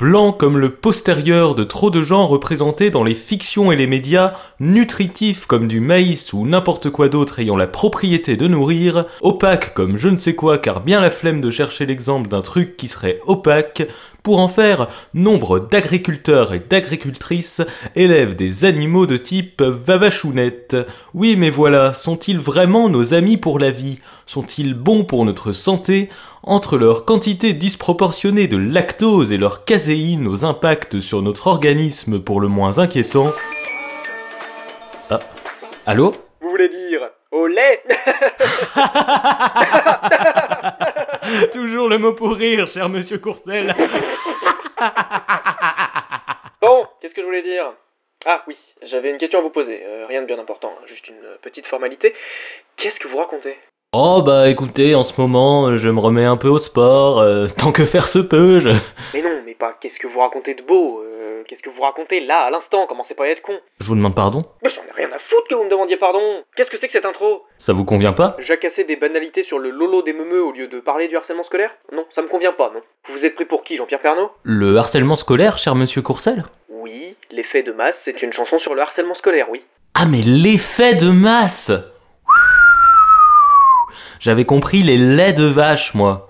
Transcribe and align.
blanc 0.00 0.32
comme 0.32 0.56
le 0.56 0.70
postérieur 0.70 1.54
de 1.54 1.62
trop 1.62 1.90
de 1.90 2.00
gens 2.00 2.24
représentés 2.24 2.88
dans 2.88 3.04
les 3.04 3.14
fictions 3.14 3.70
et 3.70 3.76
les 3.76 3.86
médias, 3.86 4.32
nutritif 4.58 5.44
comme 5.44 5.68
du 5.68 5.80
maïs 5.80 6.32
ou 6.32 6.46
n'importe 6.46 6.88
quoi 6.88 7.10
d'autre 7.10 7.38
ayant 7.38 7.58
la 7.58 7.66
propriété 7.66 8.38
de 8.38 8.48
nourrir, 8.48 9.04
opaque 9.20 9.74
comme 9.74 9.98
je 9.98 10.08
ne 10.08 10.16
sais 10.16 10.34
quoi 10.34 10.56
car 10.56 10.80
bien 10.80 11.02
la 11.02 11.10
flemme 11.10 11.42
de 11.42 11.50
chercher 11.50 11.84
l'exemple 11.84 12.30
d'un 12.30 12.40
truc 12.40 12.78
qui 12.78 12.88
serait 12.88 13.20
opaque, 13.26 13.86
pour 14.22 14.38
en 14.38 14.48
faire 14.48 14.88
nombre 15.14 15.60
d'agriculteurs 15.60 16.52
et 16.52 16.58
d'agricultrices 16.58 17.62
élèvent 17.96 18.36
des 18.36 18.64
animaux 18.64 19.06
de 19.06 19.16
type 19.16 19.62
vavachounette. 19.62 20.76
Oui 21.14 21.36
mais 21.36 21.50
voilà, 21.50 21.92
sont-ils 21.92 22.38
vraiment 22.38 22.88
nos 22.88 23.14
amis 23.14 23.36
pour 23.36 23.58
la 23.58 23.70
vie? 23.70 24.00
Sont-ils 24.26 24.74
bons 24.74 25.04
pour 25.04 25.24
notre 25.24 25.52
santé? 25.52 26.08
Entre 26.42 26.78
leur 26.78 27.04
quantité 27.04 27.52
disproportionnée 27.52 28.48
de 28.48 28.56
lactose 28.56 29.32
et 29.32 29.36
leur 29.36 29.64
caséine 29.64 30.26
aux 30.26 30.44
impacts 30.44 31.00
sur 31.00 31.22
notre 31.22 31.46
organisme 31.46 32.20
pour 32.20 32.40
le 32.40 32.48
moins 32.48 32.78
inquiétant... 32.78 33.32
Ah. 35.10 35.20
Allô? 35.86 36.14
Vous 36.40 36.50
voulez 36.50 36.68
dire 36.68 37.00
au 37.32 37.46
lait? 37.46 37.82
Toujours 41.52 41.88
le 41.88 41.98
mot 41.98 42.12
pour 42.12 42.34
rire, 42.34 42.66
cher 42.66 42.88
monsieur 42.88 43.18
Courcel. 43.18 43.74
Bon, 46.62 46.86
qu'est-ce 47.00 47.14
que 47.14 47.22
je 47.22 47.26
voulais 47.26 47.42
dire? 47.42 47.72
Ah 48.26 48.42
oui, 48.46 48.56
j'avais 48.82 49.10
une 49.10 49.16
question 49.16 49.38
à 49.38 49.42
vous 49.42 49.48
poser, 49.50 49.80
euh, 49.82 50.04
rien 50.06 50.20
de 50.20 50.26
bien 50.26 50.38
important, 50.38 50.70
hein, 50.76 50.84
juste 50.86 51.08
une 51.08 51.22
petite 51.40 51.66
formalité. 51.66 52.14
Qu'est-ce 52.76 53.00
que 53.00 53.08
vous 53.08 53.16
racontez? 53.16 53.56
Oh 53.94 54.22
bah 54.24 54.48
écoutez, 54.50 54.94
en 54.94 55.02
ce 55.02 55.18
moment, 55.20 55.76
je 55.76 55.88
me 55.88 55.98
remets 55.98 56.24
un 56.24 56.36
peu 56.36 56.48
au 56.48 56.58
sport, 56.58 57.18
euh, 57.18 57.46
tant 57.58 57.72
que 57.72 57.86
faire 57.86 58.06
se 58.06 58.18
peut, 58.18 58.60
je... 58.60 58.68
Mais 59.14 59.22
non, 59.22 59.40
mais 59.44 59.54
pas 59.54 59.76
qu'est-ce 59.80 59.98
que 59.98 60.06
vous 60.06 60.20
racontez 60.20 60.54
de 60.54 60.62
beau 60.62 61.00
euh, 61.02 61.19
Qu'est-ce 61.46 61.62
que 61.62 61.70
vous 61.70 61.82
racontez 61.82 62.20
là, 62.20 62.40
à 62.46 62.50
l'instant? 62.50 62.86
Commencez 62.86 63.14
pas 63.14 63.24
à 63.24 63.28
être 63.28 63.42
con? 63.42 63.58
Je 63.80 63.86
vous 63.86 63.94
demande 63.96 64.14
pardon? 64.14 64.44
Mais 64.62 64.70
j'en 64.70 64.82
ai 64.82 64.92
rien 64.94 65.10
à 65.12 65.18
foutre 65.18 65.48
que 65.48 65.54
vous 65.54 65.64
me 65.64 65.70
demandiez 65.70 65.96
pardon! 65.96 66.42
Qu'est-ce 66.56 66.70
que 66.70 66.78
c'est 66.78 66.86
que 66.86 66.92
cette 66.92 67.04
intro? 67.04 67.44
Ça 67.58 67.72
vous 67.72 67.84
convient 67.84 68.12
pas? 68.12 68.36
Jacasser 68.38 68.84
des 68.84 68.96
banalités 68.96 69.42
sur 69.44 69.58
le 69.58 69.70
lolo 69.70 70.02
des 70.02 70.12
meumeux 70.12 70.42
au 70.42 70.52
lieu 70.52 70.68
de 70.68 70.80
parler 70.80 71.08
du 71.08 71.16
harcèlement 71.16 71.44
scolaire? 71.44 71.70
Non, 71.92 72.06
ça 72.14 72.22
me 72.22 72.28
convient 72.28 72.52
pas, 72.52 72.70
non. 72.74 72.80
Vous 73.08 73.18
vous 73.18 73.24
êtes 73.24 73.34
pris 73.34 73.44
pour 73.44 73.64
qui, 73.64 73.76
Jean-Pierre 73.76 74.00
Pernaud? 74.00 74.30
Le 74.42 74.76
harcèlement 74.76 75.16
scolaire, 75.16 75.58
cher 75.58 75.74
monsieur 75.74 76.02
Courcel? 76.02 76.44
Oui, 76.68 77.16
L'effet 77.30 77.62
de 77.62 77.72
masse, 77.72 77.96
c'est 78.04 78.22
une 78.22 78.32
chanson 78.32 78.58
sur 78.58 78.74
le 78.74 78.82
harcèlement 78.82 79.14
scolaire, 79.14 79.48
oui. 79.50 79.62
Ah 79.94 80.04
mais 80.06 80.20
l'effet 80.22 80.94
de 80.94 81.08
masse! 81.10 81.70
J'avais 84.18 84.44
compris 84.44 84.82
les 84.82 84.96
laits 84.96 85.36
de 85.38 85.44
vache, 85.46 85.94
moi. 85.94 86.28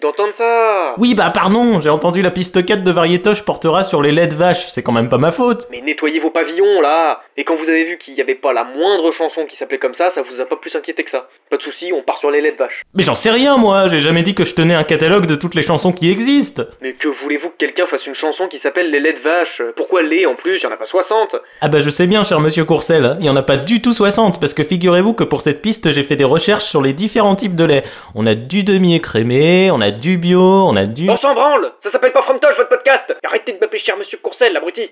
D'entendre 0.00 0.32
ça 0.36 0.94
Oui, 0.98 1.14
bah 1.14 1.30
pardon, 1.32 1.80
j'ai 1.80 1.88
entendu 1.88 2.22
la 2.22 2.30
piste 2.30 2.64
4 2.64 2.84
de 2.84 2.90
Variétoche 2.90 3.42
portera 3.44 3.82
sur 3.82 4.02
les 4.02 4.10
laits 4.10 4.30
de 4.30 4.34
vache, 4.34 4.66
c'est 4.68 4.82
quand 4.82 4.92
même 4.92 5.08
pas 5.08 5.18
ma 5.18 5.30
faute. 5.30 5.66
Mais 5.70 5.80
nettoyez 5.80 6.20
vos 6.20 6.30
pavillons, 6.30 6.80
là 6.80 7.20
Et 7.36 7.44
quand 7.44 7.56
vous 7.56 7.68
avez 7.68 7.84
vu 7.84 7.98
qu'il 7.98 8.14
n'y 8.14 8.20
avait 8.20 8.34
pas 8.34 8.52
la 8.52 8.64
moindre 8.64 9.12
chanson 9.12 9.46
qui 9.46 9.56
s'appelait 9.56 9.78
comme 9.78 9.94
ça, 9.94 10.10
ça 10.10 10.22
vous 10.22 10.40
a 10.40 10.44
pas 10.44 10.56
plus 10.56 10.74
inquiété 10.76 11.04
que 11.04 11.10
ça. 11.10 11.28
Pas 11.50 11.56
de 11.56 11.62
soucis, 11.62 11.92
on 11.92 12.02
part 12.02 12.18
sur 12.18 12.30
les 12.30 12.40
laits 12.40 12.54
de 12.54 12.58
vache. 12.58 12.82
Mais 12.94 13.02
j'en 13.02 13.14
sais 13.14 13.30
rien, 13.30 13.56
moi, 13.56 13.88
j'ai 13.88 13.98
jamais 13.98 14.22
dit 14.22 14.34
que 14.34 14.44
je 14.44 14.54
tenais 14.54 14.74
un 14.74 14.84
catalogue 14.84 15.26
de 15.26 15.36
toutes 15.36 15.54
les 15.54 15.62
chansons 15.62 15.92
qui 15.92 16.10
existent. 16.10 16.64
Mais 16.80 16.92
que 16.92 17.08
voulez-vous 17.08 17.48
que 17.50 17.56
quelqu'un 17.58 17.86
fasse 17.86 18.06
une 18.06 18.14
chanson 18.14 18.48
qui 18.48 18.58
s'appelle 18.58 18.90
Les 18.90 19.00
laits 19.00 19.18
de 19.18 19.22
vache 19.22 19.62
Pourquoi 19.76 20.02
les 20.02 20.26
en 20.26 20.34
plus? 20.34 20.58
Il 20.58 20.64
y 20.64 20.66
en 20.66 20.72
a 20.72 20.76
pas 20.76 20.86
60 20.86 21.36
Ah 21.60 21.68
bah 21.68 21.80
je 21.80 21.90
sais 21.90 22.06
bien, 22.06 22.22
cher 22.24 22.40
monsieur 22.40 22.64
Courcel, 22.64 23.04
hein, 23.04 23.16
il 23.20 23.26
y 23.26 23.30
en 23.30 23.36
a 23.36 23.42
pas 23.42 23.56
du 23.56 23.80
tout 23.80 23.92
60, 23.92 24.38
parce 24.40 24.54
que 24.54 24.64
figurez-vous 24.64 25.14
que 25.14 25.24
pour 25.24 25.40
cette 25.40 25.62
piste, 25.62 25.90
j'ai 25.90 26.02
fait 26.02 26.16
des 26.16 26.24
recherches 26.24 26.64
sur 26.64 26.82
les 26.82 26.92
différents 26.92 27.36
types 27.36 27.56
de 27.56 27.64
lait. 27.64 27.82
On 28.14 28.26
a 28.26 28.34
du 28.34 28.64
demi-écrémé, 28.64 29.61
on 29.70 29.80
a 29.80 29.90
du 29.90 30.18
bio, 30.18 30.66
on 30.66 30.76
a 30.76 30.86
du... 30.86 31.08
On 31.08 31.16
s'en 31.16 31.34
branle. 31.34 31.72
Ça 31.82 31.90
s'appelle 31.90 32.12
pas 32.12 32.22
Fromtoche, 32.22 32.56
votre 32.56 32.68
podcast. 32.68 33.14
Arrêtez 33.24 33.52
de 33.52 33.58
m'appeler 33.58 33.78
cher 33.78 33.96
monsieur 33.96 34.18
Courcel, 34.22 34.52
l'abruti. 34.52 34.90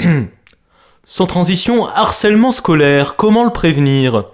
Sans 1.04 1.26
transition, 1.26 1.86
harcèlement 1.86 2.52
scolaire, 2.52 3.16
comment 3.16 3.44
le 3.44 3.50
prévenir? 3.50 4.24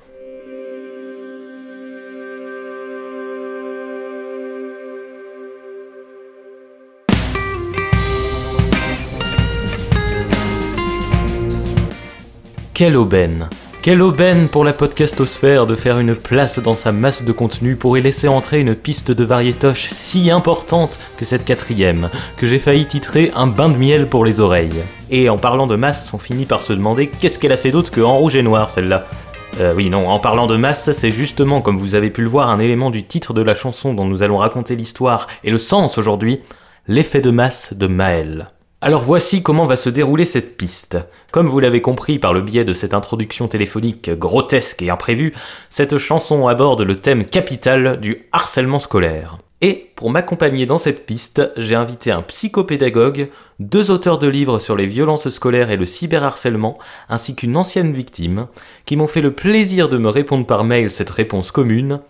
Quelle 12.75 12.97
aubaine? 12.97 13.49
Quelle 13.82 14.00
aubaine 14.00 14.47
pour 14.47 14.62
la 14.62 14.72
podcastosphère 14.72 15.66
de 15.66 15.75
faire 15.75 15.98
une 15.98 16.15
place 16.15 16.60
dans 16.60 16.75
sa 16.75 16.93
masse 16.93 17.25
de 17.25 17.32
contenu 17.32 17.75
pour 17.75 17.98
y 17.98 18.00
laisser 18.00 18.28
entrer 18.28 18.60
une 18.60 18.76
piste 18.76 19.10
de 19.10 19.25
variétoche 19.25 19.88
si 19.91 20.31
importante 20.31 21.00
que 21.16 21.25
cette 21.25 21.44
quatrième, 21.44 22.09
que 22.37 22.47
j'ai 22.47 22.60
failli 22.60 22.87
titrer 22.87 23.32
Un 23.34 23.48
bain 23.48 23.69
de 23.69 23.76
miel 23.76 24.06
pour 24.06 24.25
les 24.25 24.38
oreilles. 24.38 24.84
Et 25.10 25.28
en 25.28 25.37
parlant 25.37 25.66
de 25.66 25.75
masse, 25.75 26.15
on 26.15 26.19
finit 26.19 26.44
par 26.44 26.62
se 26.62 26.72
demander 26.72 27.09
qu'est-ce 27.09 27.41
qu'elle 27.41 27.50
a 27.50 27.56
fait 27.56 27.72
d'autre 27.72 27.91
que 27.91 28.00
en 28.00 28.19
rouge 28.19 28.37
et 28.37 28.43
noir 28.43 28.70
celle-là 28.70 29.04
euh, 29.60 29.75
oui, 29.76 29.91
non, 29.91 30.09
en 30.09 30.20
parlant 30.20 30.47
de 30.47 30.56
masse, 30.56 30.93
c'est 30.93 31.10
justement, 31.10 31.60
comme 31.60 31.76
vous 31.76 31.94
avez 31.97 32.09
pu 32.09 32.22
le 32.22 32.28
voir, 32.28 32.49
un 32.49 32.60
élément 32.60 32.88
du 32.88 33.04
titre 33.04 33.34
de 33.34 33.43
la 33.43 33.53
chanson 33.53 33.93
dont 33.94 34.06
nous 34.06 34.22
allons 34.22 34.38
raconter 34.38 34.76
l'histoire 34.76 35.26
et 35.43 35.50
le 35.50 35.59
sens 35.59 35.99
aujourd'hui, 35.99 36.41
l'effet 36.87 37.20
de 37.20 37.31
masse 37.31 37.75
de 37.75 37.88
Maël. 37.88 38.53
Alors 38.84 39.04
voici 39.04 39.44
comment 39.44 39.65
va 39.65 39.76
se 39.76 39.88
dérouler 39.88 40.25
cette 40.25 40.56
piste. 40.56 40.98
Comme 41.31 41.48
vous 41.48 41.60
l'avez 41.60 41.81
compris 41.81 42.19
par 42.19 42.32
le 42.32 42.43
biais 42.43 42.65
de 42.65 42.72
cette 42.72 42.94
introduction 42.94 43.47
téléphonique 43.47 44.10
grotesque 44.10 44.82
et 44.82 44.91
imprévue, 44.91 45.34
cette 45.70 45.98
chanson 45.98 46.48
aborde 46.48 46.82
le 46.82 46.97
thème 46.97 47.25
capital 47.25 48.00
du 48.00 48.26
harcèlement 48.32 48.81
scolaire. 48.81 49.38
Et 49.60 49.93
pour 49.94 50.10
m'accompagner 50.10 50.66
dans 50.66 50.78
cette 50.78 51.06
piste, 51.06 51.48
j'ai 51.56 51.76
invité 51.76 52.10
un 52.10 52.22
psychopédagogue, 52.22 53.28
deux 53.60 53.93
auteurs 53.93 54.19
de 54.19 54.26
livres 54.26 54.59
sur 54.59 54.75
les 54.75 54.88
violences 54.88 55.28
scolaires 55.28 55.70
et 55.70 55.76
le 55.76 55.87
cyberharcèlement, 55.87 56.76
ainsi 57.09 57.37
qu'une 57.37 57.56
ancienne 57.56 57.93
victime, 57.93 58.49
qui 58.84 58.97
m'ont 58.97 59.06
fait 59.06 59.20
le 59.20 59.32
plaisir 59.32 59.88
de 59.88 59.97
me 59.97 60.09
répondre 60.09 60.44
par 60.44 60.64
mail 60.64 60.91
cette 60.91 61.10
réponse 61.10 61.53
commune. 61.53 62.00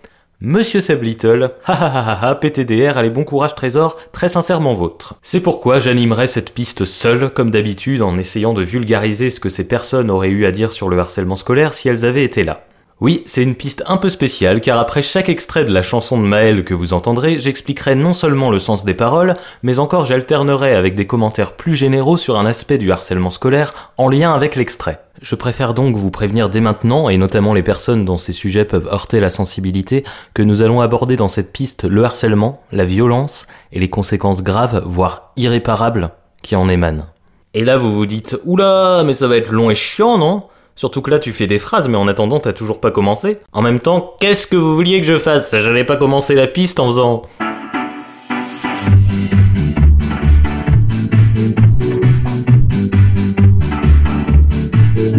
Monsieur 0.45 0.81
Seb 0.81 1.05
Little, 1.05 1.53
ha 1.67 1.73
ha 1.73 2.19
ha 2.21 2.35
PTDR, 2.35 2.99
allez 2.99 3.11
bon 3.11 3.23
courage 3.23 3.55
trésor, 3.55 3.97
très 4.11 4.29
sincèrement 4.29 4.73
vôtre. 4.73 5.15
C'est 5.23 5.39
pourquoi 5.39 5.79
j'animerai 5.79 6.27
cette 6.27 6.53
piste 6.53 6.85
seule, 6.85 7.31
comme 7.31 7.51
d'habitude, 7.51 8.03
en 8.03 8.19
essayant 8.19 8.53
de 8.53 8.65
vulgariser 8.65 9.31
ce 9.31 9.39
que 9.39 9.49
ces 9.49 9.69
personnes 9.69 10.11
auraient 10.11 10.31
eu 10.31 10.45
à 10.45 10.51
dire 10.51 10.73
sur 10.73 10.89
le 10.89 10.99
harcèlement 10.99 11.37
scolaire 11.37 11.75
si 11.75 11.89
elles 11.89 12.05
avaient 12.05 12.25
été 12.25 12.43
là. 12.43 12.65
Oui, 13.03 13.25
c'est 13.27 13.43
une 13.43 13.57
piste 13.57 13.83
un 13.89 13.97
peu 13.97 14.09
spéciale 14.09 14.61
car 14.61 14.79
après 14.79 15.03
chaque 15.03 15.29
extrait 15.29 15.65
de 15.65 15.73
la 15.73 15.83
chanson 15.83 16.17
de 16.19 16.23
Maël 16.23 16.63
que 16.63 16.73
vous 16.73 16.93
entendrez, 16.93 17.41
j'expliquerai 17.41 17.97
non 17.97 18.13
seulement 18.13 18.49
le 18.49 18.61
sens 18.61 18.85
des 18.85 18.95
paroles, 18.95 19.35
mais 19.65 19.81
encore 19.81 20.07
j'alternerai 20.07 20.77
avec 20.77 20.95
des 20.95 21.05
commentaires 21.05 21.57
plus 21.57 21.75
généraux 21.75 22.17
sur 22.17 22.39
un 22.39 22.47
aspect 22.47 22.79
du 22.79 22.93
harcèlement 22.93 23.31
scolaire 23.31 23.91
en 23.97 24.09
lien 24.09 24.33
avec 24.33 24.55
l'extrait. 24.55 25.01
Je 25.21 25.35
préfère 25.35 25.75
donc 25.75 25.97
vous 25.97 26.13
prévenir 26.13 26.49
dès 26.49 26.61
maintenant, 26.61 27.09
et 27.09 27.17
notamment 27.17 27.55
les 27.55 27.65
personnes 27.65 28.05
dont 28.05 28.19
ces 28.19 28.33
sujets 28.33 28.65
peuvent 28.65 28.87
heurter 28.87 29.19
la 29.19 29.31
sensibilité, 29.31 30.05
que 30.33 30.43
nous 30.43 30.63
allons 30.63 30.81
aborder 30.81 31.17
dans 31.17 31.27
cette 31.27 31.53
piste 31.53 31.83
le 31.83 32.05
harcèlement, 32.05 32.63
la 32.71 32.85
violence 32.85 33.49
et 33.73 33.81
les 33.81 33.91
conséquences 33.91 34.45
graves, 34.45 34.81
voire 34.87 35.33
irréparables, 35.35 36.13
qui 36.45 36.55
en 36.55 36.69
émanent. 36.69 37.07
Et 37.55 37.65
là 37.65 37.77
vous 37.77 37.93
vous 37.93 38.07
dites, 38.07 38.39
oula, 38.45 39.03
mais 39.05 39.15
ça 39.15 39.27
va 39.27 39.39
être 39.39 39.51
long 39.51 39.71
et 39.71 39.75
chiant, 39.75 40.19
non? 40.19 40.45
Surtout 40.83 41.01
que 41.01 41.13
là, 41.13 41.21
tu 41.21 41.33
fais 41.33 41.47
des 41.47 41.61
phrases, 41.61 41.87
mais 41.87 41.97
en 41.97 42.09
attendant, 42.09 42.41
t'as 42.41 42.53
toujours 42.53 42.81
pas 42.81 42.91
commencé. 42.91 43.39
En 43.53 43.63
même 43.63 43.79
temps, 43.79 44.17
qu'est-ce 44.19 44.49
que 44.49 44.57
vous 44.57 44.75
vouliez 44.75 45.01
que 45.01 45.07
je 45.07 45.17
fasse? 45.17 45.55
J'allais 45.57 45.85
pas 45.85 45.97
commencer 45.97 46.35
la 46.35 46.49
piste 46.49 46.81
en 46.81 46.87
faisant. 46.87 47.23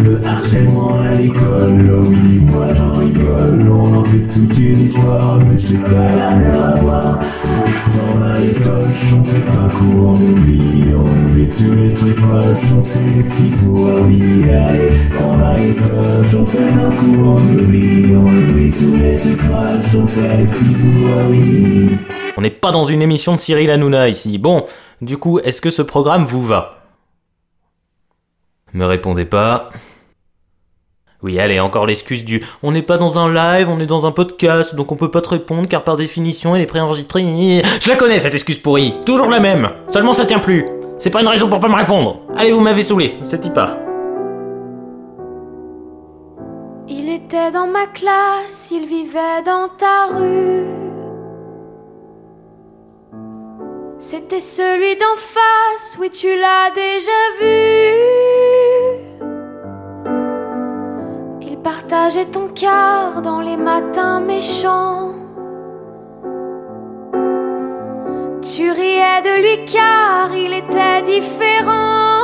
Le 0.03 0.19
harcèlement 0.27 0.99
à 0.99 1.15
l'école, 1.15 2.03
oui, 2.09 2.41
moi 2.41 2.67
j'en 2.73 2.91
rigole. 2.91 3.71
On 3.71 3.99
en 3.99 4.03
fait 4.03 4.27
toute 4.33 4.57
une 4.57 4.81
histoire, 4.81 5.37
mais 5.47 5.55
c'est 5.55 5.81
pas 5.81 5.91
la 5.91 6.35
mer 6.35 6.61
à 6.61 6.75
boire. 6.81 7.19
Dans 7.95 8.19
la 8.19 8.37
étoche, 8.37 9.13
on 9.17 9.23
fait 9.23 9.57
un 9.57 9.69
On 22.35 22.41
n'est 22.41 22.49
pas 22.49 22.71
dans 22.71 22.83
une 22.83 23.03
émission 23.03 23.35
de 23.35 23.39
Cyril 23.39 23.69
Hanouna 23.69 24.09
ici. 24.09 24.39
Bon, 24.39 24.65
du 25.01 25.17
coup, 25.17 25.39
est-ce 25.39 25.61
que 25.61 25.69
ce 25.69 25.83
programme 25.83 26.23
vous 26.23 26.41
va? 26.41 26.79
Me 28.73 28.85
répondez 28.85 29.25
pas. 29.25 29.69
Oui, 31.21 31.39
allez, 31.39 31.59
encore 31.59 31.85
l'excuse 31.85 32.25
du 32.25 32.43
on 32.63 32.71
n'est 32.71 32.81
pas 32.81 32.97
dans 32.97 33.19
un 33.19 33.31
live, 33.31 33.69
on 33.69 33.79
est 33.79 33.85
dans 33.85 34.05
un 34.07 34.11
podcast, 34.11 34.75
donc 34.75 34.91
on 34.91 34.95
peut 34.95 35.11
pas 35.11 35.21
te 35.21 35.29
répondre 35.29 35.69
car 35.69 35.83
par 35.83 35.95
définition 35.95 36.55
elle 36.55 36.61
est 36.61 36.65
préenregistrée. 36.65 37.61
Je 37.81 37.89
la 37.89 37.95
connais 37.95 38.19
cette 38.19 38.33
excuse 38.33 38.57
pourrie, 38.57 38.95
toujours 39.05 39.29
la 39.29 39.39
même. 39.39 39.69
Seulement 39.87 40.13
ça 40.13 40.25
tient 40.25 40.39
plus. 40.39 40.65
C'est 40.97 41.09
pas 41.09 41.21
une 41.21 41.27
raison 41.27 41.49
pour 41.49 41.59
pas 41.59 41.67
me 41.67 41.75
répondre. 41.75 42.21
Allez, 42.35 42.51
vous 42.51 42.59
m'avez 42.61 42.81
saoulé, 42.81 43.17
c'est 43.21 43.45
y 43.45 43.49
part. 43.49 43.77
Il 46.87 47.09
était 47.09 47.51
dans 47.51 47.67
ma 47.67 47.87
classe, 47.87 48.69
il 48.71 48.85
vivait 48.85 49.41
dans 49.45 49.69
ta 49.77 50.05
rue. 50.15 50.65
C'était 53.97 54.41
celui 54.41 54.95
d'en 54.97 55.15
face, 55.15 55.97
oui 55.99 56.09
tu 56.09 56.27
l'as 56.35 56.71
déjà 56.75 57.11
vu. 57.39 57.93
Il 61.41 61.57
partageait 61.57 62.25
ton 62.25 62.49
quart 62.49 63.21
dans 63.21 63.39
les 63.39 63.57
matins 63.57 64.19
méchants. 64.19 65.22
Tu 68.43 68.69
riais 68.69 69.21
de 69.21 69.41
lui 69.41 69.65
car 69.71 70.35
il 70.35 70.51
était 70.51 71.01
différent. 71.01 72.19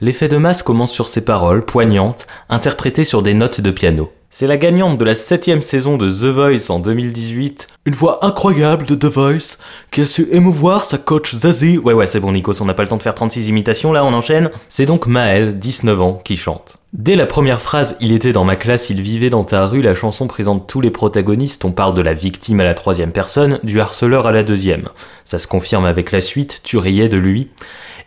L'effet 0.00 0.28
de 0.28 0.36
masse 0.36 0.62
commence 0.62 0.92
sur 0.92 1.08
ces 1.08 1.24
paroles 1.24 1.64
poignantes, 1.64 2.28
interprétées 2.48 3.04
sur 3.04 3.20
des 3.22 3.34
notes 3.34 3.60
de 3.60 3.72
piano. 3.72 4.12
C'est 4.28 4.48
la 4.48 4.56
gagnante 4.56 4.98
de 4.98 5.04
la 5.04 5.14
septième 5.14 5.62
saison 5.62 5.96
de 5.96 6.10
The 6.10 6.34
Voice 6.34 6.70
en 6.70 6.80
2018. 6.80 7.68
Une 7.86 7.94
voix 7.94 8.26
incroyable 8.26 8.84
de 8.84 8.96
The 8.96 9.04
Voice, 9.04 9.56
qui 9.92 10.00
a 10.00 10.06
su 10.06 10.26
émouvoir 10.32 10.84
sa 10.84 10.98
coach 10.98 11.32
Zazie. 11.32 11.78
Ouais 11.78 11.94
ouais 11.94 12.08
c'est 12.08 12.18
bon 12.18 12.32
Nikos, 12.32 12.60
on 12.60 12.64
n'a 12.64 12.74
pas 12.74 12.82
le 12.82 12.88
temps 12.88 12.96
de 12.96 13.04
faire 13.04 13.14
36 13.14 13.48
imitations 13.48 13.92
là, 13.92 14.04
on 14.04 14.12
enchaîne. 14.12 14.50
C'est 14.68 14.84
donc 14.84 15.06
Maël, 15.06 15.56
19 15.60 16.00
ans, 16.00 16.20
qui 16.24 16.36
chante. 16.36 16.78
Dès 16.92 17.14
la 17.14 17.26
première 17.26 17.60
phrase, 17.60 17.96
il 18.00 18.10
était 18.10 18.32
dans 18.32 18.44
ma 18.44 18.56
classe, 18.56 18.90
il 18.90 19.00
vivait 19.00 19.30
dans 19.30 19.44
ta 19.44 19.64
rue, 19.64 19.80
la 19.80 19.94
chanson 19.94 20.26
présente 20.26 20.66
tous 20.66 20.80
les 20.80 20.90
protagonistes, 20.90 21.64
on 21.64 21.70
parle 21.72 21.94
de 21.94 22.02
la 22.02 22.12
victime 22.12 22.58
à 22.58 22.64
la 22.64 22.74
troisième 22.74 23.12
personne, 23.12 23.60
du 23.62 23.80
harceleur 23.80 24.26
à 24.26 24.32
la 24.32 24.42
deuxième. 24.42 24.88
Ça 25.24 25.38
se 25.38 25.46
confirme 25.46 25.84
avec 25.84 26.10
la 26.10 26.20
suite, 26.20 26.62
tu 26.64 26.78
riais 26.78 27.08
de 27.08 27.16
lui, 27.16 27.50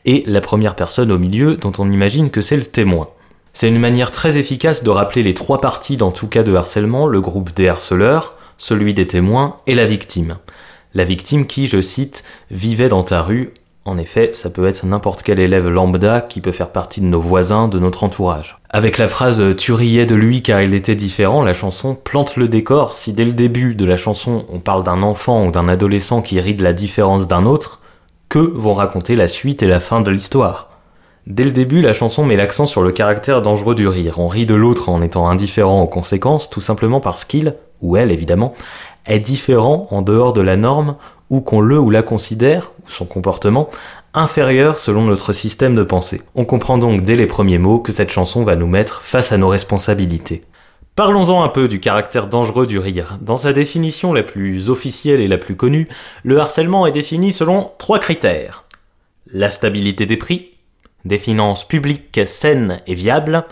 et 0.04 0.24
la 0.27 0.42
première 0.42 0.75
personne 0.75 1.13
au 1.13 1.18
milieu 1.18 1.56
dont 1.56 1.72
on 1.80 1.89
imagine 1.89 2.30
que 2.30 2.42
c'est 2.42 2.57
le 2.57 2.65
témoin. 2.65 3.07
C'est 3.54 3.68
une 3.68 3.80
manière 3.80 4.12
très 4.12 4.38
efficace 4.38 4.84
de 4.84 4.90
rappeler 4.90 5.24
les 5.24 5.34
trois 5.34 5.60
parties 5.60 5.98
dans 5.98 6.12
tout 6.12 6.28
cas 6.28 6.44
de 6.44 6.54
harcèlement, 6.54 7.07
le 7.07 7.22
groupe 7.22 7.54
des 7.54 7.68
harceleurs, 7.68 8.36
celui 8.57 8.94
des 8.94 9.07
témoins 9.07 9.57
et 9.68 9.75
la 9.75 9.86
victime. 9.86 10.38
La 10.94 11.04
victime 11.04 11.46
qui, 11.46 11.68
je 11.68 11.81
cite, 11.81 12.24
vivait 12.51 12.90
dans 12.90 13.04
ta 13.04 13.22
rue. 13.22 13.54
En 13.86 13.98
effet, 13.98 14.31
ça 14.34 14.50
peut 14.50 14.68
être 14.68 14.86
n'importe 14.86 15.24
quel 15.24 15.40
élève 15.40 15.68
lambda 15.68 16.22
qui 16.22 16.42
peut 16.42 16.51
faire 16.51 16.69
partie 16.69 17.01
de 17.01 17.06
nos 17.06 17.22
voisins, 17.22 17.68
de 17.68 17.80
notre 17.80 18.04
entourage. 18.04 18.57
Avec 18.69 18.98
la 18.98 19.07
phrase 19.07 19.44
Tu 19.57 19.74
riais 19.74 20.06
de 20.06 20.16
lui 20.16 20.44
car 20.44 20.62
il 20.62 20.74
était 20.74 20.96
différent, 20.96 21.42
la 21.42 21.54
chanson 21.54 21.96
plante 21.96 22.36
le 22.36 22.48
décor. 22.48 22.94
Si 22.94 23.13
dès 23.13 23.25
le 23.25 23.34
début 23.34 23.74
de 23.74 23.86
la 23.86 23.98
chanson 23.98 24.46
on 24.50 24.60
parle 24.60 24.84
d'un 24.84 25.01
enfant 25.01 25.48
ou 25.48 25.51
d'un 25.51 25.68
adolescent 25.68 26.22
qui 26.22 26.40
rit 26.40 26.56
de 26.56 26.63
la 26.63 26.74
différence 26.74 27.28
d'un 27.28 27.46
autre, 27.46 27.80
que 28.28 28.40
vont 28.40 28.74
raconter 28.75 29.16
la 29.16 29.28
suite 29.28 29.63
et 29.63 29.68
la 29.68 29.80
fin 29.80 30.01
de 30.01 30.12
l'histoire? 30.12 30.69
Dès 31.27 31.44
le 31.44 31.51
début, 31.51 31.81
la 31.81 31.94
chanson 31.94 32.25
met 32.25 32.36
l'accent 32.36 32.66
sur 32.66 32.81
le 32.81 32.92
caractère 32.92 33.42
dangereux 33.42 33.75
du 33.75 33.88
rire. 33.88 34.19
On 34.19 34.27
rit 34.27 34.45
de 34.45 34.56
l'autre 34.56 34.89
en 34.89 35.01
étant 35.01 35.30
indifférent 35.30 35.81
aux 35.81 35.88
conséquences, 35.88 36.50
tout 36.50 36.62
simplement 36.62 37.01
parce 37.01 37.25
qu'il, 37.25 37.56
ou 37.81 37.98
elle 37.98 38.12
évidemment, 38.12 38.54
est 39.06 39.19
différent 39.19 39.88
en 39.92 40.01
dehors 40.01 40.33
de 40.33 40.42
la 40.42 40.57
norme 40.57 40.95
ou 41.30 41.42
qu'on 41.42 41.62
le 41.62 41.80
ou 41.80 41.89
la 41.89 42.01
considère, 42.01 42.71
ou 42.86 42.89
son 42.89 43.06
comportement, 43.06 43.69
inférieur 44.13 44.80
selon 44.80 45.04
notre 45.04 45.33
système 45.33 45.75
de 45.75 45.83
pensée. 45.83 46.21
On 46.36 46.45
comprend 46.45 46.77
donc 46.77 47.01
dès 47.01 47.16
les 47.16 47.27
premiers 47.27 47.60
mots 47.60 47.80
que 47.80 47.92
cette 47.92 48.12
chanson 48.12 48.44
va 48.44 48.56
nous 48.56 48.68
mettre 48.68 49.01
face 49.04 49.31
à 49.31 49.38
nos 49.38 49.48
responsabilités. 49.48 50.44
Parlons-en 50.95 51.44
un 51.44 51.50
peu 51.50 51.68
du 51.68 51.80
caractère 51.80 52.27
dangereux 52.27 52.68
du 52.68 52.80
rire. 52.80 53.19
Dans 53.22 53.38
sa 53.38 53.54
définition 53.54 54.12
la 54.12 54.24
plus 54.24 54.69
officielle 54.69 55.22
et 55.22 55.27
la 55.27 55.38
plus 55.38 55.56
connue, 55.56 55.88
le 56.24 56.39
harcèlement 56.39 56.88
est 56.88 56.92
défini 56.92 57.31
selon 57.31 57.72
trois 57.77 58.00
critères. 58.00 58.65
La 59.27 59.50
stabilité 59.50 60.06
des 60.06 60.18
prix, 60.18 60.50
des 61.06 61.18
finances 61.18 61.68
publiques 61.68 62.22
saines 62.25 62.81
et 62.88 62.96
viables, 62.96 63.46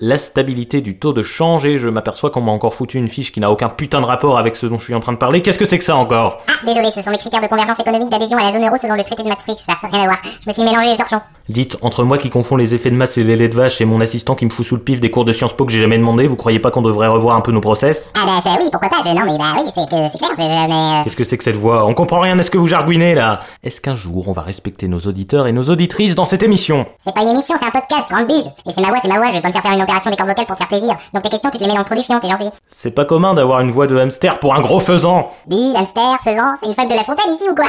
la 0.00 0.18
stabilité 0.18 0.80
du 0.80 0.98
taux 0.98 1.12
de 1.12 1.22
change 1.22 1.64
et 1.66 1.76
je 1.76 1.88
m'aperçois 1.88 2.30
qu'on 2.30 2.40
m'a 2.40 2.52
encore 2.52 2.74
foutu 2.74 2.98
une 2.98 3.08
fiche 3.08 3.32
qui 3.32 3.40
n'a 3.40 3.50
aucun 3.50 3.68
putain 3.68 4.00
de 4.00 4.06
rapport 4.06 4.38
avec 4.38 4.54
ce 4.56 4.66
dont 4.66 4.78
je 4.78 4.84
suis 4.84 4.94
en 4.94 5.00
train 5.00 5.12
de 5.12 5.18
parler. 5.18 5.42
Qu'est-ce 5.42 5.58
que 5.58 5.64
c'est 5.64 5.78
que 5.78 5.84
ça 5.84 5.96
encore? 5.96 6.38
Ah, 6.48 6.52
désolé, 6.66 6.88
ce 6.94 7.02
sont 7.02 7.10
les 7.10 7.18
critères 7.18 7.40
de 7.40 7.46
convergence 7.48 7.78
économique 7.80 8.10
d'adhésion 8.10 8.36
à 8.38 8.44
la 8.44 8.52
zone 8.52 8.64
euro 8.66 8.76
selon 8.80 8.94
le 8.94 9.02
traité 9.04 9.22
de 9.22 9.28
Maastricht, 9.28 9.58
ça 9.60 9.74
rien 9.90 10.02
à 10.02 10.06
voir. 10.06 10.18
Je 10.24 10.48
me 10.48 10.52
suis 10.52 10.62
mélangé 10.62 10.90
les 10.90 10.96
torchons. 10.96 11.20
Dites, 11.48 11.78
entre 11.80 12.04
moi 12.04 12.18
qui 12.18 12.28
confonds 12.28 12.56
les 12.56 12.74
effets 12.74 12.90
de 12.90 12.96
masse 12.96 13.16
et 13.16 13.24
les 13.24 13.34
laits 13.34 13.50
de 13.52 13.56
vache 13.56 13.80
et 13.80 13.86
mon 13.86 14.02
assistant 14.02 14.34
qui 14.34 14.44
me 14.44 14.50
fout 14.50 14.66
sous 14.66 14.76
le 14.76 14.82
pif 14.82 15.00
des 15.00 15.10
cours 15.10 15.24
de 15.24 15.32
Sciences 15.32 15.54
Po 15.54 15.64
que 15.64 15.72
j'ai 15.72 15.80
jamais 15.80 15.96
demandé, 15.96 16.26
vous 16.26 16.36
croyez 16.36 16.58
pas 16.58 16.70
qu'on 16.70 16.82
devrait 16.82 17.06
revoir 17.08 17.36
un 17.36 17.40
peu 17.40 17.52
nos 17.52 17.62
process? 17.62 18.12
Ah 18.14 18.26
bah 18.26 18.32
ça 18.44 18.58
oui, 18.60 18.68
pourquoi 18.70 18.90
pas, 18.90 18.98
je... 19.02 19.08
non 19.14 19.22
mais 19.24 19.38
bah 19.38 19.54
oui, 19.56 19.62
c'est 19.64 19.88
que 19.88 19.96
c'est 20.12 20.18
clair, 20.18 20.30
je... 20.36 20.42
mais... 20.68 21.00
euh, 21.00 21.04
Qu'est-ce 21.04 21.16
que 21.16 21.24
c'est 21.24 21.38
que 21.38 21.44
cette 21.44 21.56
voix? 21.56 21.86
On 21.86 21.94
comprend 21.94 22.20
rien 22.20 22.38
à 22.38 22.42
ce 22.42 22.50
que 22.50 22.58
vous 22.58 22.66
jarguinez 22.68 23.14
là 23.14 23.40
Est-ce 23.64 23.80
qu'un 23.80 23.94
jour 23.94 24.28
on 24.28 24.32
va 24.32 24.42
respecter 24.42 24.88
nos 24.88 24.98
auditeurs 25.00 25.46
et 25.46 25.52
nos 25.52 25.62
auditrices 25.70 26.14
dans 26.14 26.26
cette 26.26 26.42
émission? 26.42 26.84
C'est 27.02 27.14
pas 27.14 27.22
une 27.22 27.30
émission, 27.30 27.54
c'est 27.58 27.66
un 27.66 27.70
podcast, 27.70 28.04
grande 28.10 28.26
buse. 28.26 28.44
Et 28.66 28.70
c'est 28.74 28.82
ma 28.82 28.88
voix, 28.88 28.98
c'est 29.00 29.08
ma 29.08 29.16
voix, 29.16 29.28
je 29.28 29.32
vais 29.32 29.40
pas 29.40 29.48
me 29.48 29.52
faire 29.54 29.62
faire 29.62 29.72
une 29.72 29.80
des 30.10 30.16
cordes 30.16 30.28
vocales 30.28 30.46
pour 30.46 30.56
te 30.56 30.60
faire 30.60 30.68
plaisir. 30.68 30.96
Donc 31.12 31.22
tes 31.22 31.28
questions, 31.28 31.50
tu 31.50 31.58
te 31.58 31.62
les 31.62 31.68
mets 31.68 31.74
dans 31.74 31.80
le 31.80 31.84
trou 31.84 31.94
du 31.94 32.02
fion, 32.02 32.20
t'es 32.20 32.28
gentil. 32.28 32.50
C'est 32.68 32.90
pas 32.90 33.04
commun 33.04 33.34
d'avoir 33.34 33.60
une 33.60 33.70
voix 33.70 33.86
de 33.86 33.96
hamster 33.96 34.38
pour 34.38 34.54
un 34.54 34.60
gros 34.60 34.80
faisan 34.80 35.30
Buse, 35.46 35.74
hamster, 35.74 36.18
faisan, 36.22 36.56
c'est 36.60 36.68
une 36.68 36.74
femme 36.74 36.88
de 36.88 36.94
la 36.94 37.04
fontaine 37.04 37.34
ici 37.34 37.48
ou 37.50 37.54
quoi? 37.54 37.66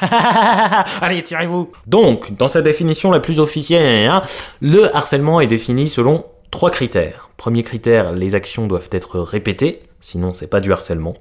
Allez, 1.00 1.22
tirez-vous 1.22 1.70
Donc, 1.86 2.36
dans 2.36 2.48
sa 2.48 2.62
définition 2.62 3.10
la 3.10 3.20
plus 3.20 3.40
officielle, 3.40 4.08
hein, 4.08 4.22
le 4.60 4.94
harcèlement 4.96 5.40
est 5.40 5.46
défini 5.46 5.88
selon 5.88 6.24
trois 6.50 6.70
critères. 6.70 7.30
Premier 7.36 7.62
critère, 7.62 8.12
les 8.12 8.34
actions 8.34 8.66
doivent 8.66 8.88
être 8.92 9.20
répétées, 9.20 9.82
sinon 10.00 10.32
c'est 10.32 10.46
pas 10.46 10.60
du 10.60 10.72
harcèlement. 10.72 11.14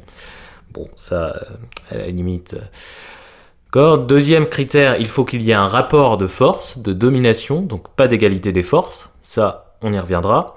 Bon, 0.74 0.88
ça, 0.96 1.36
euh, 1.36 1.40
à 1.92 1.98
la 1.98 2.08
limite... 2.08 2.56
euh. 2.56 3.98
Deuxième 3.98 4.48
critère, 4.48 4.98
il 5.00 5.08
faut 5.08 5.26
qu'il 5.26 5.42
y 5.42 5.50
ait 5.50 5.56
un 5.56 5.68
rapport 5.68 6.18
de 6.18 6.28
force, 6.28 6.78
de 6.78 6.94
domination, 6.94 7.62
donc 7.62 7.90
pas 7.90 8.08
d'égalité 8.08 8.52
des 8.52 8.62
forces. 8.62 9.10
Ça, 9.24 9.63
on 9.84 9.94
y 9.94 10.00
reviendra. 10.00 10.56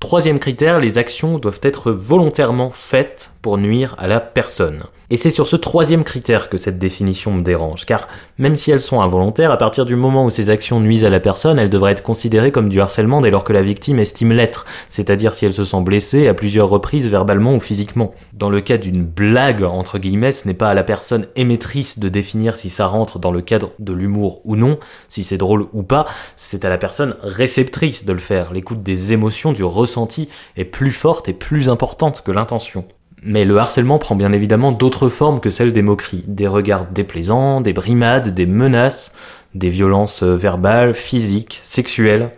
Troisième 0.00 0.38
critère, 0.38 0.80
les 0.80 0.98
actions 0.98 1.38
doivent 1.38 1.60
être 1.62 1.90
volontairement 1.90 2.70
faites 2.70 3.32
pour 3.40 3.56
nuire 3.56 3.94
à 3.98 4.06
la 4.06 4.20
personne. 4.20 4.84
Et 5.10 5.16
c'est 5.16 5.30
sur 5.30 5.46
ce 5.46 5.56
troisième 5.56 6.02
critère 6.02 6.48
que 6.48 6.56
cette 6.56 6.78
définition 6.78 7.32
me 7.32 7.42
dérange, 7.42 7.84
car 7.84 8.06
même 8.38 8.54
si 8.54 8.70
elles 8.70 8.80
sont 8.80 9.02
involontaires, 9.02 9.50
à 9.50 9.58
partir 9.58 9.84
du 9.84 9.96
moment 9.96 10.24
où 10.24 10.30
ces 10.30 10.48
actions 10.48 10.80
nuisent 10.80 11.04
à 11.04 11.10
la 11.10 11.20
personne, 11.20 11.58
elles 11.58 11.70
devraient 11.70 11.92
être 11.92 12.02
considérées 12.02 12.52
comme 12.52 12.68
du 12.68 12.80
harcèlement 12.80 13.20
dès 13.20 13.30
lors 13.30 13.44
que 13.44 13.52
la 13.52 13.60
victime 13.62 13.98
estime 13.98 14.32
l'être, 14.32 14.64
c'est-à-dire 14.88 15.34
si 15.34 15.44
elle 15.44 15.52
se 15.52 15.64
sent 15.64 15.82
blessée 15.82 16.26
à 16.26 16.34
plusieurs 16.34 16.68
reprises 16.68 17.08
verbalement 17.08 17.54
ou 17.54 17.60
physiquement. 17.60 18.14
Dans 18.32 18.48
le 18.48 18.60
cas 18.60 18.78
d'une 18.78 19.04
blague, 19.04 19.62
entre 19.62 19.98
guillemets, 19.98 20.32
ce 20.32 20.48
n'est 20.48 20.54
pas 20.54 20.70
à 20.70 20.74
la 20.74 20.84
personne 20.84 21.26
émettrice 21.36 21.98
de 21.98 22.08
définir 22.08 22.56
si 22.56 22.70
ça 22.70 22.86
rentre 22.86 23.18
dans 23.18 23.30
le 23.30 23.42
cadre 23.42 23.72
de 23.78 23.92
l'humour 23.92 24.40
ou 24.44 24.56
non, 24.56 24.78
si 25.08 25.22
c'est 25.22 25.38
drôle 25.38 25.66
ou 25.72 25.82
pas, 25.82 26.06
c'est 26.36 26.64
à 26.64 26.70
la 26.70 26.78
personne 26.78 27.16
réceptrice 27.22 28.04
de 28.04 28.12
le 28.12 28.20
faire. 28.20 28.52
L'écoute 28.52 28.82
des 28.82 29.12
émotions, 29.12 29.52
du 29.52 29.64
ressenti 29.64 30.28
est 30.56 30.64
plus 30.64 30.90
forte 30.90 31.28
et 31.28 31.34
plus 31.34 31.68
importante 31.68 32.22
que 32.22 32.32
l'intention. 32.32 32.84
Mais 33.26 33.44
le 33.44 33.56
harcèlement 33.56 33.98
prend 33.98 34.16
bien 34.16 34.32
évidemment 34.34 34.70
d'autres 34.70 35.08
formes 35.08 35.40
que 35.40 35.48
celles 35.48 35.72
des 35.72 35.80
moqueries, 35.80 36.24
des 36.26 36.46
regards 36.46 36.84
déplaisants, 36.84 37.62
des 37.62 37.72
brimades, 37.72 38.34
des 38.34 38.44
menaces, 38.44 39.14
des 39.54 39.70
violences 39.70 40.22
euh, 40.22 40.36
verbales, 40.36 40.92
physiques, 40.92 41.58
sexuelles. 41.62 42.30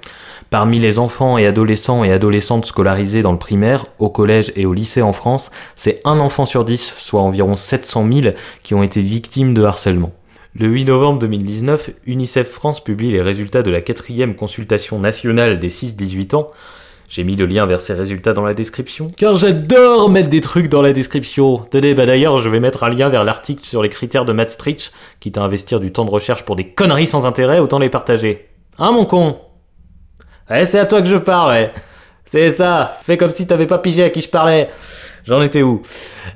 Parmi 0.49 0.79
les 0.79 1.01
enfants 1.01 1.39
et 1.39 1.47
adolescents 1.47 2.05
et 2.05 2.13
adolescentes 2.13 2.67
scolarisés 2.67 3.23
dans 3.23 3.33
le 3.33 3.39
primaire, 3.39 3.87
au 3.99 4.11
collège 4.11 4.53
et 4.55 4.65
au 4.65 4.73
lycée 4.73 5.03
en 5.03 5.13
France, 5.13 5.51
c'est 5.75 5.99
un 6.05 6.21
enfant 6.21 6.47
sur 6.47 6.65
dix, 6.65 6.95
soit 6.97 7.21
environ 7.21 7.57
700 7.57 8.07
000, 8.23 8.35
qui 8.63 8.75
ont 8.75 8.85
été 8.85 9.01
victimes 9.01 9.55
de 9.55 9.65
harcèlement. 9.65 10.13
Le 10.55 10.69
8 10.69 10.85
novembre 10.85 11.19
2019, 11.19 11.91
UNICEF 12.07 12.49
France 12.49 12.83
publie 12.83 13.11
les 13.11 13.23
résultats 13.23 13.63
de 13.63 13.73
la 13.73 13.81
quatrième 13.81 14.37
consultation 14.37 15.01
nationale 15.01 15.59
des 15.59 15.69
6-18 15.69 16.37
ans. 16.37 16.47
J'ai 17.09 17.25
mis 17.25 17.37
le 17.37 17.47
lien 17.47 17.67
vers 17.67 17.81
ces 17.81 17.95
résultats 17.95 18.33
dans 18.33 18.45
la 18.45 18.55
description. 18.55 19.13
Car 19.17 19.37
j'adore 19.37 20.11
mettre 20.11 20.29
des 20.29 20.41
trucs 20.41 20.69
dans 20.69 20.83
la 20.83 20.93
description. 20.93 21.59
Tenez, 21.71 21.95
bah 21.95 22.05
d'ailleurs, 22.05 22.39
je 22.39 22.49
vais 22.49 22.61
mettre 22.61 22.85
un 22.85 22.91
lien 22.91 23.09
vers 23.09 23.25
l'article 23.25 23.65
sur 23.65 23.83
les 23.83 23.89
critères 23.89 24.25
de 24.25 24.33
Maastricht, 24.33 24.93
quitte 25.21 25.39
à 25.39 25.43
investir 25.43 25.79
du 25.79 25.93
temps 25.93 26.05
de 26.05 26.11
recherche 26.11 26.45
pour 26.45 26.57
des 26.57 26.69
conneries 26.69 27.07
sans 27.07 27.27
intérêt, 27.27 27.61
autant 27.61 27.79
les 27.79 27.91
partager. 27.91 28.49
Hein, 28.79 28.93
mon 28.93 29.05
con? 29.05 29.39
Ouais, 30.51 30.65
c'est 30.65 30.79
à 30.79 30.87
toi 30.87 31.01
que 31.01 31.09
je 31.09 31.17
parle, 31.17 31.51
ouais. 31.51 31.73
C'est 32.25 32.51
ça. 32.51 32.99
Fais 33.05 33.17
comme 33.17 33.31
si 33.31 33.47
t'avais 33.47 33.67
pas 33.67 33.79
pigé 33.79 34.03
à 34.03 34.11
qui 34.11 34.21
je 34.21 34.29
parlais. 34.29 34.69
J'en 35.27 35.43
étais 35.43 35.63
où 35.63 35.83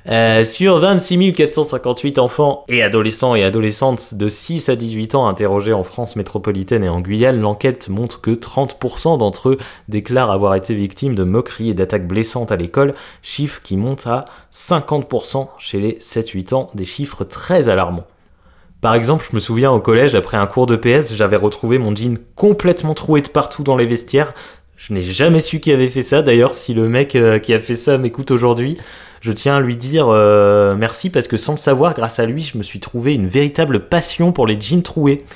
Euh, 0.09 0.43
Sur 0.45 0.81
26 0.81 1.33
458 1.33 2.19
enfants 2.19 2.65
et 2.69 2.83
adolescents 2.83 3.37
et 3.37 3.45
adolescentes 3.45 4.15
de 4.15 4.29
6 4.29 4.69
à 4.69 4.75
18 4.75 5.15
ans 5.15 5.29
interrogés 5.29 5.73
en 5.73 5.85
France 5.85 6.17
métropolitaine 6.17 6.83
et 6.83 6.89
en 6.89 7.01
Guyane, 7.01 7.41
l'enquête 7.41 7.89
montre 7.89 8.21
que 8.21 8.33
30% 8.33 9.19
d'entre 9.19 9.51
eux 9.51 9.59
déclarent 9.89 10.33
avoir 10.33 10.57
été 10.57 10.75
victimes 10.75 11.15
de 11.15 11.23
moqueries 11.23 11.71
et 11.71 11.75
d'attaques 11.75 12.09
blessantes 12.09 12.51
à 12.51 12.57
l'école, 12.57 12.95
chiffre 13.23 13.63
qui 13.63 13.77
monte 13.77 14.09
à 14.09 14.25
50% 14.53 15.47
chez 15.59 15.79
les 15.79 15.93
7-8 16.01 16.55
ans, 16.55 16.71
des 16.75 16.85
chiffres 16.85 17.23
très 17.23 17.69
alarmants. 17.69 18.07
Par 18.81 18.95
exemple, 18.95 19.27
je 19.29 19.37
me 19.37 19.41
souviens 19.41 19.71
au 19.71 19.81
collège, 19.81 20.15
après 20.15 20.39
un 20.39 20.47
cours 20.47 20.65
de 20.65 20.75
PS, 20.75 21.13
j'avais 21.15 21.37
retrouvé 21.37 21.79
mon 21.79 21.95
jean 21.95 22.19
complètement 22.35 22.95
troué 22.95 23.21
de 23.21 23.29
partout 23.29 23.63
dans 23.63 23.77
les 23.77 23.85
vestiaires. 23.85 24.33
Je 24.81 24.95
n'ai 24.95 25.03
jamais 25.03 25.41
su 25.41 25.61
qui 25.61 25.73
avait 25.73 25.91
fait 25.91 26.01
ça. 26.01 26.23
D'ailleurs, 26.23 26.55
si 26.55 26.73
le 26.73 26.89
mec 26.89 27.15
euh, 27.15 27.39
qui 27.39 27.53
a 27.53 27.61
fait 27.61 27.77
ça 27.77 27.99
m'écoute 27.99 28.31
aujourd'hui, 28.31 28.79
je 29.21 29.31
tiens 29.31 29.57
à 29.57 29.61
lui 29.61 29.77
dire 29.77 30.07
euh, 30.09 30.75
merci 30.75 31.11
parce 31.11 31.29
que 31.29 31.37
sans 31.37 31.53
le 31.53 31.59
savoir, 31.59 31.93
grâce 31.93 32.19
à 32.19 32.25
lui, 32.25 32.43
je 32.43 32.57
me 32.57 32.63
suis 32.63 32.81
trouvé 32.81 33.15
une 33.15 33.27
véritable 33.27 33.89
passion 33.89 34.33
pour 34.33 34.47
les 34.47 34.59
jeans 34.59 34.83
troués. 34.83 35.27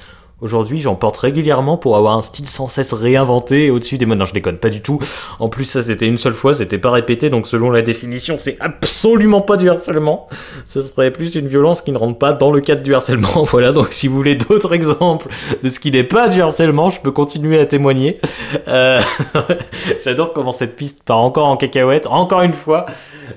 Aujourd'hui, 0.41 0.79
j'en 0.79 0.97
porte 0.97 1.17
régulièrement 1.17 1.77
pour 1.77 1.97
avoir 1.97 2.17
un 2.17 2.23
style 2.23 2.49
sans 2.49 2.69
cesse 2.69 2.93
réinventé 2.93 3.71
au-dessus 3.71 3.99
des 3.99 4.05
mots. 4.05 4.17
Non, 4.17 4.25
je 4.25 4.35
déconne 4.35 4.57
pas 4.57 4.69
du 4.69 4.83
tout. 4.83 5.01
En 5.39 5.49
plus, 5.49 5.65
ça 5.65 5.81
c'était 5.81 6.09
une 6.09 6.17
seule 6.17 6.35
fois, 6.35 6.53
c'était 6.53 6.79
pas 6.79 6.91
répété, 6.91 7.31
donc 7.31 7.47
selon 7.47 7.71
la 7.71 7.83
définition, 7.83 8.35
c'est 8.37 8.57
absolument 8.59 9.41
pas 9.41 9.57
du 9.57 9.71
harcèlement. 9.71 10.27
Ce 10.65 10.83
serait 10.83 11.13
plus 11.13 11.37
une 11.37 11.47
violence 11.47 11.83
qui 11.83 11.93
ne 11.93 11.99
rentre 11.99 12.19
pas 12.19 12.33
dans 12.33 12.51
le 12.51 12.61
cadre 12.61 12.83
du 12.83 12.95
harcèlement. 12.95 13.45
Voilà, 13.55 13.71
donc 13.71 13.93
si 13.93 14.09
vous 14.09 14.17
voulez 14.17 14.35
d'autres 14.35 14.73
exemples 14.73 15.29
de 15.63 15.69
ce 15.69 15.79
qui 15.79 15.93
n'est 15.93 16.03
pas 16.03 16.29
du 16.29 16.43
harcèlement, 16.43 16.91
je 16.91 17.01
peux 17.01 17.13
continuer 17.13 17.61
à 17.61 17.67
témoigner. 17.67 18.19
Euh, 18.67 19.01
J'adore 20.05 20.33
comment 20.33 20.51
cette 20.51 20.75
piste 20.75 21.05
part 21.05 21.21
encore 21.21 21.47
en 21.47 21.57
cacahuète, 21.57 22.09
encore 22.09 22.43
une 22.43 22.55
fois. 22.55 22.87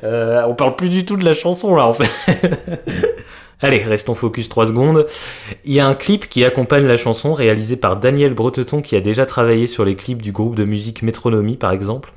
Euh, 0.03 0.41
on 0.47 0.55
parle 0.55 0.75
plus 0.75 0.89
du 0.89 1.05
tout 1.05 1.15
de 1.15 1.23
la 1.23 1.33
chanson 1.33 1.75
là 1.75 1.85
en 1.85 1.93
fait. 1.93 2.09
Allez, 3.59 3.79
restons 3.79 4.13
focus 4.13 4.49
3 4.49 4.67
secondes. 4.67 5.07
Il 5.65 5.73
y 5.73 5.79
a 5.79 5.87
un 5.87 5.95
clip 5.95 6.29
qui 6.29 6.45
accompagne 6.45 6.85
la 6.85 6.95
chanson 6.95 7.33
réalisé 7.33 7.75
par 7.75 7.97
Daniel 7.97 8.35
Breteton 8.35 8.83
qui 8.83 8.95
a 8.95 9.01
déjà 9.01 9.25
travaillé 9.25 9.65
sur 9.65 9.83
les 9.83 9.95
clips 9.95 10.21
du 10.21 10.31
groupe 10.31 10.53
de 10.53 10.63
musique 10.63 11.01
Métronomie 11.01 11.57
par 11.57 11.71
exemple. 11.71 12.13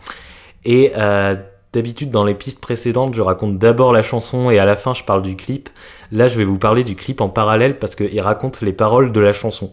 Et 0.66 0.92
euh, 0.98 1.36
d'habitude 1.72 2.10
dans 2.10 2.24
les 2.24 2.34
pistes 2.34 2.60
précédentes 2.60 3.14
je 3.14 3.22
raconte 3.22 3.56
d'abord 3.56 3.94
la 3.94 4.02
chanson 4.02 4.50
et 4.50 4.58
à 4.58 4.66
la 4.66 4.76
fin 4.76 4.92
je 4.92 5.02
parle 5.02 5.22
du 5.22 5.34
clip. 5.34 5.70
Là 6.12 6.28
je 6.28 6.36
vais 6.36 6.44
vous 6.44 6.58
parler 6.58 6.84
du 6.84 6.94
clip 6.94 7.22
en 7.22 7.30
parallèle 7.30 7.78
parce 7.78 7.94
qu'il 7.94 8.20
raconte 8.20 8.60
les 8.60 8.74
paroles 8.74 9.10
de 9.10 9.20
la 9.20 9.32
chanson. 9.32 9.72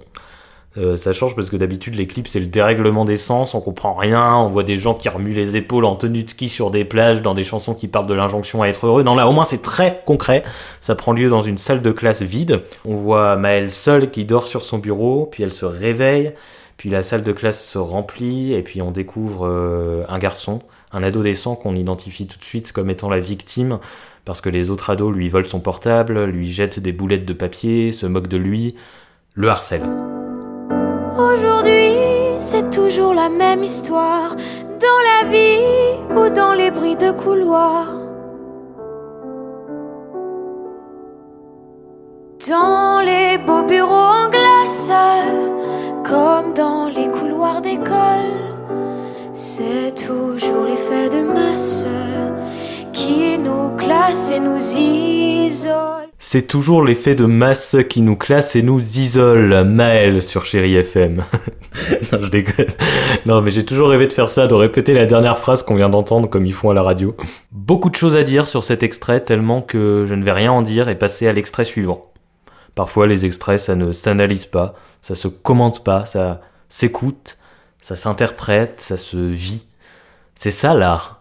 Euh, 0.78 0.96
ça 0.96 1.14
change 1.14 1.36
parce 1.36 1.50
que 1.50 1.56
d'habitude 1.56 1.96
les 1.96 2.06
clips 2.06 2.28
c'est 2.28 2.40
le 2.40 2.46
dérèglement 2.46 3.04
des 3.04 3.18
sens, 3.18 3.56
on 3.56 3.62
comprend 3.62 3.94
rien, 3.94 4.36
on 4.36 4.50
voit 4.50 4.64
des 4.64 4.78
gens 4.78 4.94
qui 4.94 5.10
remuent 5.10 5.34
les 5.34 5.56
épaules 5.56 5.86
en 5.86 5.96
tenue 5.96 6.24
de 6.24 6.30
ski 6.30 6.50
sur 6.50 6.70
des 6.70 6.86
plages 6.86 7.22
dans 7.22 7.34
des 7.34 7.44
chansons 7.44 7.74
qui 7.74 7.88
parlent 7.88 8.06
de 8.06 8.14
l'injonction 8.14 8.62
à 8.62 8.68
être 8.68 8.86
heureux. 8.86 9.02
Non 9.02 9.16
là 9.16 9.28
au 9.28 9.32
moins 9.32 9.46
c'est 9.46 9.62
très 9.62 10.04
concret, 10.06 10.44
ça 10.82 10.94
prend 10.94 11.14
lieu 11.14 11.30
dans 11.30 11.42
une 11.42 11.58
salle 11.58 11.82
de 11.82 11.92
classe 11.92 12.22
vide. 12.22 12.62
On 12.86 12.94
voit 12.94 13.38
Maëlle 13.38 13.72
seule 13.72 14.12
qui 14.12 14.26
dort 14.26 14.48
sur 14.48 14.66
son 14.66 14.78
bureau, 14.78 15.28
puis 15.32 15.42
elle 15.42 15.54
se 15.54 15.66
réveille, 15.66 16.34
puis 16.76 16.90
la 16.90 17.02
salle 17.02 17.24
de 17.24 17.32
classe 17.32 17.66
se 17.66 17.80
remplit. 17.80 18.54
Et 18.54 18.62
puis 18.62 18.82
on 18.82 18.92
découvre 18.92 19.48
euh, 19.48 20.04
un 20.10 20.20
garçon, 20.20 20.60
un 20.92 21.02
adolescent 21.02 21.56
qu'on 21.56 21.76
identifie 21.76 22.28
tout 22.28 22.38
de 22.38 22.44
suite 22.44 22.72
comme 22.72 22.90
étant 22.92 23.10
la 23.10 23.20
victime 23.20 23.80
parce 24.26 24.42
que 24.42 24.50
les 24.50 24.70
autres 24.70 24.90
ados 24.90 25.16
lui 25.16 25.30
volent 25.30 25.48
son 25.48 25.62
portable, 25.62 26.26
lui 26.26 26.52
jettent 26.52 26.82
des 26.82 26.92
boulettes 26.92 27.26
de 27.26 27.32
papier, 27.32 27.94
se 27.94 28.06
moquent 28.06 28.28
de 28.28 28.36
lui, 28.36 28.76
le 29.36 29.48
harcèlent. 29.48 30.17
Aujourd'hui, 31.18 31.96
c'est 32.40 32.70
toujours 32.70 33.16
la 33.16 33.28
même 33.28 33.64
histoire, 33.64 34.36
dans 34.80 35.00
la 35.12 35.28
vie 35.28 35.98
ou 36.16 36.30
dans 36.30 36.54
les 36.54 36.70
bruits 36.70 36.96
de 36.96 37.12
couloir. 37.12 37.88
Dans 42.48 43.02
les 43.02 43.40
beaux 43.40 43.64
bureaux 43.64 44.10
en 44.26 44.30
glace, 44.30 44.92
comme 46.04 46.54
dans 46.54 46.88
les 46.88 47.10
couloirs 47.10 47.62
d'école, 47.62 48.38
c'est 49.34 49.96
toujours 49.96 50.66
l'effet 50.66 51.10
de 51.10 51.24
masse 51.24 51.86
qui 52.94 53.40
nous 53.40 53.76
classe 53.76 54.30
et 54.30 54.40
nous 54.40 54.62
isole. 54.78 56.07
C'est 56.20 56.48
toujours 56.48 56.84
l'effet 56.84 57.14
de 57.14 57.26
masse 57.26 57.78
qui 57.88 58.02
nous 58.02 58.16
classe 58.16 58.56
et 58.56 58.64
nous 58.64 58.80
isole, 58.80 59.64
Maël 59.66 60.24
sur 60.24 60.46
Chéri 60.46 60.74
FM. 60.74 61.18
non, 62.12 62.22
je 62.22 62.30
déconne. 62.30 62.66
Non, 63.28 63.42
mais 63.44 63.52
j'ai 63.52 63.64
toujours 63.64 63.90
rêvé 63.90 64.08
de 64.08 64.14
faire 64.14 64.28
ça, 64.28 64.48
de 64.48 64.56
répéter 64.56 64.96
la 64.96 65.06
dernière 65.06 65.38
phrase 65.38 65.62
qu'on 65.62 65.76
vient 65.76 65.90
d'entendre 65.90 66.28
comme 66.28 66.48
ils 66.48 66.56
font 66.56 66.72
à 66.72 66.74
la 66.74 66.82
radio. 66.82 67.16
Beaucoup 67.52 67.92
de 67.92 67.96
choses 67.96 68.16
à 68.16 68.24
dire 68.24 68.48
sur 68.48 68.64
cet 68.64 68.82
extrait, 68.82 69.20
tellement 69.20 69.62
que 69.62 70.06
je 70.08 70.16
ne 70.16 70.24
vais 70.24 70.32
rien 70.32 70.52
en 70.52 70.64
dire 70.64 70.90
et 70.90 70.96
passer 70.96 71.28
à 71.28 71.34
l'extrait 71.34 71.66
suivant. 71.66 72.12
Parfois, 72.74 73.06
les 73.06 73.26
extraits, 73.26 73.60
ça 73.60 73.76
ne 73.76 73.92
s'analyse 73.92 74.48
pas, 74.48 74.74
ça 75.04 75.14
se 75.14 75.28
commente 75.28 75.84
pas, 75.84 76.08
ça 76.08 76.42
s'écoute, 76.68 77.38
ça 77.80 77.96
s'interprète, 77.96 78.80
ça 78.80 78.98
se 78.98 79.18
vit. 79.18 79.68
C'est 80.34 80.52
ça 80.52 80.74
l'art. 80.74 81.17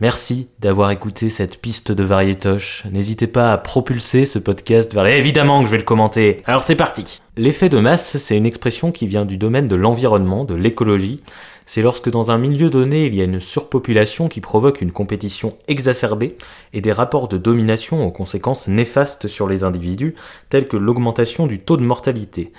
Merci 0.00 0.48
d'avoir 0.60 0.92
écouté 0.92 1.28
cette 1.28 1.60
piste 1.60 1.90
de 1.90 2.04
variétoche. 2.04 2.84
N'hésitez 2.88 3.26
pas 3.26 3.52
à 3.52 3.58
propulser 3.58 4.26
ce 4.26 4.38
podcast 4.38 4.94
vers... 4.94 5.04
Évidemment 5.06 5.60
que 5.60 5.66
je 5.66 5.72
vais 5.72 5.78
le 5.78 5.82
commenter. 5.82 6.40
Alors 6.44 6.62
c'est 6.62 6.76
parti. 6.76 7.20
L'effet 7.36 7.68
de 7.68 7.80
masse, 7.80 8.16
c'est 8.16 8.36
une 8.36 8.46
expression 8.46 8.92
qui 8.92 9.08
vient 9.08 9.24
du 9.24 9.38
domaine 9.38 9.66
de 9.66 9.74
l'environnement, 9.74 10.44
de 10.44 10.54
l'écologie. 10.54 11.20
C'est 11.66 11.82
lorsque 11.82 12.10
dans 12.10 12.30
un 12.30 12.38
milieu 12.38 12.70
donné, 12.70 13.06
il 13.06 13.14
y 13.16 13.20
a 13.20 13.24
une 13.24 13.40
surpopulation 13.40 14.28
qui 14.28 14.40
provoque 14.40 14.80
une 14.80 14.92
compétition 14.92 15.56
exacerbée 15.66 16.36
et 16.72 16.80
des 16.80 16.92
rapports 16.92 17.26
de 17.26 17.36
domination 17.36 18.06
aux 18.06 18.12
conséquences 18.12 18.68
néfastes 18.68 19.26
sur 19.26 19.48
les 19.48 19.64
individus, 19.64 20.14
tels 20.48 20.68
que 20.68 20.76
l'augmentation 20.76 21.48
du 21.48 21.58
taux 21.58 21.76
de 21.76 21.82
mortalité. 21.82 22.52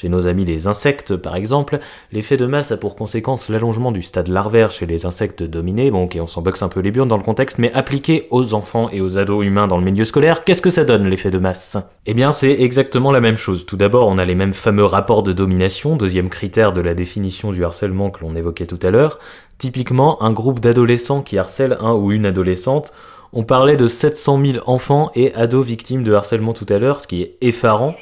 Chez 0.00 0.08
nos 0.08 0.28
amis 0.28 0.44
les 0.44 0.68
insectes, 0.68 1.16
par 1.16 1.34
exemple, 1.34 1.80
l'effet 2.12 2.36
de 2.36 2.46
masse 2.46 2.70
a 2.70 2.76
pour 2.76 2.94
conséquence 2.94 3.48
l'allongement 3.48 3.90
du 3.90 4.00
stade 4.00 4.28
larvaire 4.28 4.70
chez 4.70 4.86
les 4.86 5.06
insectes 5.06 5.42
dominés, 5.42 5.90
bon 5.90 6.04
ok 6.04 6.18
on 6.20 6.28
s'en 6.28 6.40
boxe 6.40 6.62
un 6.62 6.68
peu 6.68 6.78
les 6.78 6.92
burnes 6.92 7.08
dans 7.08 7.16
le 7.16 7.24
contexte, 7.24 7.58
mais 7.58 7.72
appliqué 7.72 8.28
aux 8.30 8.54
enfants 8.54 8.88
et 8.92 9.00
aux 9.00 9.18
ados 9.18 9.44
humains 9.44 9.66
dans 9.66 9.76
le 9.76 9.82
milieu 9.82 10.04
scolaire, 10.04 10.44
qu'est-ce 10.44 10.62
que 10.62 10.70
ça 10.70 10.84
donne 10.84 11.08
l'effet 11.08 11.32
de 11.32 11.38
masse? 11.38 11.78
Eh 12.06 12.14
bien 12.14 12.30
c'est 12.30 12.60
exactement 12.60 13.10
la 13.10 13.20
même 13.20 13.36
chose. 13.36 13.66
Tout 13.66 13.76
d'abord 13.76 14.06
on 14.06 14.18
a 14.18 14.24
les 14.24 14.36
mêmes 14.36 14.52
fameux 14.52 14.84
rapports 14.84 15.24
de 15.24 15.32
domination, 15.32 15.96
deuxième 15.96 16.28
critère 16.28 16.72
de 16.72 16.80
la 16.80 16.94
définition 16.94 17.50
du 17.50 17.64
harcèlement 17.64 18.10
que 18.10 18.20
l'on 18.20 18.36
évoquait 18.36 18.66
tout 18.66 18.78
à 18.84 18.90
l'heure. 18.90 19.18
Typiquement 19.58 20.22
un 20.22 20.30
groupe 20.30 20.60
d'adolescents 20.60 21.22
qui 21.22 21.38
harcèlent 21.38 21.76
un 21.80 21.94
ou 21.94 22.12
une 22.12 22.26
adolescente, 22.26 22.92
on 23.32 23.42
parlait 23.42 23.76
de 23.76 23.88
700 23.88 24.40
000 24.46 24.58
enfants 24.66 25.10
et 25.16 25.34
ados 25.34 25.66
victimes 25.66 26.04
de 26.04 26.12
harcèlement 26.12 26.52
tout 26.52 26.66
à 26.68 26.78
l'heure, 26.78 27.00
ce 27.00 27.08
qui 27.08 27.22
est 27.22 27.36
effarant. 27.40 27.96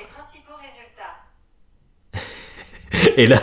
Et 3.17 3.27
là, 3.27 3.41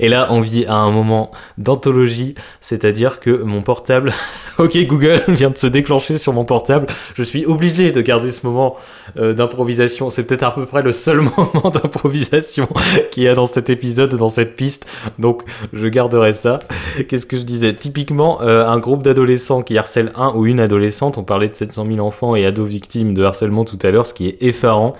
et 0.00 0.08
là, 0.08 0.28
on 0.30 0.40
vit 0.40 0.66
à 0.66 0.74
un 0.74 0.90
moment 0.90 1.30
d'anthologie, 1.58 2.34
c'est-à-dire 2.60 3.20
que 3.20 3.30
mon 3.42 3.62
portable, 3.62 4.12
ok 4.58 4.76
Google 4.86 5.22
vient 5.28 5.50
de 5.50 5.58
se 5.58 5.66
déclencher 5.66 6.18
sur 6.18 6.32
mon 6.32 6.44
portable, 6.44 6.86
je 7.14 7.22
suis 7.22 7.46
obligé 7.46 7.92
de 7.92 8.00
garder 8.00 8.30
ce 8.30 8.46
moment 8.46 8.76
euh, 9.18 9.32
d'improvisation. 9.32 10.10
C'est 10.10 10.24
peut-être 10.24 10.42
à 10.42 10.54
peu 10.54 10.66
près 10.66 10.82
le 10.82 10.92
seul 10.92 11.20
moment 11.20 11.70
d'improvisation 11.70 12.68
qu'il 13.10 13.24
y 13.24 13.28
a 13.28 13.34
dans 13.34 13.46
cet 13.46 13.70
épisode, 13.70 14.14
dans 14.14 14.28
cette 14.28 14.56
piste, 14.56 14.86
donc 15.18 15.42
je 15.72 15.86
garderai 15.88 16.32
ça. 16.32 16.60
Qu'est-ce 17.08 17.26
que 17.26 17.36
je 17.36 17.44
disais? 17.44 17.74
Typiquement, 17.74 18.42
euh, 18.42 18.66
un 18.66 18.78
groupe 18.78 19.02
d'adolescents 19.02 19.62
qui 19.62 19.78
harcèlent 19.78 20.12
un 20.16 20.32
ou 20.34 20.46
une 20.46 20.60
adolescente, 20.60 21.18
on 21.18 21.24
parlait 21.24 21.48
de 21.48 21.54
700 21.54 21.86
000 21.86 22.06
enfants 22.06 22.36
et 22.36 22.44
ados 22.44 22.68
victimes 22.68 23.14
de 23.14 23.22
harcèlement 23.24 23.64
tout 23.64 23.78
à 23.82 23.90
l'heure, 23.90 24.06
ce 24.06 24.14
qui 24.14 24.28
est 24.28 24.42
effarant 24.42 24.96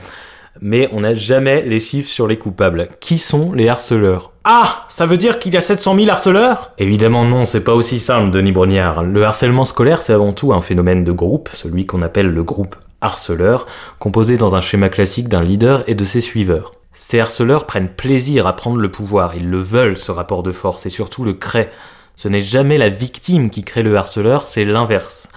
mais 0.60 0.88
on 0.92 1.00
n'a 1.00 1.14
jamais 1.14 1.62
les 1.62 1.80
chiffres 1.80 2.08
sur 2.08 2.26
les 2.26 2.38
coupables. 2.38 2.88
Qui 3.00 3.18
sont 3.18 3.52
les 3.52 3.68
harceleurs 3.68 4.32
Ah 4.44 4.84
Ça 4.88 5.06
veut 5.06 5.16
dire 5.16 5.38
qu'il 5.38 5.54
y 5.54 5.56
a 5.56 5.60
700 5.60 5.96
000 5.96 6.10
harceleurs? 6.10 6.72
Évidemment 6.78 7.25
non, 7.25 7.44
c'est 7.44 7.64
pas 7.64 7.75
aussi 7.75 8.00
simple, 8.00 8.30
Denis 8.30 8.52
Brognard. 8.52 9.02
Le 9.02 9.25
harcèlement 9.25 9.64
scolaire, 9.64 10.02
c'est 10.02 10.12
avant 10.12 10.32
tout 10.32 10.52
un 10.52 10.60
phénomène 10.60 11.04
de 11.04 11.12
groupe, 11.12 11.48
celui 11.52 11.86
qu'on 11.86 12.02
appelle 12.02 12.28
le 12.28 12.44
groupe 12.44 12.76
harceleur, 13.00 13.66
composé 13.98 14.36
dans 14.36 14.56
un 14.56 14.60
schéma 14.60 14.88
classique 14.88 15.28
d'un 15.28 15.42
leader 15.42 15.84
et 15.86 15.94
de 15.94 16.04
ses 16.04 16.20
suiveurs. 16.20 16.72
Ces 16.92 17.20
harceleurs 17.20 17.66
prennent 17.66 17.90
plaisir 17.90 18.46
à 18.46 18.56
prendre 18.56 18.80
le 18.80 18.90
pouvoir, 18.90 19.34
ils 19.36 19.50
le 19.50 19.58
veulent 19.58 19.98
ce 19.98 20.10
rapport 20.10 20.42
de 20.42 20.52
force 20.52 20.86
et 20.86 20.90
surtout 20.90 21.25
le 21.25 21.34
créent. 21.34 21.70
Ce 22.14 22.28
n'est 22.28 22.40
jamais 22.40 22.78
la 22.78 22.88
victime 22.88 23.50
qui 23.50 23.62
crée 23.62 23.82
le 23.82 23.96
harceleur, 23.96 24.42
c'est 24.48 24.64
l'inverse. 24.64 25.28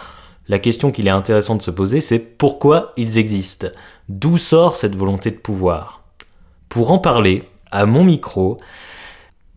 La 0.48 0.58
question 0.58 0.90
qu'il 0.90 1.08
est 1.08 1.12
intéressant 1.12 1.56
de 1.56 1.62
se 1.62 1.70
poser, 1.70 2.02
c'est 2.02 2.18
pourquoi 2.18 2.94
ils 2.96 3.18
existent? 3.18 3.68
D'où 4.10 4.40
sort 4.40 4.76
cette 4.76 4.96
volonté 4.96 5.30
de 5.30 5.36
pouvoir? 5.36 6.02
Pour 6.68 6.92
en 6.92 6.98
parler, 6.98 7.44
à 7.72 7.86
mon 7.86 8.04
micro, 8.04 8.58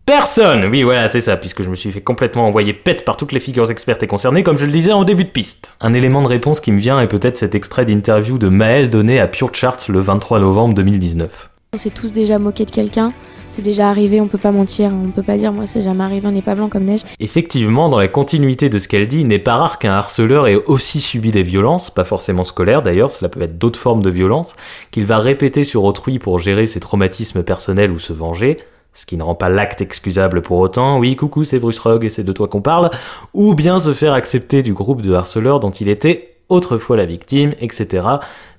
personne 0.05 0.65
Oui, 0.65 0.83
voilà, 0.83 1.07
c'est 1.07 1.21
ça, 1.21 1.37
puisque 1.37 1.63
je 1.63 1.71
me 1.71 1.75
suis 1.75 1.91
fait 1.91 2.01
complètement 2.01 2.45
envoyer 2.45 2.71
pète 2.71 3.03
par 3.03 3.17
toutes 3.17 3.31
les 3.31 3.39
figures 3.39 3.71
expertes 3.71 4.03
et 4.03 4.07
concernées, 4.07 4.43
comme 4.43 4.57
je 4.57 4.65
le 4.65 4.71
disais 4.71 4.91
en 4.91 5.05
début 5.05 5.23
de 5.23 5.31
piste. 5.31 5.75
Un 5.81 5.93
élément 5.93 6.21
de 6.21 6.27
réponse 6.27 6.59
qui 6.59 6.71
me 6.71 6.79
vient 6.79 7.01
est 7.01 7.07
peut-être 7.07 7.37
cet 7.37 7.55
extrait 7.55 7.85
d'interview 7.85 8.37
de 8.37 8.47
Maël 8.47 8.91
donné 8.91 9.19
à 9.19 9.27
Pure 9.27 9.55
Charts 9.55 9.89
le 9.89 9.99
23 10.01 10.37
novembre 10.37 10.75
2019. 10.75 11.49
On 11.73 11.79
s'est 11.79 11.89
tous 11.89 12.11
déjà 12.11 12.37
moqué 12.37 12.65
de 12.65 12.71
quelqu'un? 12.71 13.11
C'est 13.55 13.61
déjà 13.61 13.87
arrivé, 13.87 14.19
on 14.19 14.25
peut 14.25 14.39
pas 14.39 14.51
mentir, 14.51 14.89
on 14.91 15.11
peut 15.11 15.21
pas 15.21 15.37
dire 15.37 15.53
moi 15.53 15.67
c'est 15.67 15.83
jamais 15.83 16.03
arrivé, 16.03 16.27
on 16.27 16.31
n'est 16.31 16.41
pas 16.41 16.55
blanc 16.55 16.69
comme 16.69 16.85
neige. 16.85 17.01
Effectivement, 17.19 17.87
dans 17.87 17.99
la 17.99 18.07
continuité 18.07 18.67
de 18.67 18.79
ce 18.79 18.87
qu'elle 18.87 19.07
dit, 19.07 19.19
il 19.19 19.27
n'est 19.27 19.37
pas 19.37 19.53
rare 19.53 19.77
qu'un 19.77 19.91
harceleur 19.91 20.47
ait 20.47 20.55
aussi 20.55 20.99
subi 20.99 21.29
des 21.29 21.43
violences, 21.43 21.91
pas 21.91 22.03
forcément 22.03 22.45
scolaires 22.45 22.81
d'ailleurs, 22.81 23.11
cela 23.11 23.29
peut 23.29 23.43
être 23.43 23.59
d'autres 23.59 23.77
formes 23.77 24.01
de 24.01 24.09
violences, 24.09 24.55
qu'il 24.89 25.05
va 25.05 25.19
répéter 25.19 25.65
sur 25.65 25.83
autrui 25.83 26.17
pour 26.17 26.39
gérer 26.39 26.65
ses 26.65 26.79
traumatismes 26.79 27.43
personnels 27.43 27.91
ou 27.91 27.99
se 27.99 28.11
venger, 28.11 28.57
ce 28.91 29.05
qui 29.05 29.17
ne 29.17 29.23
rend 29.23 29.35
pas 29.35 29.49
l'acte 29.49 29.81
excusable 29.81 30.41
pour 30.41 30.57
autant, 30.57 30.97
oui 30.97 31.15
coucou 31.15 31.43
c'est 31.43 31.59
Bruce 31.59 31.77
Rogg 31.77 32.05
et 32.05 32.09
c'est 32.09 32.23
de 32.23 32.31
toi 32.31 32.47
qu'on 32.47 32.61
parle, 32.61 32.89
ou 33.35 33.53
bien 33.53 33.79
se 33.79 33.93
faire 33.93 34.13
accepter 34.13 34.63
du 34.63 34.73
groupe 34.73 35.03
de 35.03 35.13
harceleurs 35.13 35.59
dont 35.59 35.69
il 35.69 35.89
était 35.89 36.32
autrefois 36.49 36.97
la 36.97 37.05
victime, 37.05 37.53
etc. 37.59 38.07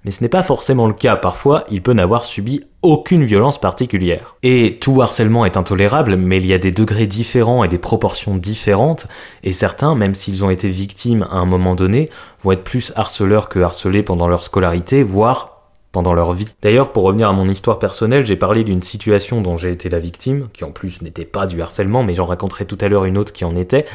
Mais 0.05 0.11
ce 0.11 0.23
n'est 0.23 0.29
pas 0.29 0.43
forcément 0.43 0.87
le 0.87 0.93
cas, 0.93 1.17
parfois 1.17 1.65
il 1.71 1.83
peut 1.83 1.93
n'avoir 1.93 2.25
subi 2.25 2.65
aucune 2.83 3.25
violence 3.25 3.59
particulière. 3.59 4.37
Et 4.43 4.79
tout 4.81 5.01
harcèlement 5.01 5.45
est 5.45 5.57
intolérable, 5.57 6.17
mais 6.17 6.37
il 6.37 6.47
y 6.47 6.53
a 6.53 6.59
des 6.59 6.73
degrés 6.73 7.07
différents 7.07 7.65
et 7.65 7.69
des 7.69 7.79
proportions 7.79 8.37
différentes, 8.37 9.07
et 9.43 9.53
certains, 9.53 9.95
même 9.95 10.15
s'ils 10.15 10.45
ont 10.45 10.51
été 10.51 10.69
victimes 10.69 11.27
à 11.31 11.37
un 11.37 11.47
moment 11.47 11.75
donné, 11.75 12.11
vont 12.43 12.53
être 12.53 12.65
plus 12.65 12.93
harceleurs 12.97 13.49
que 13.49 13.61
harcelés 13.61 14.03
pendant 14.03 14.29
leur 14.29 14.45
scolarité, 14.45 15.03
voire 15.03 15.55
pendant 15.95 16.13
leur 16.13 16.33
vie. 16.33 16.49
D'ailleurs, 16.61 16.91
pour 16.91 17.05
revenir 17.05 17.29
à 17.29 17.33
mon 17.33 17.49
histoire 17.49 17.79
personnelle, 17.79 18.27
j'ai 18.27 18.37
parlé 18.37 18.65
d'une 18.65 18.83
situation 18.83 19.41
dont 19.41 19.57
j'ai 19.57 19.71
été 19.71 19.89
la 19.89 20.01
victime, 20.01 20.49
qui 20.53 20.65
en 20.65 20.73
plus 20.73 21.01
n'était 21.03 21.25
pas 21.25 21.47
du 21.47 21.63
harcèlement, 21.63 22.03
mais 22.03 22.15
j'en 22.15 22.27
raconterai 22.27 22.67
tout 22.67 22.77
à 22.81 22.89
l'heure 22.89 23.05
une 23.05 23.17
autre 23.17 23.33
qui 23.33 23.45
en 23.45 23.55
était. 23.55 23.87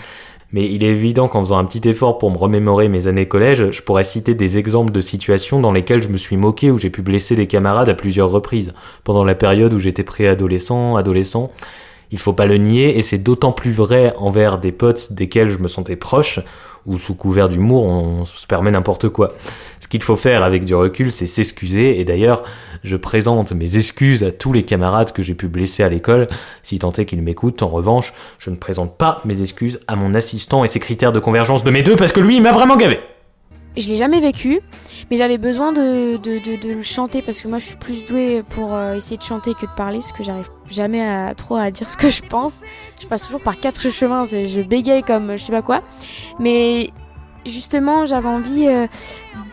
Mais 0.51 0.67
il 0.67 0.83
est 0.83 0.87
évident 0.87 1.27
qu'en 1.27 1.41
faisant 1.41 1.59
un 1.59 1.65
petit 1.65 1.87
effort 1.87 2.17
pour 2.17 2.31
me 2.31 2.37
remémorer 2.37 2.89
mes 2.89 3.07
années 3.07 3.27
collège, 3.27 3.69
je 3.69 3.81
pourrais 3.83 4.03
citer 4.03 4.33
des 4.33 4.57
exemples 4.57 4.91
de 4.91 5.01
situations 5.01 5.59
dans 5.59 5.71
lesquelles 5.71 6.01
je 6.01 6.09
me 6.09 6.17
suis 6.17 6.37
moqué 6.37 6.71
ou 6.71 6.79
j'ai 6.79 6.89
pu 6.89 7.03
blesser 7.03 7.35
des 7.35 7.45
camarades 7.45 7.89
à 7.89 7.93
plusieurs 7.93 8.31
reprises, 8.31 8.73
pendant 9.03 9.23
la 9.23 9.35
période 9.35 9.73
où 9.73 9.79
j'étais 9.79 10.03
préadolescent, 10.03 10.95
adolescent. 10.95 11.51
Il 12.11 12.17
faut 12.17 12.33
pas 12.33 12.47
le 12.47 12.57
nier, 12.57 12.97
et 12.97 13.03
c'est 13.03 13.19
d'autant 13.19 13.51
plus 13.51 13.71
vrai 13.71 14.15
envers 14.17 14.57
des 14.57 14.71
potes 14.71 15.13
desquels 15.13 15.51
je 15.51 15.59
me 15.59 15.67
sentais 15.67 15.95
proche, 15.95 16.39
ou 16.85 16.97
sous 16.97 17.15
couvert 17.15 17.49
d'humour, 17.49 17.85
on 17.85 18.25
se 18.25 18.47
permet 18.47 18.71
n'importe 18.71 19.09
quoi. 19.09 19.33
Ce 19.79 19.87
qu'il 19.87 20.03
faut 20.03 20.17
faire 20.17 20.43
avec 20.43 20.65
du 20.65 20.75
recul, 20.75 21.11
c'est 21.11 21.27
s'excuser, 21.27 21.99
et 21.99 22.05
d'ailleurs, 22.05 22.43
je 22.83 22.95
présente 22.95 23.51
mes 23.51 23.77
excuses 23.77 24.23
à 24.23 24.31
tous 24.31 24.53
les 24.53 24.63
camarades 24.63 25.11
que 25.11 25.21
j'ai 25.21 25.35
pu 25.35 25.47
blesser 25.47 25.83
à 25.83 25.89
l'école, 25.89 26.27
si 26.63 26.79
tant 26.79 26.91
est 26.91 27.05
qu'ils 27.05 27.21
m'écoutent. 27.21 27.63
En 27.63 27.69
revanche, 27.69 28.13
je 28.37 28.49
ne 28.49 28.55
présente 28.55 28.97
pas 28.97 29.21
mes 29.25 29.41
excuses 29.41 29.79
à 29.87 29.95
mon 29.95 30.13
assistant 30.13 30.63
et 30.63 30.67
ses 30.67 30.79
critères 30.79 31.11
de 31.11 31.19
convergence 31.19 31.63
de 31.63 31.71
mes 31.71 31.83
deux, 31.83 31.95
parce 31.95 32.11
que 32.11 32.19
lui, 32.19 32.35
il 32.37 32.41
m'a 32.41 32.51
vraiment 32.51 32.75
gavé. 32.75 32.99
Je 33.77 33.87
l'ai 33.87 33.95
jamais 33.97 34.19
vécu, 34.19 34.59
mais 35.09 35.17
j'avais 35.17 35.37
besoin 35.37 35.71
de, 35.71 36.17
de, 36.17 36.39
de, 36.39 36.61
de 36.61 36.73
le 36.73 36.83
chanter 36.83 37.21
parce 37.21 37.39
que 37.39 37.47
moi 37.47 37.59
je 37.59 37.65
suis 37.65 37.75
plus 37.77 38.05
douée 38.05 38.41
pour 38.53 38.73
euh, 38.73 38.95
essayer 38.95 39.15
de 39.15 39.21
chanter 39.23 39.53
que 39.53 39.65
de 39.67 39.71
parler 39.77 39.99
parce 39.99 40.11
que 40.11 40.23
j'arrive 40.23 40.49
jamais 40.69 41.01
à, 41.05 41.33
trop 41.35 41.55
à 41.55 41.71
dire 41.71 41.89
ce 41.89 41.95
que 41.95 42.09
je 42.09 42.21
pense. 42.23 42.61
Je 43.01 43.07
passe 43.07 43.25
toujours 43.25 43.41
par 43.41 43.59
quatre 43.59 43.89
chemins, 43.89 44.25
je 44.25 44.61
bégaye 44.61 45.03
comme 45.03 45.37
je 45.37 45.43
sais 45.43 45.51
pas 45.51 45.61
quoi. 45.61 45.81
Mais 46.39 46.89
justement, 47.45 48.05
j'avais 48.05 48.27
envie 48.27 48.67
euh, 48.67 48.87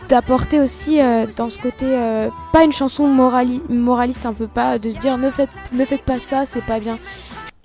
d'apporter 0.09 0.59
aussi 0.59 0.99
euh, 0.99 1.25
dans 1.37 1.49
ce 1.49 1.59
côté, 1.59 1.85
euh, 1.85 2.29
pas 2.51 2.63
une 2.63 2.73
chanson 2.73 3.07
morali- 3.07 3.61
moraliste 3.69 4.25
un 4.25 4.33
peu 4.33 4.47
pas, 4.47 4.77
de 4.77 4.91
se 4.91 4.97
dire 4.97 5.17
ne 5.17 5.31
faites, 5.31 5.51
ne 5.71 5.85
faites 5.85 6.03
pas 6.03 6.19
ça, 6.19 6.45
c'est 6.45 6.65
pas 6.65 6.79
bien. 6.81 6.99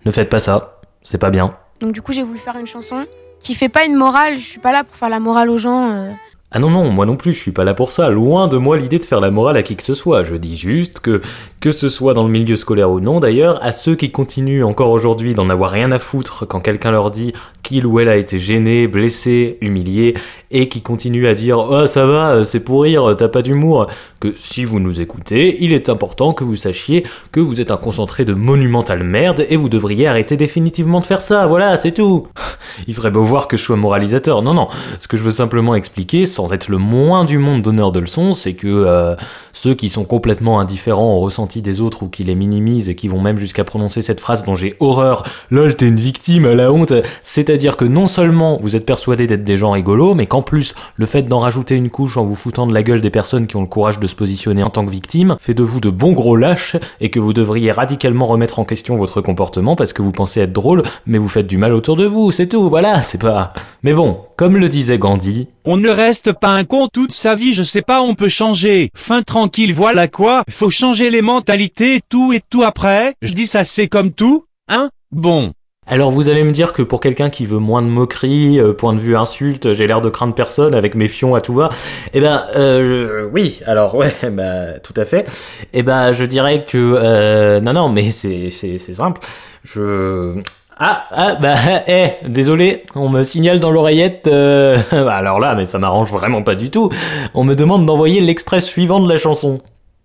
Ne 0.05 0.11
faites 0.13 0.29
pas 0.29 0.39
ça, 0.39 0.81
c'est 1.03 1.19
pas 1.19 1.31
bien. 1.31 1.51
Donc 1.81 1.93
du 1.93 2.03
coup 2.03 2.13
j'ai 2.13 2.23
voulu 2.23 2.39
faire 2.39 2.57
une 2.57 2.67
chanson 2.67 3.05
qui 3.41 3.55
fait 3.55 3.69
pas 3.71 3.85
une 3.85 3.97
morale, 3.97 4.39
je 4.39 4.47
suis 4.47 4.61
pas 4.61 4.71
là 4.71 4.85
pour 4.85 4.95
faire 4.95 5.09
la 5.09 5.19
morale 5.19 5.51
aux 5.51 5.59
gens. 5.59 6.15
Euh. 6.53 6.57
Ah 6.57 6.59
non, 6.59 6.71
non, 6.71 6.91
moi 6.91 7.07
non 7.07 7.17
plus, 7.17 7.33
je 7.33 7.39
suis 7.39 7.53
pas 7.53 7.65
là 7.65 7.75
pour 7.75 7.93
ça. 7.93 8.11
Loin 8.11 8.49
de 8.49 8.59
moi 8.59 8.77
l'idée 8.77 8.99
de 8.99 9.05
faire 9.05 9.21
la 9.21 9.31
morale 9.31 9.57
à 9.57 9.63
qui 9.63 9.77
que 9.77 9.83
ce 9.83 9.95
soit. 9.95 10.23
Je 10.23 10.35
dis 10.35 10.57
juste 10.57 11.01
que, 11.01 11.21
que 11.61 11.73
ce 11.73 11.89
soit 11.89 12.15
dans 12.15 12.25
le 12.25 12.31
milieu 12.31 12.57
scolaire 12.57 12.91
ou 12.91 13.01
non 13.01 13.21
d'ailleurs, 13.21 13.63
à 13.63 13.73
ceux 13.73 13.95
qui 13.95 14.11
continuent 14.11 14.65
encore 14.65 14.91
aujourd'hui 14.91 15.35
d'en 15.35 15.49
avoir 15.49 15.71
rien 15.71 15.93
à 15.93 15.99
foutre 15.99 16.47
quand 16.47 16.61
quelqu'un 16.61 16.91
leur 16.91 17.11
dit 17.11 17.33
qu'il 17.63 17.87
ou 17.87 18.01
elle 18.01 18.09
a 18.09 18.17
été 18.17 18.39
gêné, 18.39 18.89
blessé, 18.89 19.59
humilié, 19.61 20.15
et 20.51 20.69
qui 20.69 20.83
continuent 20.83 21.27
à 21.27 21.35
dire 21.35 21.59
Oh 21.59 21.87
ça 21.87 22.07
va, 22.07 22.33
euh, 22.33 22.45
c'est 22.45 22.61
pour 22.61 22.83
rire, 22.83 23.15
t'as 23.17 23.29
pas 23.29 23.43
d'humour, 23.43 23.87
que 24.21 24.33
si 24.35 24.65
vous 24.65 24.81
nous 24.81 25.01
écoutez, 25.01 25.63
il 25.65 25.73
est 25.73 25.89
important 25.89 26.33
que 26.33 26.45
vous 26.45 26.57
sachiez 26.57 27.05
que 27.31 27.41
vous 27.41 27.61
êtes 27.61 27.71
un 27.71 27.77
concentré 27.77 28.25
de 28.25 28.35
monumentale 28.35 29.05
merde 29.05 29.47
et 29.49 29.57
vous 29.57 29.69
devriez 29.69 30.07
arrêter 30.07 30.37
définitivement 30.37 31.01
de 31.01 31.05
faire 31.05 31.23
ça, 31.23 31.47
voilà, 31.47 31.77
c'est 31.77 31.93
tout. 31.93 32.29
Il 32.87 32.95
ferait 32.95 33.11
beau 33.11 33.23
voir 33.23 33.49
que 33.49 33.57
je 33.57 33.63
sois 33.63 33.77
moralisateur. 33.77 34.43
Non, 34.43 34.55
non. 34.55 34.69
Ce 34.99 35.09
que 35.09 35.17
je 35.17 35.23
veux 35.23 35.33
simplement 35.33 35.75
expliquer, 35.75 36.27
être 36.51 36.69
le 36.69 36.79
moins 36.79 37.25
du 37.25 37.39
monde 37.39 37.63
donneur 37.63 37.93
de 37.93 38.01
leçons, 38.01 38.33
c'est 38.33 38.55
que 38.55 38.67
euh, 38.67 39.15
ceux 39.53 39.75
qui 39.75 39.89
sont 39.89 40.05
complètement 40.05 40.61
indifférents 40.61 41.15
au 41.15 41.19
ressenti 41.19 41.63
des 41.63 41.81
autres 41.81 42.03
ou 42.03 42.09
qui 42.09 42.25
les 42.25 42.35
minimisent 42.35 42.89
et 42.89 42.95
qui 42.95 43.09
vont 43.09 43.21
même 43.21 43.39
jusqu'à 43.39 43.65
prononcer 43.65 44.03
cette 44.03 44.21
phrase 44.21 44.45
dont 44.45 44.55
j'ai 44.55 44.77
horreur, 44.81 45.25
lol, 45.51 45.75
t'es 45.77 45.89
une 45.89 46.01
victime, 46.01 46.47
à 46.47 46.55
la 46.55 46.73
honte, 46.73 46.93
c'est-à-dire 47.23 47.77
que 47.77 47.85
non 47.85 48.07
seulement 48.07 48.59
vous 48.61 48.77
êtes 48.77 48.87
persuadés 48.87 49.27
d'être 49.27 49.45
des 49.45 49.57
gens 49.57 49.71
rigolos, 49.71 50.15
mais 50.15 50.27
qu'en 50.27 50.43
plus, 50.43 50.75
le 50.97 51.07
fait 51.07 51.23
d'en 51.23 51.39
rajouter 51.39 51.77
une 51.77 51.91
couche 51.91 52.17
en 52.17 52.25
vous 52.25 52.35
foutant 52.35 52.67
de 52.67 52.75
la 52.75 52.83
gueule 52.83 53.01
des 53.01 53.11
personnes 53.11 53.47
qui 53.47 53.57
ont 53.57 53.63
le 53.63 53.67
courage 53.67 54.01
de 54.01 54.07
se 54.07 54.17
positionner 54.17 54.63
en 54.63 54.71
tant 54.71 54.85
que 54.85 54.91
victimes 54.91 55.37
fait 55.41 55.55
de 55.55 55.63
vous 55.63 55.81
de 55.81 55.91
bons 55.91 56.13
gros 56.13 56.37
lâches 56.37 56.77
et 57.01 57.11
que 57.11 57.21
vous 57.21 57.33
devriez 57.33 57.71
radicalement 57.73 58.25
remettre 58.25 58.59
en 58.59 58.65
question 58.65 58.97
votre 58.97 59.21
comportement 59.21 59.77
parce 59.77 59.93
que 59.93 60.03
vous 60.03 60.13
pensez 60.13 60.41
être 60.41 60.53
drôle, 60.53 60.83
mais 61.07 61.19
vous 61.19 61.29
faites 61.29 61.47
du 61.47 61.59
mal 61.59 61.73
autour 61.73 61.97
de 61.97 62.07
vous, 62.07 62.31
c'est 62.31 62.47
tout, 62.47 62.69
voilà, 62.69 63.03
c'est 63.03 63.21
pas... 63.21 63.53
Mais 63.83 63.93
bon, 63.93 64.19
comme 64.37 64.57
le 64.57 64.69
disait 64.69 64.99
Gandhi, 64.99 65.49
On 65.65 65.77
ne 65.77 65.89
reste 65.89 66.33
pas 66.33 66.49
un 66.49 66.65
con 66.65 66.89
toute 66.89 67.13
sa 67.13 67.37
vie, 67.37 67.53
je 67.53 67.63
sais 67.63 67.83
pas, 67.83 68.03
on 68.03 68.15
peut 68.15 68.29
changer. 68.29 68.91
Fin 68.97 69.23
tranquille, 69.23 69.73
voilà 69.73 70.09
quoi. 70.09 70.43
Faut 70.51 70.71
changer 70.71 71.09
les 71.09 71.23
mentalités, 71.23 72.01
tout 72.09 72.33
et 72.33 72.41
tout 72.51 72.65
après. 72.65 73.15
Je 73.23 73.33
dis 73.33 73.47
ça 73.47 73.63
c'est 73.63 73.87
comme 73.87 74.13
tout, 74.13 74.47
hein 74.69 74.91
Bon. 75.13 75.53
Alors 75.87 76.11
vous 76.11 76.29
allez 76.29 76.43
me 76.43 76.51
dire 76.53 76.73
que 76.73 76.83
pour 76.83 76.99
quelqu'un 76.99 77.31
qui 77.31 77.47
veut 77.47 77.59
moins 77.59 77.83
de 77.83 77.87
moquerie, 77.87 78.59
euh, 78.59 78.73
point 78.73 78.93
de 78.93 78.99
vue 78.99 79.17
insulte, 79.17 79.73
j'ai 79.73 79.87
l'air 79.87 80.01
de 80.01 80.11
craindre 80.11 80.35
personne 80.35 80.75
avec 80.75 80.95
mes 80.97 81.07
fions 81.07 81.35
à 81.35 81.41
tout 81.41 81.55
va. 81.55 81.71
Eh 82.13 82.21
ben 82.21 82.45
euh, 82.57 83.29
oui, 83.33 83.61
alors 83.67 83.95
ouais, 83.97 84.15
bah 84.33 84.81
tout 84.81 84.95
à 84.97 85.05
fait. 85.05 85.29
Eh 85.73 85.85
ben 85.85 86.13
je 86.13 86.25
dirais 86.25 86.65
que 86.65 86.79
euh, 86.79 87.61
non 87.61 87.73
non, 87.73 87.89
mais 87.89 88.11
c'est 88.11 88.51
c'est 88.51 88.79
c'est 88.79 88.95
simple. 88.95 89.21
Je 89.65 90.41
ah, 90.79 91.05
ah, 91.11 91.35
bah, 91.37 91.57
eh, 91.87 92.15
désolé, 92.29 92.85
on 92.95 93.09
me 93.09 93.23
signale 93.23 93.61
dans 93.61 93.71
l'oreillette, 93.71 94.27
euh, 94.27 94.79
bah, 94.91 95.15
alors 95.15 95.41
là, 95.41 95.55
mais 95.55 95.65
ça 95.65 95.79
m'arrange 95.79 96.11
vraiment 96.11 96.43
pas 96.43 96.55
du 96.55 96.71
tout, 96.71 96.91
on 97.35 97.45
me 97.45 97.55
demande 97.55 97.87
d'envoyer 97.87 98.21
l'extrait 98.21 98.61
suivant 98.61 99.01
de 99.01 99.09
la 99.09 99.17
chanson. 99.17 99.59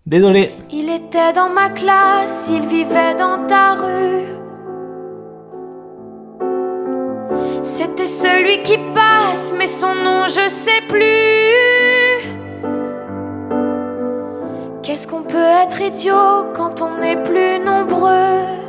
Désolé. 0.06 0.52
Il 0.72 0.90
était 0.90 1.34
dans 1.34 1.50
ma 1.50 1.70
classe, 1.70 2.50
il 2.50 2.66
vivait 2.66 3.16
dans 3.16 3.46
ta 3.46 3.74
rue. 3.74 4.26
C'était 7.64 8.08
celui 8.08 8.64
qui 8.64 8.78
passe, 8.94 9.54
mais 9.58 9.68
son 9.68 9.94
nom 9.94 10.28
je 10.28 10.48
sais 10.48 10.82
plus. 10.88 11.68
Qu'est-ce 14.82 15.06
qu'on 15.06 15.24
peut 15.24 15.38
être 15.64 15.82
idiot 15.82 16.54
quand 16.56 16.82
on 16.82 17.02
est 17.04 17.22
plus 17.24 17.60
nombreux? 17.60 18.67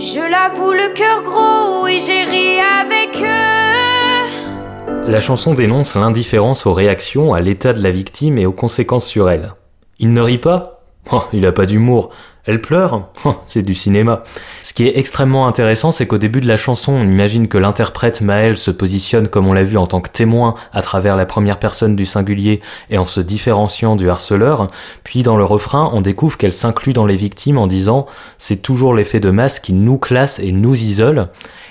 Je 0.00 0.18
l'avoue, 0.18 0.72
le 0.72 0.94
cœur 0.94 1.22
gros, 1.22 1.84
oui, 1.84 2.00
j'ai 2.00 2.24
ri 2.24 2.58
avec 2.58 3.20
eux. 3.20 5.10
La 5.10 5.20
chanson 5.20 5.52
dénonce 5.52 5.94
l'indifférence 5.94 6.64
aux 6.64 6.72
réactions, 6.72 7.34
à 7.34 7.40
l'état 7.40 7.74
de 7.74 7.82
la 7.82 7.90
victime 7.90 8.38
et 8.38 8.46
aux 8.46 8.52
conséquences 8.52 9.06
sur 9.06 9.28
elle. 9.28 9.52
Il 9.98 10.14
ne 10.14 10.22
rit 10.22 10.38
pas? 10.38 10.84
Oh, 11.12 11.24
il 11.34 11.44
a 11.44 11.52
pas 11.52 11.66
d'humour. 11.66 12.08
Elle 12.46 12.60
pleure 12.62 13.10
Oh, 13.24 13.36
C'est 13.44 13.62
du 13.62 13.74
cinéma. 13.74 14.24
Ce 14.62 14.72
qui 14.72 14.86
est 14.86 14.98
extrêmement 14.98 15.46
intéressant, 15.46 15.90
c'est 15.90 16.06
qu'au 16.06 16.18
début 16.18 16.40
de 16.40 16.48
la 16.48 16.56
chanson, 16.56 16.92
on 16.92 17.06
imagine 17.06 17.48
que 17.48 17.58
l'interprète 17.58 18.22
Maël 18.22 18.56
se 18.56 18.70
positionne, 18.70 19.28
comme 19.28 19.46
on 19.46 19.52
l'a 19.52 19.64
vu, 19.64 19.76
en 19.76 19.86
tant 19.86 20.00
que 20.00 20.10
témoin 20.10 20.54
à 20.72 20.80
travers 20.82 21.16
la 21.16 21.26
première 21.26 21.58
personne 21.58 21.96
du 21.96 22.06
singulier 22.06 22.62
et 22.88 22.98
en 22.98 23.04
se 23.04 23.20
différenciant 23.20 23.94
du 23.94 24.08
harceleur. 24.08 24.70
Puis 25.04 25.22
dans 25.22 25.36
le 25.36 25.44
refrain, 25.44 25.90
on 25.92 26.00
découvre 26.00 26.38
qu'elle 26.38 26.52
s'inclut 26.52 26.92
dans 26.92 27.06
les 27.06 27.16
victimes 27.16 27.58
en 27.58 27.66
disant 27.66 28.06
c'est 28.38 28.62
toujours 28.62 28.94
l'effet 28.94 29.20
de 29.20 29.30
masse 29.30 29.60
qui 29.60 29.72
nous 29.74 29.98
classe 29.98 30.38
et 30.38 30.52
nous 30.52 30.74
isole. 30.74 31.28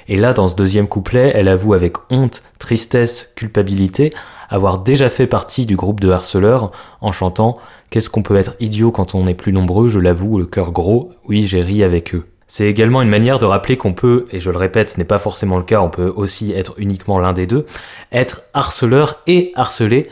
Et 0.09 0.17
là, 0.17 0.33
dans 0.33 0.49
ce 0.49 0.55
deuxième 0.55 0.87
couplet, 0.87 1.31
elle 1.35 1.47
avoue 1.47 1.73
avec 1.73 1.95
honte, 2.09 2.41
tristesse, 2.57 3.31
culpabilité 3.35 4.11
avoir 4.49 4.79
déjà 4.79 5.09
fait 5.09 5.27
partie 5.27 5.67
du 5.67 5.75
groupe 5.75 5.99
de 5.99 6.09
harceleurs 6.09 6.71
en 7.01 7.11
chantant 7.11 7.53
Qu'est-ce 7.91 8.09
qu'on 8.09 8.23
peut 8.23 8.35
être 8.35 8.55
idiot 8.59 8.91
quand 8.91 9.15
on 9.15 9.27
est 9.27 9.33
plus 9.35 9.53
nombreux, 9.53 9.87
je 9.87 9.99
l'avoue, 9.99 10.37
le 10.37 10.45
cœur 10.45 10.71
gros, 10.71 11.11
oui, 11.27 11.45
j'ai 11.45 11.61
ri 11.61 11.83
avec 11.83 12.13
eux. 12.13 12.25
C'est 12.47 12.65
également 12.65 13.03
une 13.03 13.09
manière 13.09 13.37
de 13.37 13.45
rappeler 13.45 13.77
qu'on 13.77 13.93
peut, 13.93 14.25
et 14.31 14.39
je 14.39 14.49
le 14.49 14.57
répète, 14.57 14.89
ce 14.89 14.97
n'est 14.97 15.05
pas 15.05 15.19
forcément 15.19 15.57
le 15.57 15.63
cas, 15.63 15.81
on 15.81 15.89
peut 15.89 16.11
aussi 16.15 16.51
être 16.51 16.73
uniquement 16.77 17.19
l'un 17.19 17.33
des 17.33 17.45
deux, 17.45 17.67
être 18.11 18.41
harceleur 18.53 19.21
et 19.27 19.51
harcelé, 19.55 20.09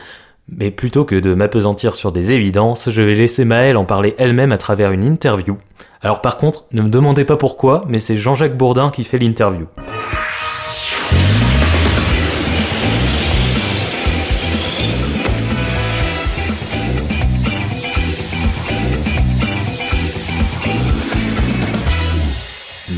mais 0.50 0.70
plutôt 0.70 1.04
que 1.04 1.14
de 1.14 1.34
m'apesantir 1.34 1.94
sur 1.94 2.12
des 2.12 2.32
évidences, 2.32 2.90
je 2.90 3.02
vais 3.02 3.14
laisser 3.14 3.44
Maëlle 3.44 3.76
en 3.76 3.84
parler 3.84 4.14
elle-même 4.18 4.52
à 4.52 4.58
travers 4.58 4.92
une 4.92 5.04
interview. 5.04 5.56
Alors 6.02 6.20
par 6.20 6.36
contre, 6.36 6.66
ne 6.72 6.82
me 6.82 6.88
demandez 6.88 7.24
pas 7.24 7.36
pourquoi, 7.36 7.84
mais 7.88 7.98
c'est 7.98 8.16
Jean-Jacques 8.16 8.56
Bourdin 8.56 8.90
qui 8.90 9.04
fait 9.04 9.18
l'interview. 9.18 9.66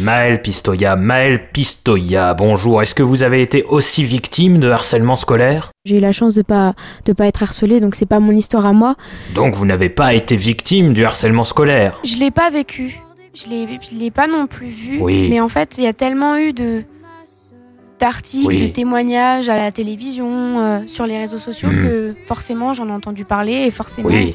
Maël 0.03 0.41
Pistoia, 0.41 0.97
Maël 0.97 1.49
Pistoia, 1.53 2.33
bonjour. 2.35 2.81
Est-ce 2.81 2.95
que 2.95 3.03
vous 3.03 3.23
avez 3.23 3.43
été 3.43 3.65
aussi 3.65 4.05
victime 4.05 4.59
de 4.59 4.71
harcèlement 4.71 5.17
scolaire 5.17 5.71
J'ai 5.85 5.99
eu 5.99 6.01
la 6.01 6.13
chance 6.13 6.35
de 6.35 6.43
pas 6.43 6.75
de 7.05 7.13
pas 7.13 7.27
être 7.27 7.43
harcelée, 7.43 7.81
donc 7.81 7.95
c'est 7.95 8.07
pas 8.07 8.21
mon 8.21 8.33
histoire 8.33 8.65
à 8.67 8.73
moi. 8.73 8.95
Donc 9.35 9.55
vous 9.55 9.67
n'avez 9.67 9.89
pas 9.89 10.15
été 10.15 10.37
victime 10.37 10.93
du 10.93 11.05
harcèlement 11.05 11.45
scolaire 11.45 12.01
Je 12.05 12.17
l'ai 12.17 12.31
pas 12.31 12.51
vécu. 12.51 13.01
Je 13.35 13.49
l'ai 13.49 13.67
je 13.91 13.97
l'ai 13.99 14.11
pas 14.11 14.27
non 14.27 14.47
plus 14.47 14.69
vu. 14.69 14.99
Oui. 15.01 15.29
Mais 15.29 15.41
en 15.41 15.49
fait, 15.49 15.77
il 15.79 15.85
y 15.85 15.87
a 15.87 15.93
tellement 15.93 16.37
eu 16.37 16.53
de 16.53 16.83
d'articles, 17.99 18.47
Oui. 18.47 18.63
de 18.63 18.67
témoignages 18.69 19.51
à 19.51 19.59
la 19.59 19.71
télévision, 19.71 20.59
euh, 20.61 20.81
sur 20.87 21.05
les 21.05 21.19
réseaux 21.19 21.37
sociaux 21.39 21.69
Mm. 21.71 21.77
que 21.83 22.15
forcément 22.25 22.73
j'en 22.73 22.89
ai 22.89 22.93
entendu 22.93 23.27
parler 23.27 23.53
et 23.67 23.71
forcément 23.71 24.09
Oui. 24.09 24.35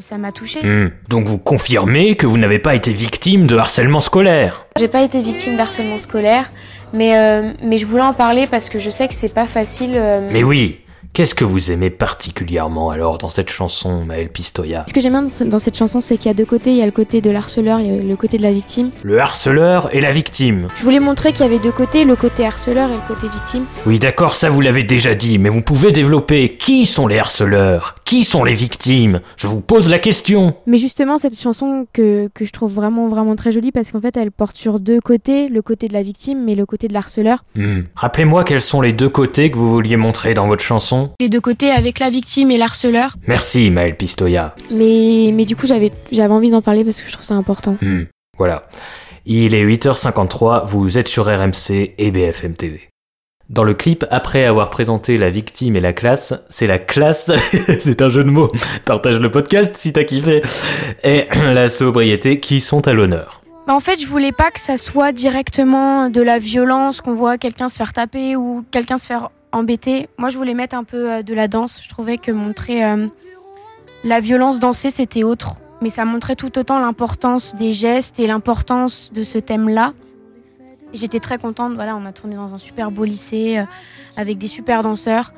Ça 0.00 0.18
m'a 0.18 0.32
touchée. 0.32 0.64
Hmm. 0.64 0.90
Donc 1.08 1.26
vous 1.26 1.38
confirmez 1.38 2.14
que 2.16 2.26
vous 2.26 2.38
n'avez 2.38 2.58
pas 2.58 2.74
été 2.74 2.92
victime 2.92 3.46
de 3.46 3.56
harcèlement 3.56 4.00
scolaire 4.00 4.66
J'ai 4.78 4.88
pas 4.88 5.02
été 5.02 5.20
victime 5.20 5.56
d'harcèlement 5.56 5.98
scolaire, 5.98 6.50
mais 6.92 7.16
euh, 7.16 7.52
mais 7.62 7.78
je 7.78 7.86
voulais 7.86 8.02
en 8.02 8.14
parler 8.14 8.46
parce 8.46 8.68
que 8.68 8.78
je 8.78 8.90
sais 8.90 9.08
que 9.08 9.14
c'est 9.14 9.32
pas 9.34 9.46
facile. 9.46 9.92
euh, 9.96 10.28
Mais 10.32 10.42
oui, 10.42 10.78
Qu'est-ce 11.12 11.36
que 11.36 11.44
vous 11.44 11.70
aimez 11.70 11.90
particulièrement 11.90 12.90
alors 12.90 13.18
dans 13.18 13.30
cette 13.30 13.48
chanson, 13.48 14.04
Maël 14.04 14.30
Pistoia? 14.30 14.84
Ce 14.88 14.92
que 14.92 15.00
j'aime 15.00 15.12
bien 15.12 15.22
dans 15.22 15.30
ce- 15.30 15.44
dans 15.44 15.60
cette 15.60 15.76
chanson, 15.78 16.00
c'est 16.00 16.16
qu'il 16.16 16.26
y 16.26 16.30
a 16.30 16.34
deux 16.34 16.44
côtés. 16.44 16.70
Il 16.70 16.76
y 16.76 16.82
a 16.82 16.86
le 16.86 16.90
côté 16.90 17.20
de 17.20 17.30
l'harceleur, 17.30 17.78
il 17.78 17.94
y 17.94 17.96
a 17.96 18.02
le 18.02 18.16
côté 18.16 18.36
de 18.36 18.42
la 18.42 18.50
victime. 18.50 18.90
Le 19.04 19.20
harceleur 19.20 19.94
et 19.94 20.00
la 20.00 20.10
victime. 20.10 20.66
Je 20.76 20.82
voulais 20.82 20.98
montrer 20.98 21.30
qu'il 21.30 21.42
y 21.42 21.48
avait 21.48 21.60
deux 21.60 21.70
côtés, 21.70 22.04
le 22.04 22.16
côté 22.16 22.44
harceleur 22.44 22.90
et 22.90 22.94
le 22.94 23.14
côté 23.14 23.28
victime. 23.28 23.64
Oui, 23.86 24.00
d'accord, 24.00 24.34
ça 24.34 24.50
vous 24.50 24.60
l'avez 24.60 24.82
déjà 24.82 25.14
dit, 25.14 25.38
mais 25.38 25.50
vous 25.50 25.60
pouvez 25.62 25.92
développer. 25.92 26.56
Qui 26.56 26.84
sont 26.84 27.06
les 27.06 27.20
harceleurs? 27.20 27.94
Qui 28.04 28.24
sont 28.24 28.44
les 28.44 28.54
victimes? 28.54 29.20
Je 29.36 29.46
vous 29.46 29.60
pose 29.60 29.88
la 29.88 29.98
question. 29.98 30.54
Mais 30.66 30.78
justement, 30.78 31.16
cette 31.16 31.38
chanson 31.38 31.86
que, 31.92 32.28
que 32.34 32.44
je 32.44 32.52
trouve 32.52 32.72
vraiment, 32.72 33.08
vraiment 33.08 33.34
très 33.34 33.50
jolie 33.50 33.72
parce 33.72 33.90
qu'en 33.90 34.00
fait, 34.00 34.16
elle 34.16 34.30
porte 34.30 34.56
sur 34.56 34.78
deux 34.78 35.00
côtés, 35.00 35.48
le 35.48 35.62
côté 35.62 35.88
de 35.88 35.94
la 35.94 36.02
victime 36.02 36.44
mais 36.44 36.54
le 36.54 36.66
côté 36.66 36.88
de 36.88 36.92
l'harceleur. 36.92 37.44
Hmm. 37.54 37.80
Rappelez-moi 37.94 38.44
quels 38.44 38.60
sont 38.60 38.80
les 38.80 38.92
deux 38.92 39.08
côtés 39.08 39.50
que 39.50 39.56
vous 39.56 39.70
vouliez 39.70 39.96
montrer 39.96 40.34
dans 40.34 40.46
votre 40.46 40.62
chanson. 40.62 41.12
Les 41.20 41.28
deux 41.28 41.40
côtés 41.40 41.70
avec 41.70 41.98
la 41.98 42.10
victime 42.10 42.50
et 42.50 42.58
l'harceleur. 42.58 43.16
Merci, 43.26 43.70
Maël 43.70 43.96
Pistoia. 43.96 44.54
Mais, 44.70 45.30
mais 45.32 45.44
du 45.44 45.56
coup, 45.56 45.66
j'avais 45.66 45.90
j'avais 46.12 46.34
envie 46.34 46.50
d'en 46.50 46.62
parler 46.62 46.84
parce 46.84 47.00
que 47.00 47.08
je 47.08 47.12
trouve 47.12 47.24
ça 47.24 47.34
important. 47.34 47.76
Hmm. 47.80 48.04
Voilà. 48.36 48.68
Il 49.26 49.54
est 49.54 49.64
8h53, 49.64 50.66
vous 50.66 50.98
êtes 50.98 51.08
sur 51.08 51.24
RMC 51.24 51.94
et 51.96 52.10
BFM 52.10 52.54
TV. 52.54 52.88
Dans 53.50 53.64
le 53.64 53.74
clip, 53.74 54.06
après 54.10 54.46
avoir 54.46 54.70
présenté 54.70 55.18
la 55.18 55.28
victime 55.28 55.76
et 55.76 55.80
la 55.80 55.92
classe, 55.92 56.32
c'est 56.48 56.66
la 56.66 56.78
classe, 56.78 57.30
c'est 57.80 58.00
un 58.00 58.08
jeu 58.08 58.24
de 58.24 58.30
mots, 58.30 58.50
partage 58.86 59.20
le 59.20 59.30
podcast 59.30 59.76
si 59.76 59.92
t'as 59.92 60.04
kiffé, 60.04 60.40
et 61.02 61.26
la 61.52 61.68
sobriété 61.68 62.40
qui 62.40 62.60
sont 62.60 62.88
à 62.88 62.94
l'honneur. 62.94 63.42
Bah, 63.66 63.74
en 63.74 63.80
fait, 63.80 64.00
je 64.00 64.06
voulais 64.06 64.32
pas 64.32 64.50
que 64.50 64.60
ça 64.60 64.78
soit 64.78 65.12
directement 65.12 66.08
de 66.08 66.22
la 66.22 66.38
violence, 66.38 67.02
qu'on 67.02 67.14
voit 67.14 67.36
quelqu'un 67.36 67.68
se 67.68 67.76
faire 67.76 67.92
taper 67.92 68.34
ou 68.34 68.64
quelqu'un 68.70 68.96
se 68.96 69.06
faire 69.06 69.30
embêter. 69.52 70.08
Moi, 70.16 70.30
je 70.30 70.38
voulais 70.38 70.54
mettre 70.54 70.74
un 70.74 70.84
peu 70.84 71.12
euh, 71.12 71.22
de 71.22 71.34
la 71.34 71.46
danse. 71.46 71.80
Je 71.82 71.88
trouvais 71.88 72.16
que 72.16 72.30
montrer 72.30 72.84
euh, 72.84 73.06
la 74.04 74.20
violence 74.20 74.58
danser, 74.58 74.88
c'était 74.90 75.22
autre. 75.22 75.56
Mais 75.82 75.90
ça 75.90 76.04
montrait 76.06 76.34
tout 76.34 76.58
autant 76.58 76.78
l'importance 76.78 77.56
des 77.56 77.72
gestes 77.72 78.18
et 78.20 78.26
l'importance 78.26 79.12
de 79.12 79.22
ce 79.22 79.38
thème-là. 79.38 79.92
J'étais 80.94 81.20
très 81.20 81.38
contente. 81.38 81.74
Voilà, 81.74 81.96
on 81.96 82.06
a 82.06 82.12
tourné 82.12 82.36
dans 82.36 82.54
un 82.54 82.58
super 82.58 82.90
beau 82.90 83.04
lycée 83.04 83.58
euh, 83.58 83.64
avec 84.16 84.38
des 84.38 84.46
super 84.46 84.82
danseurs 84.82 85.32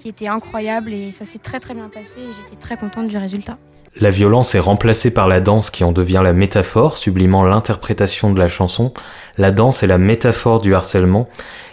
qui 0.00 0.08
étaient 0.08 0.26
incroyables 0.26 0.92
et 0.92 1.12
ça 1.12 1.24
s'est 1.24 1.38
très 1.38 1.60
très 1.60 1.74
bien 1.74 1.88
passé 1.88 2.18
et 2.18 2.32
j'étais 2.32 2.60
très 2.60 2.76
contente 2.76 3.08
du 3.08 3.16
résultat. 3.16 3.58
La 4.00 4.08
violence 4.08 4.54
est 4.54 4.58
remplacée 4.58 5.10
par 5.10 5.28
la 5.28 5.42
danse 5.42 5.68
qui 5.68 5.84
en 5.84 5.92
devient 5.92 6.22
la 6.24 6.32
métaphore, 6.32 6.96
sublimant 6.96 7.42
l'interprétation 7.42 8.32
de 8.32 8.38
la 8.38 8.48
chanson. 8.48 8.94
La 9.36 9.50
danse 9.50 9.82
est 9.82 9.86
la 9.86 9.98
métaphore 9.98 10.60
du 10.60 10.74
harcèlement, 10.74 11.28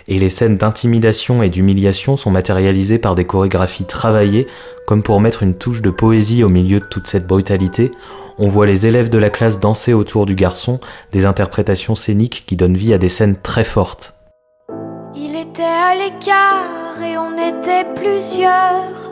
et 0.09 0.19
les 0.19 0.29
scènes 0.29 0.57
d'intimidation 0.57 1.41
et 1.41 1.49
d'humiliation 1.49 2.17
sont 2.17 2.29
matérialisées 2.29 2.99
par 2.99 3.15
des 3.15 3.25
chorégraphies 3.25 3.85
travaillées, 3.85 4.47
comme 4.85 5.01
pour 5.01 5.21
mettre 5.21 5.43
une 5.43 5.55
touche 5.55 5.81
de 5.81 5.91
poésie 5.91 6.43
au 6.43 6.49
milieu 6.49 6.81
de 6.81 6.85
toute 6.85 7.07
cette 7.07 7.25
brutalité. 7.25 7.91
On 8.41 8.47
voit 8.47 8.65
les 8.65 8.87
élèves 8.87 9.09
de 9.09 9.17
la 9.17 9.29
classe 9.29 9.59
danser 9.59 9.93
autour 9.93 10.25
du 10.25 10.33
garçon, 10.33 10.79
des 11.11 11.25
interprétations 11.25 11.93
scéniques 11.93 12.45
qui 12.47 12.55
donnent 12.55 12.77
vie 12.77 12.93
à 12.93 12.97
des 12.97 13.09
scènes 13.09 13.35
très 13.35 13.65
fortes. 13.65 14.15
Il 15.13 15.35
était 15.35 15.61
à 15.61 15.93
l'écart 15.93 17.01
et 17.03 17.17
on 17.17 17.33
était 17.33 17.85
plusieurs. 17.95 19.11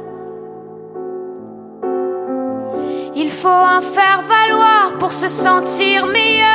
Il 3.17 3.29
faut 3.29 3.49
un 3.49 3.81
faire 3.81 4.21
valoir 4.21 4.97
pour 4.97 5.11
se 5.11 5.27
sentir 5.27 6.05
meilleur. 6.05 6.47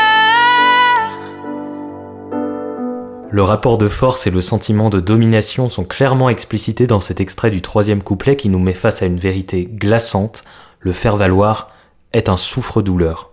Le 3.31 3.43
rapport 3.43 3.77
de 3.77 3.89
force 3.89 4.27
et 4.27 4.31
le 4.31 4.41
sentiment 4.41 4.89
de 4.89 5.01
domination 5.01 5.69
sont 5.69 5.85
clairement 5.85 6.31
explicités 6.31 6.87
dans 6.87 7.01
cet 7.01 7.21
extrait 7.21 7.51
du 7.51 7.61
troisième 7.61 8.03
couplet 8.03 8.37
qui 8.37 8.49
nous 8.49 8.59
met 8.59 8.73
face 8.73 9.03
à 9.03 9.07
une 9.07 9.19
vérité 9.19 9.67
glaçante. 9.67 10.43
Le 10.81 10.93
faire 10.93 11.19
valoir 11.19 11.72
est 12.13 12.29
un 12.29 12.37
souffre-douleur. 12.37 13.31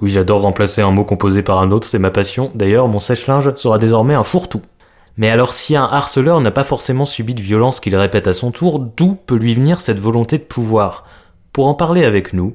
Oui, 0.00 0.10
j'adore 0.10 0.40
remplacer 0.40 0.82
un 0.82 0.90
mot 0.90 1.04
composé 1.04 1.42
par 1.42 1.60
un 1.60 1.70
autre, 1.70 1.86
c'est 1.86 1.98
ma 1.98 2.10
passion. 2.10 2.50
D'ailleurs, 2.54 2.88
mon 2.88 2.98
sèche-linge 2.98 3.54
sera 3.54 3.78
désormais 3.78 4.14
un 4.14 4.24
fourre-tout. 4.24 4.62
Mais 5.16 5.28
alors 5.28 5.52
si 5.52 5.76
un 5.76 5.84
harceleur 5.84 6.40
n'a 6.40 6.50
pas 6.50 6.64
forcément 6.64 7.04
subi 7.04 7.34
de 7.34 7.42
violence 7.42 7.80
qu'il 7.80 7.94
répète 7.94 8.26
à 8.26 8.32
son 8.32 8.50
tour, 8.50 8.80
d'où 8.80 9.14
peut 9.14 9.36
lui 9.36 9.54
venir 9.54 9.80
cette 9.80 10.00
volonté 10.00 10.38
de 10.38 10.42
pouvoir? 10.42 11.04
Pour 11.52 11.68
en 11.68 11.74
parler 11.74 12.04
avec 12.04 12.32
nous, 12.32 12.54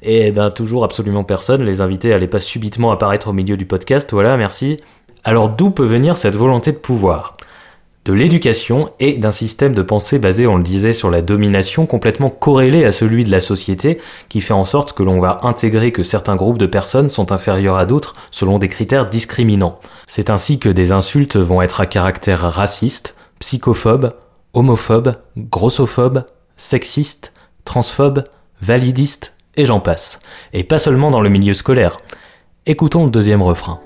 et 0.00 0.30
ben 0.30 0.50
toujours 0.50 0.84
absolument 0.84 1.24
personne, 1.24 1.64
les 1.64 1.80
invités 1.80 2.12
allaient 2.12 2.28
pas 2.28 2.40
subitement 2.40 2.92
apparaître 2.92 3.28
au 3.28 3.32
milieu 3.32 3.56
du 3.56 3.66
podcast, 3.66 4.12
voilà, 4.12 4.36
merci. 4.36 4.76
Alors 5.24 5.48
d'où 5.48 5.70
peut 5.70 5.86
venir 5.86 6.16
cette 6.16 6.36
volonté 6.36 6.70
de 6.70 6.76
pouvoir? 6.76 7.36
De 8.04 8.12
l'éducation 8.12 8.90
et 9.00 9.16
d'un 9.16 9.32
système 9.32 9.74
de 9.74 9.80
pensée 9.80 10.18
basé, 10.18 10.46
on 10.46 10.56
le 10.56 10.62
disait, 10.62 10.92
sur 10.92 11.10
la 11.10 11.22
domination 11.22 11.86
complètement 11.86 12.28
corrélé 12.28 12.84
à 12.84 12.92
celui 12.92 13.24
de 13.24 13.30
la 13.30 13.40
société, 13.40 13.98
qui 14.28 14.42
fait 14.42 14.52
en 14.52 14.66
sorte 14.66 14.92
que 14.92 15.02
l'on 15.02 15.20
va 15.20 15.38
intégrer 15.40 15.90
que 15.90 16.02
certains 16.02 16.36
groupes 16.36 16.58
de 16.58 16.66
personnes 16.66 17.08
sont 17.08 17.32
inférieurs 17.32 17.78
à 17.78 17.86
d'autres 17.86 18.12
selon 18.30 18.58
des 18.58 18.68
critères 18.68 19.08
discriminants. 19.08 19.78
C'est 20.06 20.28
ainsi 20.28 20.58
que 20.58 20.68
des 20.68 20.92
insultes 20.92 21.38
vont 21.38 21.62
être 21.62 21.80
à 21.80 21.86
caractère 21.86 22.40
raciste, 22.40 23.16
psychophobe, 23.38 24.12
homophobe, 24.52 25.14
grossophobe, 25.38 26.24
sexiste, 26.58 27.32
transphobe, 27.64 28.22
validiste, 28.60 29.32
et 29.56 29.64
j'en 29.64 29.80
passe. 29.80 30.18
Et 30.52 30.62
pas 30.62 30.78
seulement 30.78 31.10
dans 31.10 31.22
le 31.22 31.30
milieu 31.30 31.54
scolaire. 31.54 31.96
Écoutons 32.66 33.04
le 33.04 33.10
deuxième 33.10 33.40
refrain. 33.40 33.80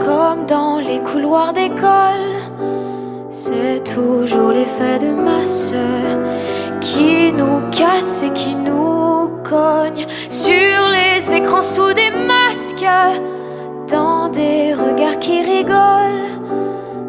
Comme 0.00 0.46
dans 0.46 0.80
les 0.80 1.00
couloirs 1.00 1.52
d'école, 1.52 2.34
c'est 3.28 3.84
toujours 3.84 4.50
l'effet 4.50 4.98
de 4.98 5.12
masse 5.12 5.74
qui 6.80 7.32
nous 7.32 7.60
casse 7.70 8.22
et 8.24 8.32
qui 8.32 8.54
nous 8.54 9.30
cogne 9.44 10.06
sur 10.28 10.78
les 10.96 11.34
écrans 11.34 11.62
sous 11.62 11.92
des 11.92 12.10
masques, 12.10 12.86
dans 13.88 14.28
des 14.28 14.74
regards 14.74 15.18
qui 15.18 15.42
rigolent. 15.42 16.28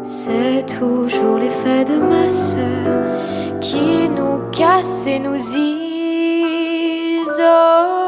C'est 0.02 0.66
toujours 0.78 1.38
l'effet 1.38 1.84
de 1.84 1.94
masse 1.94 2.56
qui 3.60 4.08
nous 4.08 4.50
casse 4.50 5.06
et 5.06 5.18
nous 5.18 5.38
isole. 7.16 8.01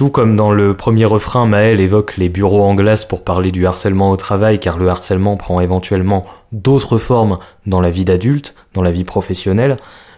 Tout 0.00 0.08
comme 0.08 0.34
dans 0.34 0.50
le 0.50 0.72
premier 0.72 1.04
refrain, 1.04 1.44
Maël 1.44 1.78
évoque 1.78 2.16
les 2.16 2.30
bureaux 2.30 2.62
en 2.62 2.74
glace 2.74 3.04
pour 3.04 3.22
parler 3.22 3.50
du 3.50 3.66
harcèlement 3.66 4.10
au 4.10 4.16
travail, 4.16 4.58
car 4.58 4.78
le 4.78 4.88
harcèlement 4.88 5.36
prend 5.36 5.60
éventuellement 5.60 6.24
d'autres 6.52 6.96
formes 6.96 7.36
dans 7.66 7.82
la 7.82 7.90
vie 7.90 8.06
d'adulte, 8.06 8.54
dans 8.72 8.80
la 8.80 8.92
vie 8.92 9.04
professionnelle, 9.04 9.76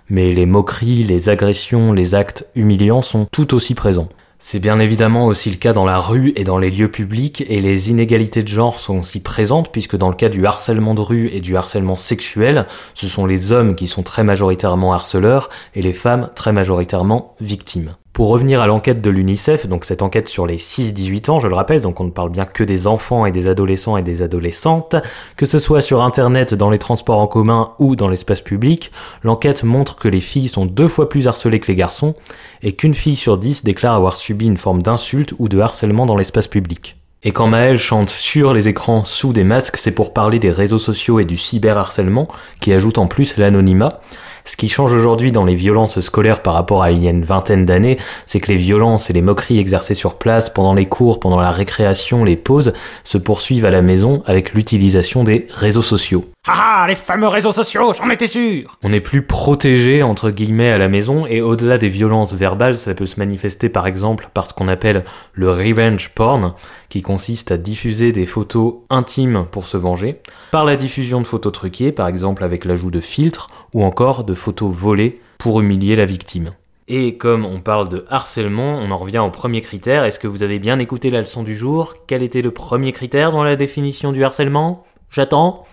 mais 0.08 0.30
les 0.30 0.46
moqueries, 0.46 1.02
les 1.02 1.30
agressions, 1.30 1.92
les 1.92 2.14
actes 2.14 2.46
humiliants 2.54 3.02
sont 3.02 3.26
tout 3.32 3.54
aussi 3.54 3.74
présents. 3.74 4.08
C'est 4.38 4.60
bien 4.60 4.78
évidemment 4.78 5.26
aussi 5.26 5.50
le 5.50 5.56
cas 5.56 5.72
dans 5.72 5.84
la 5.84 5.98
rue 5.98 6.32
et 6.36 6.44
dans 6.44 6.58
les 6.58 6.70
lieux 6.70 6.90
publics, 6.92 7.42
et 7.48 7.60
les 7.60 7.90
inégalités 7.90 8.44
de 8.44 8.48
genre 8.48 8.78
sont 8.78 9.00
aussi 9.00 9.20
présentes, 9.20 9.72
puisque 9.72 9.96
dans 9.96 10.10
le 10.10 10.14
cas 10.14 10.28
du 10.28 10.46
harcèlement 10.46 10.94
de 10.94 11.00
rue 11.00 11.28
et 11.32 11.40
du 11.40 11.56
harcèlement 11.56 11.96
sexuel, 11.96 12.66
ce 12.94 13.08
sont 13.08 13.26
les 13.26 13.50
hommes 13.50 13.74
qui 13.74 13.88
sont 13.88 14.04
très 14.04 14.22
majoritairement 14.22 14.94
harceleurs, 14.94 15.48
et 15.74 15.82
les 15.82 15.92
femmes 15.92 16.30
très 16.36 16.52
majoritairement 16.52 17.34
victimes. 17.40 17.96
Pour 18.12 18.28
revenir 18.28 18.60
à 18.60 18.66
l'enquête 18.66 19.00
de 19.00 19.08
l'UNICEF, 19.08 19.66
donc 19.66 19.86
cette 19.86 20.02
enquête 20.02 20.28
sur 20.28 20.46
les 20.46 20.58
6-18 20.58 21.30
ans, 21.30 21.38
je 21.38 21.48
le 21.48 21.54
rappelle, 21.54 21.80
donc 21.80 21.98
on 21.98 22.04
ne 22.04 22.10
parle 22.10 22.28
bien 22.28 22.44
que 22.44 22.62
des 22.62 22.86
enfants 22.86 23.24
et 23.24 23.32
des 23.32 23.48
adolescents 23.48 23.96
et 23.96 24.02
des 24.02 24.20
adolescentes, 24.20 24.96
que 25.38 25.46
ce 25.46 25.58
soit 25.58 25.80
sur 25.80 26.02
internet, 26.02 26.52
dans 26.52 26.68
les 26.68 26.76
transports 26.76 27.20
en 27.20 27.26
commun 27.26 27.72
ou 27.78 27.96
dans 27.96 28.08
l'espace 28.08 28.42
public, 28.42 28.92
l'enquête 29.22 29.64
montre 29.64 29.96
que 29.96 30.08
les 30.08 30.20
filles 30.20 30.48
sont 30.48 30.66
deux 30.66 30.88
fois 30.88 31.08
plus 31.08 31.26
harcelées 31.26 31.58
que 31.58 31.68
les 31.68 31.74
garçons, 31.74 32.14
et 32.62 32.72
qu'une 32.72 32.92
fille 32.92 33.16
sur 33.16 33.38
dix 33.38 33.64
déclare 33.64 33.94
avoir 33.94 34.18
subi 34.18 34.44
une 34.44 34.58
forme 34.58 34.82
d'insulte 34.82 35.32
ou 35.38 35.48
de 35.48 35.58
harcèlement 35.58 36.04
dans 36.04 36.16
l'espace 36.16 36.48
public. 36.48 36.98
Et 37.22 37.30
quand 37.30 37.46
Maël 37.46 37.78
chante 37.78 38.10
sur 38.10 38.52
les 38.52 38.68
écrans 38.68 39.04
sous 39.06 39.32
des 39.32 39.44
masques, 39.44 39.78
c'est 39.78 39.94
pour 39.94 40.12
parler 40.12 40.38
des 40.38 40.50
réseaux 40.50 40.78
sociaux 40.78 41.18
et 41.18 41.24
du 41.24 41.38
cyberharcèlement, 41.38 42.28
qui 42.60 42.74
ajoute 42.74 42.98
en 42.98 43.06
plus 43.06 43.38
l'anonymat. 43.38 44.00
Ce 44.44 44.56
qui 44.56 44.68
change 44.68 44.92
aujourd'hui 44.92 45.32
dans 45.32 45.44
les 45.44 45.54
violences 45.54 46.00
scolaires 46.00 46.42
par 46.42 46.54
rapport 46.54 46.82
à 46.82 46.90
il 46.90 47.02
y 47.02 47.06
a 47.06 47.10
une 47.10 47.24
vingtaine 47.24 47.64
d'années, 47.64 47.98
c'est 48.26 48.40
que 48.40 48.50
les 48.50 48.58
violences 48.58 49.10
et 49.10 49.12
les 49.12 49.22
moqueries 49.22 49.58
exercées 49.58 49.94
sur 49.94 50.16
place, 50.16 50.50
pendant 50.50 50.74
les 50.74 50.86
cours, 50.86 51.20
pendant 51.20 51.40
la 51.40 51.50
récréation, 51.50 52.24
les 52.24 52.36
pauses, 52.36 52.72
se 53.04 53.18
poursuivent 53.18 53.64
à 53.64 53.70
la 53.70 53.82
maison 53.82 54.22
avec 54.26 54.52
l'utilisation 54.52 55.24
des 55.24 55.46
réseaux 55.50 55.82
sociaux. 55.82 56.31
Ah 56.44 56.86
les 56.88 56.96
fameux 56.96 57.28
réseaux 57.28 57.52
sociaux, 57.52 57.94
j'en 57.94 58.10
étais 58.10 58.26
sûr 58.26 58.76
On 58.82 58.92
est 58.92 59.00
plus 59.00 59.24
protégé 59.24 60.02
entre 60.02 60.30
guillemets 60.30 60.72
à 60.72 60.78
la 60.78 60.88
maison 60.88 61.24
et 61.24 61.40
au-delà 61.40 61.78
des 61.78 61.88
violences 61.88 62.34
verbales, 62.34 62.76
ça 62.76 62.94
peut 62.94 63.06
se 63.06 63.20
manifester 63.20 63.68
par 63.68 63.86
exemple 63.86 64.28
par 64.34 64.48
ce 64.48 64.52
qu'on 64.52 64.66
appelle 64.66 65.04
le 65.34 65.52
revenge 65.52 66.08
porn, 66.08 66.54
qui 66.88 67.00
consiste 67.00 67.52
à 67.52 67.58
diffuser 67.58 68.10
des 68.10 68.26
photos 68.26 68.78
intimes 68.90 69.46
pour 69.52 69.68
se 69.68 69.76
venger, 69.76 70.20
par 70.50 70.64
la 70.64 70.74
diffusion 70.74 71.20
de 71.20 71.28
photos 71.28 71.52
truquées, 71.52 71.92
par 71.92 72.08
exemple 72.08 72.42
avec 72.42 72.64
l'ajout 72.64 72.90
de 72.90 72.98
filtres, 72.98 73.46
ou 73.72 73.84
encore 73.84 74.24
de 74.24 74.34
photos 74.34 74.74
volées 74.74 75.14
pour 75.38 75.60
humilier 75.60 75.94
la 75.94 76.06
victime. 76.06 76.50
Et 76.88 77.16
comme 77.18 77.46
on 77.46 77.60
parle 77.60 77.88
de 77.88 78.04
harcèlement, 78.10 78.78
on 78.78 78.90
en 78.90 78.96
revient 78.96 79.20
au 79.20 79.30
premier 79.30 79.60
critère. 79.60 80.04
Est-ce 80.04 80.18
que 80.18 80.26
vous 80.26 80.42
avez 80.42 80.58
bien 80.58 80.80
écouté 80.80 81.10
la 81.10 81.20
leçon 81.20 81.44
du 81.44 81.54
jour? 81.54 81.94
Quel 82.08 82.24
était 82.24 82.42
le 82.42 82.50
premier 82.50 82.90
critère 82.90 83.30
dans 83.30 83.44
la 83.44 83.54
définition 83.54 84.10
du 84.10 84.24
harcèlement? 84.24 84.84
J'attends 85.08 85.66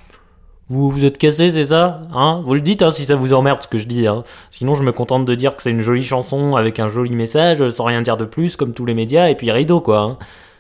vous 0.70 0.92
vous 0.92 1.04
êtes 1.04 1.18
cassé, 1.18 1.50
c'est 1.50 1.64
ça 1.64 2.04
Hein? 2.14 2.44
Vous 2.46 2.54
le 2.54 2.62
dites 2.62 2.84
hein, 2.84 2.92
si 2.92 3.04
ça 3.04 3.16
vous 3.16 3.34
emmerde 3.34 3.64
ce 3.64 3.68
que 3.68 3.80
je 3.80 3.88
dis. 3.88 4.06
Hein. 4.06 4.24
Sinon, 4.52 4.76
je 4.76 4.84
me 4.84 4.92
contente 4.92 5.26
de 5.26 5.34
dire 5.34 5.56
que 5.56 5.64
c'est 5.64 5.72
une 5.72 5.82
jolie 5.82 6.06
chanson 6.06 6.56
avec 6.56 6.80
un 6.80 6.90
joli 6.90 7.16
message, 7.16 7.68
sans 7.70 7.86
rien 7.86 8.04
dire 8.04 8.18
de 8.18 8.26
plus, 8.26 8.56
comme 8.56 8.74
tous 8.74 8.86
les 8.86 8.94
médias, 8.94 9.30
et 9.30 9.36
puis 9.36 9.52
rideau, 9.52 9.82
quoi. 9.82 10.00
Hein. 10.00 10.18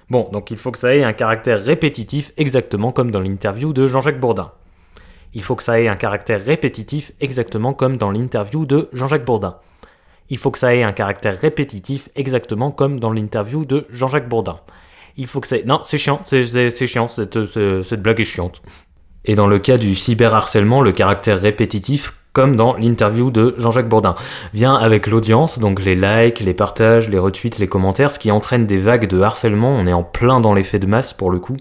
Bon, 0.09 0.27
donc 0.31 0.49
il 0.49 0.57
faut 0.57 0.71
que 0.71 0.79
ça 0.79 0.95
ait 0.95 1.03
un 1.03 1.13
caractère 1.13 1.63
répétitif, 1.63 2.31
exactement 2.37 2.91
comme 2.91 3.11
dans 3.11 3.21
l'interview 3.21 3.71
de 3.71 3.87
Jean-Jacques 3.87 4.19
Bourdin. 4.19 4.51
Il 5.35 5.43
faut 5.43 5.55
que 5.55 5.61
ça 5.61 5.79
ait 5.79 5.87
un 5.87 5.95
caractère 5.95 6.43
répétitif, 6.43 7.11
exactement 7.21 7.73
comme 7.73 7.97
dans 7.97 8.09
l'interview 8.09 8.65
de 8.65 8.89
Jean-Jacques 8.91 9.25
Bourdin. 9.25 9.57
Il 10.31 10.39
faut 10.39 10.49
que 10.49 10.57
ça 10.57 10.75
ait 10.75 10.81
un 10.81 10.91
caractère 10.91 11.39
répétitif, 11.39 12.09
exactement 12.15 12.71
comme 12.71 12.99
dans 12.99 13.11
l'interview 13.11 13.63
de 13.63 13.85
Jean-Jacques 13.91 14.27
Bourdin. 14.27 14.59
Il 15.17 15.27
faut 15.27 15.39
que 15.39 15.47
ça 15.47 15.57
ait... 15.57 15.63
Non, 15.63 15.81
c'est 15.83 15.99
chiant, 15.99 16.21
c'est 16.23 16.87
chiant, 16.87 17.07
cette, 17.07 17.45
cette 17.45 18.01
blague 18.01 18.19
est 18.19 18.23
chiante. 18.23 18.63
Et 19.25 19.36
dans 19.36 19.47
le 19.47 19.60
cas 19.60 19.77
du 19.77 19.95
cyberharcèlement, 19.95 20.82
le 20.82 20.91
caractère 20.91 21.39
répétitif, 21.39 22.13
comme 22.34 22.55
dans 22.55 22.75
l'interview 22.75 23.32
de 23.32 23.55
Jean-Jacques 23.58 23.89
Bourdin, 23.89 24.15
vient 24.53 24.75
avec 24.75 25.08
l'audience, 25.08 25.60
donc 25.60 25.84
les 25.84 25.95
likes, 25.95 26.39
les 26.39 26.53
partages, 26.53 27.10
les 27.10 27.19
retweets, 27.19 27.60
les 27.60 27.67
commentaires, 27.67 28.12
ce 28.12 28.19
qui 28.19 28.32
entraîne 28.32 28.65
des 28.65 28.77
vagues 28.77 29.08
de 29.08 29.19
harcèlement, 29.19 29.71
on 29.71 29.88
est 29.88 29.93
en 29.93 30.03
plein 30.03 30.39
dans 30.39 30.53
l'effet 30.53 30.79
de 30.79 30.88
masse 30.88 31.13
pour 31.13 31.32
le 31.32 31.39
coup, 31.39 31.58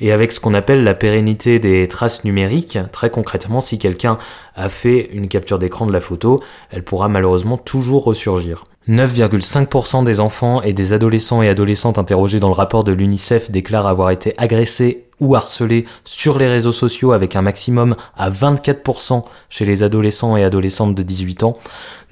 et 0.00 0.12
avec 0.12 0.32
ce 0.32 0.40
qu'on 0.40 0.54
appelle 0.54 0.84
la 0.84 0.94
pérennité 0.94 1.58
des 1.58 1.88
traces 1.88 2.24
numériques, 2.24 2.78
très 2.92 3.10
concrètement, 3.10 3.60
si 3.60 3.78
quelqu'un 3.78 4.18
a 4.54 4.68
fait 4.68 5.10
une 5.12 5.28
capture 5.28 5.58
d'écran 5.58 5.86
de 5.86 5.92
la 5.92 6.00
photo, 6.00 6.42
elle 6.70 6.82
pourra 6.82 7.08
malheureusement 7.08 7.58
toujours 7.58 8.04
ressurgir. 8.04 8.64
9,5% 8.88 10.04
des 10.04 10.20
enfants 10.20 10.62
et 10.62 10.72
des 10.72 10.92
adolescents 10.92 11.42
et 11.42 11.48
adolescentes 11.48 11.98
interrogés 11.98 12.38
dans 12.38 12.48
le 12.48 12.54
rapport 12.54 12.84
de 12.84 12.92
l'UNICEF 12.92 13.50
déclarent 13.50 13.88
avoir 13.88 14.10
été 14.10 14.32
agressés 14.38 15.06
ou 15.18 15.34
harcelés 15.34 15.86
sur 16.04 16.38
les 16.38 16.46
réseaux 16.46 16.72
sociaux 16.72 17.10
avec 17.10 17.34
un 17.34 17.42
maximum 17.42 17.96
à 18.16 18.30
24% 18.30 19.24
chez 19.48 19.64
les 19.64 19.82
adolescents 19.82 20.36
et 20.36 20.44
adolescentes 20.44 20.94
de 20.94 21.02
18 21.02 21.42
ans. 21.42 21.58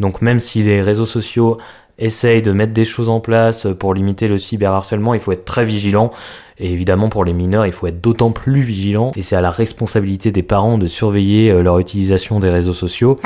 Donc 0.00 0.20
même 0.20 0.40
si 0.40 0.64
les 0.64 0.82
réseaux 0.82 1.06
sociaux 1.06 1.58
essayent 1.98 2.42
de 2.42 2.52
mettre 2.52 2.72
des 2.72 2.84
choses 2.84 3.08
en 3.08 3.20
place 3.20 3.66
pour 3.78 3.94
limiter 3.94 4.28
le 4.28 4.38
cyberharcèlement, 4.38 5.14
il 5.14 5.20
faut 5.20 5.32
être 5.32 5.44
très 5.44 5.64
vigilant. 5.64 6.12
Et 6.58 6.72
évidemment, 6.72 7.08
pour 7.08 7.24
les 7.24 7.32
mineurs, 7.32 7.66
il 7.66 7.72
faut 7.72 7.86
être 7.86 8.00
d'autant 8.00 8.30
plus 8.30 8.62
vigilant. 8.62 9.12
Et 9.16 9.22
c'est 9.22 9.36
à 9.36 9.40
la 9.40 9.50
responsabilité 9.50 10.30
des 10.30 10.42
parents 10.42 10.78
de 10.78 10.86
surveiller 10.86 11.50
euh, 11.50 11.62
leur 11.62 11.78
utilisation 11.78 12.38
des 12.38 12.50
réseaux 12.50 12.72
sociaux. 12.72 13.18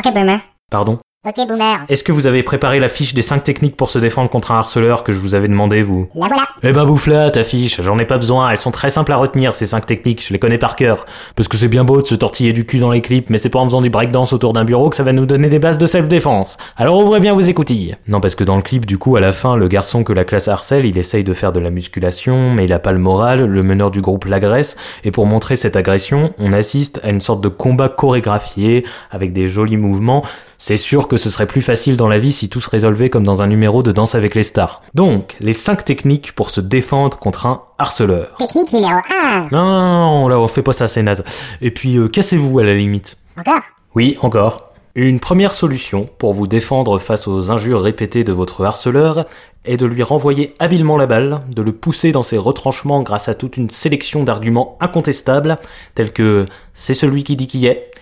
Pardon 0.70 0.98
Ok, 1.28 1.46
boomer. 1.46 1.84
Est-ce 1.90 2.04
que 2.04 2.10
vous 2.10 2.26
avez 2.26 2.42
préparé 2.42 2.80
la 2.80 2.88
fiche 2.88 3.12
des 3.12 3.20
5 3.20 3.42
techniques 3.42 3.76
pour 3.76 3.90
se 3.90 3.98
défendre 3.98 4.30
contre 4.30 4.50
un 4.50 4.56
harceleur 4.56 5.04
que 5.04 5.12
je 5.12 5.18
vous 5.18 5.34
avais 5.34 5.48
demandé, 5.48 5.82
vous? 5.82 6.08
La 6.14 6.26
voilà. 6.26 6.44
Eh 6.62 6.72
ben 6.72 6.86
bouffe 6.86 7.06
là, 7.06 7.30
ta 7.30 7.44
fiche, 7.44 7.82
j'en 7.82 7.98
ai 7.98 8.06
pas 8.06 8.16
besoin, 8.16 8.48
elles 8.48 8.56
sont 8.56 8.70
très 8.70 8.88
simples 8.88 9.12
à 9.12 9.16
retenir, 9.16 9.54
ces 9.54 9.66
5 9.66 9.84
techniques, 9.84 10.24
je 10.26 10.32
les 10.32 10.38
connais 10.38 10.56
par 10.56 10.74
cœur. 10.74 11.04
Parce 11.36 11.46
que 11.46 11.58
c'est 11.58 11.68
bien 11.68 11.84
beau 11.84 12.00
de 12.00 12.06
se 12.06 12.14
tortiller 12.14 12.54
du 12.54 12.64
cul 12.64 12.78
dans 12.78 12.90
les 12.90 13.02
clips, 13.02 13.28
mais 13.28 13.36
c'est 13.36 13.50
pas 13.50 13.58
en 13.58 13.66
faisant 13.66 13.82
du 13.82 13.90
breakdance 13.90 14.32
autour 14.32 14.54
d'un 14.54 14.64
bureau 14.64 14.88
que 14.88 14.96
ça 14.96 15.02
va 15.02 15.12
nous 15.12 15.26
donner 15.26 15.50
des 15.50 15.58
bases 15.58 15.76
de 15.76 15.84
self-défense. 15.84 16.56
Alors 16.78 16.98
ouvrez 16.98 17.20
bien 17.20 17.34
vos 17.34 17.42
écoutilles. 17.42 17.96
Non, 18.06 18.22
parce 18.22 18.34
que 18.34 18.44
dans 18.44 18.56
le 18.56 18.62
clip, 18.62 18.86
du 18.86 18.96
coup, 18.96 19.16
à 19.16 19.20
la 19.20 19.32
fin, 19.32 19.54
le 19.54 19.68
garçon 19.68 20.04
que 20.04 20.14
la 20.14 20.24
classe 20.24 20.48
harcèle, 20.48 20.86
il 20.86 20.96
essaye 20.96 21.24
de 21.24 21.34
faire 21.34 21.52
de 21.52 21.60
la 21.60 21.70
musculation, 21.70 22.50
mais 22.52 22.64
il 22.64 22.72
a 22.72 22.78
pas 22.78 22.92
le 22.92 23.00
moral, 23.00 23.44
le 23.44 23.62
meneur 23.62 23.90
du 23.90 24.00
groupe 24.00 24.24
l'agresse, 24.24 24.78
et 25.04 25.10
pour 25.10 25.26
montrer 25.26 25.56
cette 25.56 25.76
agression, 25.76 26.32
on 26.38 26.54
assiste 26.54 27.00
à 27.04 27.10
une 27.10 27.20
sorte 27.20 27.42
de 27.42 27.48
combat 27.48 27.90
chorégraphié, 27.90 28.86
avec 29.10 29.34
des 29.34 29.46
jolis 29.46 29.76
mouvements, 29.76 30.24
c'est 30.58 30.76
sûr 30.76 31.06
que 31.06 31.16
ce 31.16 31.30
serait 31.30 31.46
plus 31.46 31.62
facile 31.62 31.96
dans 31.96 32.08
la 32.08 32.18
vie 32.18 32.32
si 32.32 32.48
tout 32.48 32.60
se 32.60 32.68
résolvait 32.68 33.10
comme 33.10 33.24
dans 33.24 33.42
un 33.42 33.46
numéro 33.46 33.82
de 33.82 33.92
Danse 33.92 34.16
avec 34.16 34.34
les 34.34 34.42
stars. 34.42 34.82
Donc, 34.92 35.36
les 35.40 35.52
5 35.52 35.84
techniques 35.84 36.32
pour 36.32 36.50
se 36.50 36.60
défendre 36.60 37.16
contre 37.18 37.46
un 37.46 37.62
harceleur. 37.78 38.34
Technique 38.38 38.72
numéro 38.72 38.98
1. 39.22 39.48
Non, 39.52 39.64
non, 39.64 40.00
non, 40.24 40.28
là 40.28 40.38
on 40.40 40.48
fait 40.48 40.62
pas 40.62 40.72
ça, 40.72 40.88
c'est 40.88 41.02
naze. 41.02 41.22
Et 41.60 41.70
puis, 41.70 41.96
euh, 41.96 42.08
cassez-vous 42.08 42.58
à 42.58 42.64
la 42.64 42.74
limite. 42.74 43.16
Encore? 43.38 43.62
Oui, 43.94 44.18
encore. 44.20 44.72
Une 44.96 45.20
première 45.20 45.54
solution 45.54 46.08
pour 46.18 46.34
vous 46.34 46.48
défendre 46.48 46.98
face 46.98 47.28
aux 47.28 47.52
injures 47.52 47.80
répétées 47.80 48.24
de 48.24 48.32
votre 48.32 48.64
harceleur 48.64 49.26
est 49.64 49.76
de 49.76 49.86
lui 49.86 50.02
renvoyer 50.02 50.56
habilement 50.58 50.96
la 50.96 51.06
balle, 51.06 51.40
de 51.54 51.62
le 51.62 51.72
pousser 51.72 52.10
dans 52.10 52.24
ses 52.24 52.36
retranchements 52.38 53.02
grâce 53.02 53.28
à 53.28 53.34
toute 53.34 53.58
une 53.58 53.70
sélection 53.70 54.24
d'arguments 54.24 54.76
incontestables, 54.80 55.56
tels 55.94 56.12
que 56.12 56.46
c'est 56.74 56.94
celui 56.94 57.22
qui 57.22 57.36
dit 57.36 57.46
qui 57.46 57.66
est, 57.66 57.92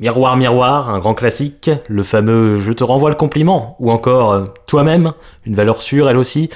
Miroir, 0.00 0.36
miroir, 0.36 0.90
un 0.90 0.98
grand 0.98 1.14
classique, 1.14 1.70
le 1.86 2.02
fameux 2.02 2.58
je 2.58 2.72
te 2.72 2.82
renvoie 2.82 3.10
le 3.10 3.16
compliment, 3.16 3.76
ou 3.78 3.92
encore 3.92 4.32
euh, 4.32 4.44
toi-même, 4.66 5.12
une 5.46 5.54
valeur 5.54 5.82
sûre 5.82 6.10
elle 6.10 6.16
aussi. 6.16 6.50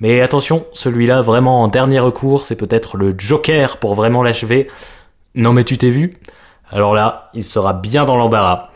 Mais 0.00 0.22
attention, 0.22 0.64
celui-là 0.72 1.20
vraiment 1.20 1.62
en 1.62 1.68
dernier 1.68 1.98
recours, 1.98 2.46
c'est 2.46 2.56
peut-être 2.56 2.96
le 2.96 3.14
joker 3.18 3.76
pour 3.76 3.94
vraiment 3.94 4.22
l'achever. 4.22 4.68
Non 5.34 5.52
mais 5.52 5.64
tu 5.64 5.76
t'es 5.76 5.90
vu? 5.90 6.16
Alors 6.70 6.94
là, 6.94 7.30
il 7.34 7.44
sera 7.44 7.74
bien 7.74 8.04
dans 8.04 8.16
l'embarras. 8.16 8.70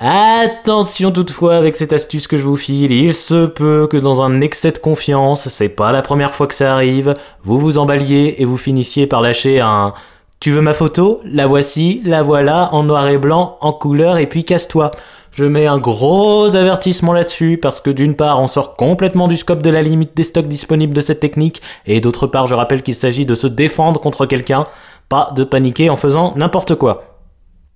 Attention 0.00 1.12
toutefois 1.12 1.56
avec 1.56 1.76
cette 1.76 1.92
astuce 1.92 2.26
que 2.26 2.36
je 2.36 2.44
vous 2.44 2.56
file, 2.56 2.90
il 2.90 3.14
se 3.14 3.46
peut 3.46 3.86
que 3.88 3.96
dans 3.96 4.20
un 4.20 4.40
excès 4.40 4.72
de 4.72 4.78
confiance, 4.78 5.48
c'est 5.48 5.68
pas 5.68 5.92
la 5.92 6.02
première 6.02 6.34
fois 6.34 6.48
que 6.48 6.54
ça 6.54 6.72
arrive, 6.72 7.14
vous 7.44 7.58
vous 7.58 7.78
emballiez 7.78 8.36
et 8.38 8.44
vous 8.44 8.56
finissiez 8.56 9.06
par 9.06 9.22
lâcher 9.22 9.60
un 9.60 9.94
tu 10.40 10.52
veux 10.52 10.60
ma 10.60 10.72
photo? 10.72 11.20
La 11.24 11.46
voici, 11.46 12.00
la 12.04 12.22
voilà, 12.22 12.72
en 12.72 12.84
noir 12.84 13.08
et 13.08 13.18
blanc, 13.18 13.58
en 13.60 13.72
couleur, 13.72 14.18
et 14.18 14.26
puis 14.26 14.44
casse-toi. 14.44 14.92
Je 15.32 15.44
mets 15.44 15.66
un 15.66 15.78
gros 15.78 16.54
avertissement 16.54 17.12
là-dessus, 17.12 17.58
parce 17.60 17.80
que 17.80 17.90
d'une 17.90 18.14
part, 18.14 18.40
on 18.40 18.46
sort 18.46 18.76
complètement 18.76 19.26
du 19.26 19.36
scope 19.36 19.62
de 19.62 19.70
la 19.70 19.82
limite 19.82 20.16
des 20.16 20.22
stocks 20.22 20.46
disponibles 20.46 20.94
de 20.94 21.00
cette 21.00 21.20
technique, 21.20 21.60
et 21.86 22.00
d'autre 22.00 22.28
part, 22.28 22.46
je 22.46 22.54
rappelle 22.54 22.82
qu'il 22.82 22.94
s'agit 22.94 23.26
de 23.26 23.34
se 23.34 23.48
défendre 23.48 24.00
contre 24.00 24.26
quelqu'un, 24.26 24.64
pas 25.08 25.32
de 25.34 25.42
paniquer 25.42 25.90
en 25.90 25.96
faisant 25.96 26.34
n'importe 26.36 26.76
quoi. 26.76 27.18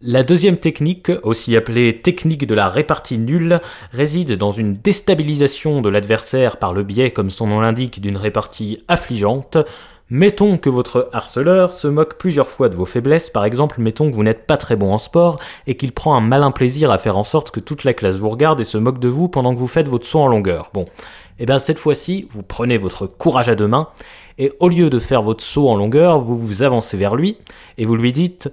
La 0.04 0.24
deuxième 0.24 0.56
technique, 0.56 1.12
aussi 1.22 1.56
appelée 1.56 2.00
technique 2.00 2.46
de 2.46 2.56
la 2.56 2.66
répartie 2.66 3.18
nulle, 3.18 3.60
réside 3.92 4.36
dans 4.36 4.50
une 4.50 4.74
déstabilisation 4.74 5.80
de 5.80 5.88
l'adversaire 5.88 6.56
par 6.56 6.72
le 6.72 6.82
biais, 6.82 7.12
comme 7.12 7.30
son 7.30 7.46
nom 7.46 7.60
l'indique, 7.60 8.00
d'une 8.00 8.16
répartie 8.16 8.82
affligeante, 8.88 9.58
Mettons 10.14 10.58
que 10.58 10.68
votre 10.68 11.08
harceleur 11.14 11.72
se 11.72 11.88
moque 11.88 12.18
plusieurs 12.18 12.50
fois 12.50 12.68
de 12.68 12.76
vos 12.76 12.84
faiblesses, 12.84 13.30
par 13.30 13.46
exemple 13.46 13.80
mettons 13.80 14.10
que 14.10 14.14
vous 14.14 14.22
n'êtes 14.22 14.46
pas 14.46 14.58
très 14.58 14.76
bon 14.76 14.92
en 14.92 14.98
sport 14.98 15.36
et 15.66 15.74
qu'il 15.74 15.92
prend 15.92 16.14
un 16.14 16.20
malin 16.20 16.50
plaisir 16.50 16.90
à 16.90 16.98
faire 16.98 17.16
en 17.16 17.24
sorte 17.24 17.50
que 17.50 17.60
toute 17.60 17.84
la 17.84 17.94
classe 17.94 18.16
vous 18.16 18.28
regarde 18.28 18.60
et 18.60 18.64
se 18.64 18.76
moque 18.76 18.98
de 18.98 19.08
vous 19.08 19.30
pendant 19.30 19.54
que 19.54 19.58
vous 19.58 19.66
faites 19.66 19.88
votre 19.88 20.04
saut 20.04 20.20
en 20.20 20.26
longueur. 20.26 20.68
Bon, 20.74 20.82
et 20.82 20.86
eh 21.38 21.46
bien 21.46 21.58
cette 21.58 21.78
fois-ci, 21.78 22.28
vous 22.30 22.42
prenez 22.42 22.76
votre 22.76 23.06
courage 23.06 23.48
à 23.48 23.54
deux 23.54 23.66
mains 23.66 23.88
et 24.36 24.52
au 24.60 24.68
lieu 24.68 24.90
de 24.90 24.98
faire 24.98 25.22
votre 25.22 25.42
saut 25.42 25.70
en 25.70 25.76
longueur, 25.76 26.20
vous 26.20 26.36
vous 26.36 26.62
avancez 26.62 26.98
vers 26.98 27.14
lui 27.14 27.38
et 27.78 27.86
vous 27.86 27.96
lui 27.96 28.12
dites 28.12 28.52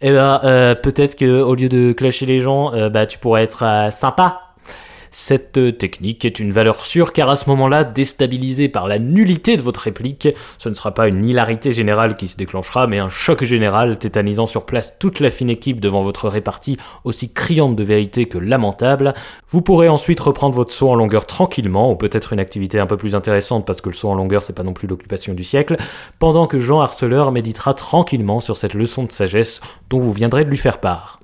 eh 0.00 0.10
ben 0.10 0.40
euh, 0.44 0.74
peut-être 0.74 1.16
que 1.16 1.42
au 1.42 1.54
lieu 1.54 1.68
de 1.68 1.92
clasher 1.92 2.24
les 2.24 2.40
gens, 2.40 2.72
euh, 2.72 2.88
bah 2.88 3.04
tu 3.04 3.18
pourrais 3.18 3.42
être 3.42 3.62
euh, 3.62 3.90
sympa 3.90 4.53
cette 5.16 5.78
technique 5.78 6.24
est 6.24 6.40
une 6.40 6.50
valeur 6.50 6.84
sûre 6.84 7.12
car 7.12 7.30
à 7.30 7.36
ce 7.36 7.48
moment-là, 7.48 7.84
déstabilisé 7.84 8.68
par 8.68 8.88
la 8.88 8.98
nullité 8.98 9.56
de 9.56 9.62
votre 9.62 9.82
réplique, 9.82 10.28
ce 10.58 10.68
ne 10.68 10.74
sera 10.74 10.92
pas 10.92 11.06
une 11.06 11.24
hilarité 11.24 11.70
générale 11.70 12.16
qui 12.16 12.26
se 12.26 12.36
déclenchera, 12.36 12.88
mais 12.88 12.98
un 12.98 13.10
choc 13.10 13.44
général 13.44 13.96
tétanisant 13.96 14.48
sur 14.48 14.66
place 14.66 14.98
toute 14.98 15.20
la 15.20 15.30
fine 15.30 15.50
équipe 15.50 15.78
devant 15.78 16.02
votre 16.02 16.28
répartie 16.28 16.78
aussi 17.04 17.32
criante 17.32 17.76
de 17.76 17.84
vérité 17.84 18.26
que 18.26 18.38
lamentable. 18.38 19.14
Vous 19.46 19.62
pourrez 19.62 19.88
ensuite 19.88 20.18
reprendre 20.18 20.56
votre 20.56 20.72
saut 20.72 20.90
en 20.90 20.96
longueur 20.96 21.26
tranquillement, 21.26 21.92
ou 21.92 21.94
peut-être 21.94 22.32
une 22.32 22.40
activité 22.40 22.80
un 22.80 22.86
peu 22.86 22.96
plus 22.96 23.14
intéressante 23.14 23.64
parce 23.64 23.80
que 23.80 23.90
le 23.90 23.94
saut 23.94 24.08
en 24.08 24.16
longueur 24.16 24.42
c'est 24.42 24.52
pas 24.52 24.64
non 24.64 24.72
plus 24.72 24.88
l'occupation 24.88 25.32
du 25.32 25.44
siècle, 25.44 25.76
pendant 26.18 26.48
que 26.48 26.58
Jean 26.58 26.80
Harceleur 26.80 27.30
méditera 27.30 27.72
tranquillement 27.72 28.40
sur 28.40 28.56
cette 28.56 28.74
leçon 28.74 29.04
de 29.04 29.12
sagesse 29.12 29.60
dont 29.90 30.00
vous 30.00 30.12
viendrez 30.12 30.44
de 30.44 30.50
lui 30.50 30.58
faire 30.58 30.80
part. 30.80 31.20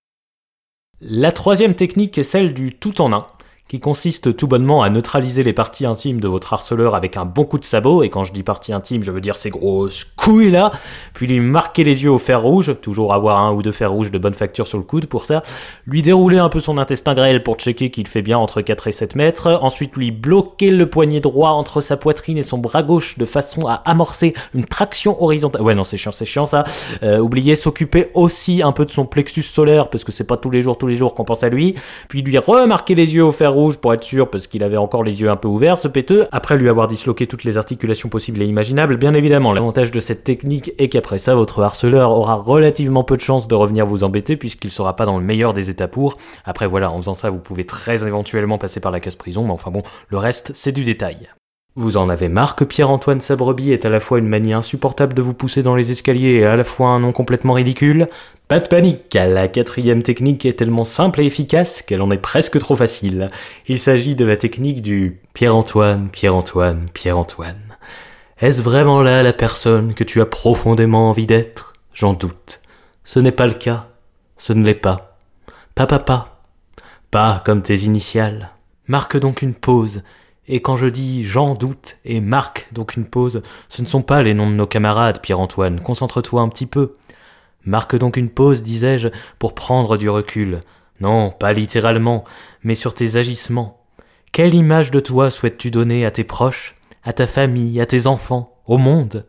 La 1.00 1.32
troisième 1.32 1.74
technique 1.74 2.18
est 2.18 2.22
celle 2.22 2.54
du 2.54 2.72
tout 2.72 3.00
en 3.00 3.12
un 3.12 3.26
qui 3.70 3.78
consiste 3.78 4.34
tout 4.34 4.48
bonnement 4.48 4.82
à 4.82 4.90
neutraliser 4.90 5.44
les 5.44 5.52
parties 5.52 5.86
intimes 5.86 6.18
de 6.18 6.26
votre 6.26 6.52
harceleur 6.52 6.96
avec 6.96 7.16
un 7.16 7.24
bon 7.24 7.44
coup 7.44 7.56
de 7.56 7.64
sabot, 7.64 8.02
et 8.02 8.10
quand 8.10 8.24
je 8.24 8.32
dis 8.32 8.42
partie 8.42 8.72
intime, 8.72 9.04
je 9.04 9.12
veux 9.12 9.20
dire 9.20 9.36
ces 9.36 9.50
grosses 9.50 10.02
couilles 10.16 10.50
là, 10.50 10.72
puis 11.14 11.28
lui 11.28 11.38
marquer 11.38 11.84
les 11.84 12.02
yeux 12.02 12.10
au 12.10 12.18
fer 12.18 12.42
rouge, 12.42 12.74
toujours 12.82 13.14
avoir 13.14 13.40
un 13.40 13.52
ou 13.52 13.62
deux 13.62 13.70
fers 13.70 13.92
rouges 13.92 14.10
de 14.10 14.18
bonne 14.18 14.34
facture 14.34 14.66
sur 14.66 14.76
le 14.76 14.82
coude 14.82 15.06
pour 15.06 15.24
ça, 15.24 15.44
lui 15.86 16.02
dérouler 16.02 16.38
un 16.38 16.48
peu 16.48 16.58
son 16.58 16.78
intestin 16.78 17.14
grêle 17.14 17.44
pour 17.44 17.54
checker 17.58 17.90
qu'il 17.90 18.08
fait 18.08 18.22
bien 18.22 18.38
entre 18.38 18.60
4 18.60 18.88
et 18.88 18.92
7 18.92 19.14
mètres, 19.14 19.60
ensuite 19.62 19.96
lui 19.96 20.10
bloquer 20.10 20.72
le 20.72 20.90
poignet 20.90 21.20
droit 21.20 21.50
entre 21.50 21.80
sa 21.80 21.96
poitrine 21.96 22.38
et 22.38 22.42
son 22.42 22.58
bras 22.58 22.82
gauche 22.82 23.18
de 23.18 23.24
façon 23.24 23.68
à 23.68 23.74
amorcer 23.84 24.34
une 24.52 24.64
traction 24.64 25.22
horizontale. 25.22 25.62
Ouais 25.62 25.76
non 25.76 25.84
c'est 25.84 25.96
chiant, 25.96 26.10
c'est 26.10 26.24
chiant 26.24 26.46
ça. 26.46 26.64
Euh, 27.04 27.20
oubliez 27.20 27.54
s'occuper 27.54 28.08
aussi 28.14 28.64
un 28.64 28.72
peu 28.72 28.84
de 28.84 28.90
son 28.90 29.06
plexus 29.06 29.42
solaire 29.42 29.90
parce 29.90 30.02
que 30.02 30.10
c'est 30.10 30.24
pas 30.24 30.36
tous 30.36 30.50
les 30.50 30.60
jours, 30.60 30.76
tous 30.76 30.88
les 30.88 30.96
jours 30.96 31.14
qu'on 31.14 31.24
pense 31.24 31.44
à 31.44 31.48
lui, 31.48 31.76
puis 32.08 32.22
lui 32.22 32.36
remarquer 32.36 32.96
les 32.96 33.14
yeux 33.14 33.22
au 33.22 33.30
fer 33.30 33.52
rouge 33.52 33.59
pour 33.80 33.92
être 33.94 34.02
sûr 34.02 34.30
parce 34.30 34.46
qu'il 34.46 34.62
avait 34.62 34.76
encore 34.76 35.04
les 35.04 35.20
yeux 35.20 35.30
un 35.30 35.36
peu 35.36 35.48
ouverts, 35.48 35.78
ce 35.78 35.88
péteux, 35.88 36.26
après 36.32 36.56
lui 36.56 36.68
avoir 36.68 36.88
disloqué 36.88 37.26
toutes 37.26 37.44
les 37.44 37.58
articulations 37.58 38.08
possibles 38.08 38.40
et 38.42 38.46
imaginables, 38.46 38.96
bien 38.96 39.14
évidemment, 39.14 39.52
l'avantage 39.52 39.90
de 39.90 40.00
cette 40.00 40.24
technique 40.24 40.72
est 40.78 40.88
qu'après 40.88 41.18
ça, 41.18 41.34
votre 41.34 41.62
harceleur 41.62 42.10
aura 42.10 42.34
relativement 42.34 43.04
peu 43.04 43.16
de 43.16 43.20
chances 43.20 43.48
de 43.48 43.54
revenir 43.54 43.86
vous 43.86 44.04
embêter 44.04 44.36
puisqu'il 44.36 44.70
sera 44.70 44.96
pas 44.96 45.04
dans 45.04 45.18
le 45.18 45.24
meilleur 45.24 45.54
des 45.54 45.70
états 45.70 45.88
pour. 45.88 46.16
Après 46.44 46.66
voilà, 46.66 46.90
en 46.90 46.96
faisant 46.96 47.14
ça, 47.14 47.30
vous 47.30 47.38
pouvez 47.38 47.64
très 47.64 48.06
éventuellement 48.06 48.58
passer 48.58 48.80
par 48.80 48.92
la 48.92 49.00
case 49.00 49.16
prison, 49.16 49.44
mais 49.44 49.52
enfin 49.52 49.70
bon, 49.70 49.82
le 50.08 50.18
reste, 50.18 50.52
c'est 50.54 50.72
du 50.72 50.84
détail. 50.84 51.28
Vous 51.80 51.96
en 51.96 52.10
avez 52.10 52.28
marre 52.28 52.56
que 52.56 52.64
Pierre-Antoine 52.64 53.22
Sabrebie 53.22 53.72
est 53.72 53.86
à 53.86 53.88
la 53.88 54.00
fois 54.00 54.18
une 54.18 54.28
manie 54.28 54.52
insupportable 54.52 55.14
de 55.14 55.22
vous 55.22 55.32
pousser 55.32 55.62
dans 55.62 55.74
les 55.74 55.90
escaliers 55.90 56.34
et 56.34 56.44
à 56.44 56.54
la 56.54 56.62
fois 56.62 56.90
un 56.90 57.00
nom 57.00 57.10
complètement 57.10 57.54
ridicule 57.54 58.06
Pas 58.48 58.60
de 58.60 58.68
panique, 58.68 59.14
la 59.14 59.48
quatrième 59.48 60.02
technique 60.02 60.44
est 60.44 60.58
tellement 60.58 60.84
simple 60.84 61.22
et 61.22 61.24
efficace 61.24 61.80
qu'elle 61.80 62.02
en 62.02 62.10
est 62.10 62.18
presque 62.18 62.58
trop 62.58 62.76
facile. 62.76 63.28
Il 63.66 63.78
s'agit 63.78 64.14
de 64.14 64.26
la 64.26 64.36
technique 64.36 64.82
du 64.82 65.22
Pierre-Antoine, 65.32 66.10
Pierre-Antoine, 66.12 66.86
Pierre-Antoine. 66.92 67.78
Est-ce 68.42 68.60
vraiment 68.60 69.00
là 69.00 69.22
la 69.22 69.32
personne 69.32 69.94
que 69.94 70.04
tu 70.04 70.20
as 70.20 70.26
profondément 70.26 71.08
envie 71.08 71.26
d'être? 71.26 71.72
J'en 71.94 72.12
doute. 72.12 72.60
Ce 73.04 73.20
n'est 73.20 73.32
pas 73.32 73.46
le 73.46 73.54
cas. 73.54 73.88
Ce 74.36 74.52
ne 74.52 74.66
l'est 74.66 74.74
pas. 74.74 75.16
Pas 75.74 75.86
papa. 75.86 76.42
Pas 77.10 77.40
comme 77.42 77.62
tes 77.62 77.84
initiales. 77.84 78.50
Marque 78.86 79.18
donc 79.18 79.40
une 79.40 79.54
pause 79.54 80.02
et 80.50 80.60
quand 80.60 80.76
je 80.76 80.86
dis 80.86 81.22
j'en 81.22 81.54
doute 81.54 81.96
et 82.04 82.20
marque 82.20 82.66
donc 82.72 82.96
une 82.96 83.04
pause, 83.04 83.42
ce 83.68 83.82
ne 83.82 83.86
sont 83.86 84.02
pas 84.02 84.20
les 84.20 84.34
noms 84.34 84.50
de 84.50 84.54
nos 84.54 84.66
camarades, 84.66 85.20
Pierre-Antoine, 85.22 85.80
concentre-toi 85.80 86.42
un 86.42 86.48
petit 86.48 86.66
peu. 86.66 86.96
Marque 87.64 87.96
donc 87.96 88.16
une 88.16 88.30
pause, 88.30 88.64
disais-je, 88.64 89.08
pour 89.38 89.54
prendre 89.54 89.96
du 89.96 90.10
recul. 90.10 90.58
Non, 91.00 91.30
pas 91.30 91.52
littéralement, 91.52 92.24
mais 92.64 92.74
sur 92.74 92.94
tes 92.94 93.14
agissements. 93.14 93.84
Quelle 94.32 94.54
image 94.54 94.90
de 94.90 94.98
toi 94.98 95.30
souhaites-tu 95.30 95.70
donner 95.70 96.04
à 96.04 96.10
tes 96.10 96.24
proches, 96.24 96.74
à 97.04 97.12
ta 97.12 97.28
famille, 97.28 97.80
à 97.80 97.86
tes 97.86 98.08
enfants, 98.08 98.56
au 98.66 98.76
monde? 98.76 99.26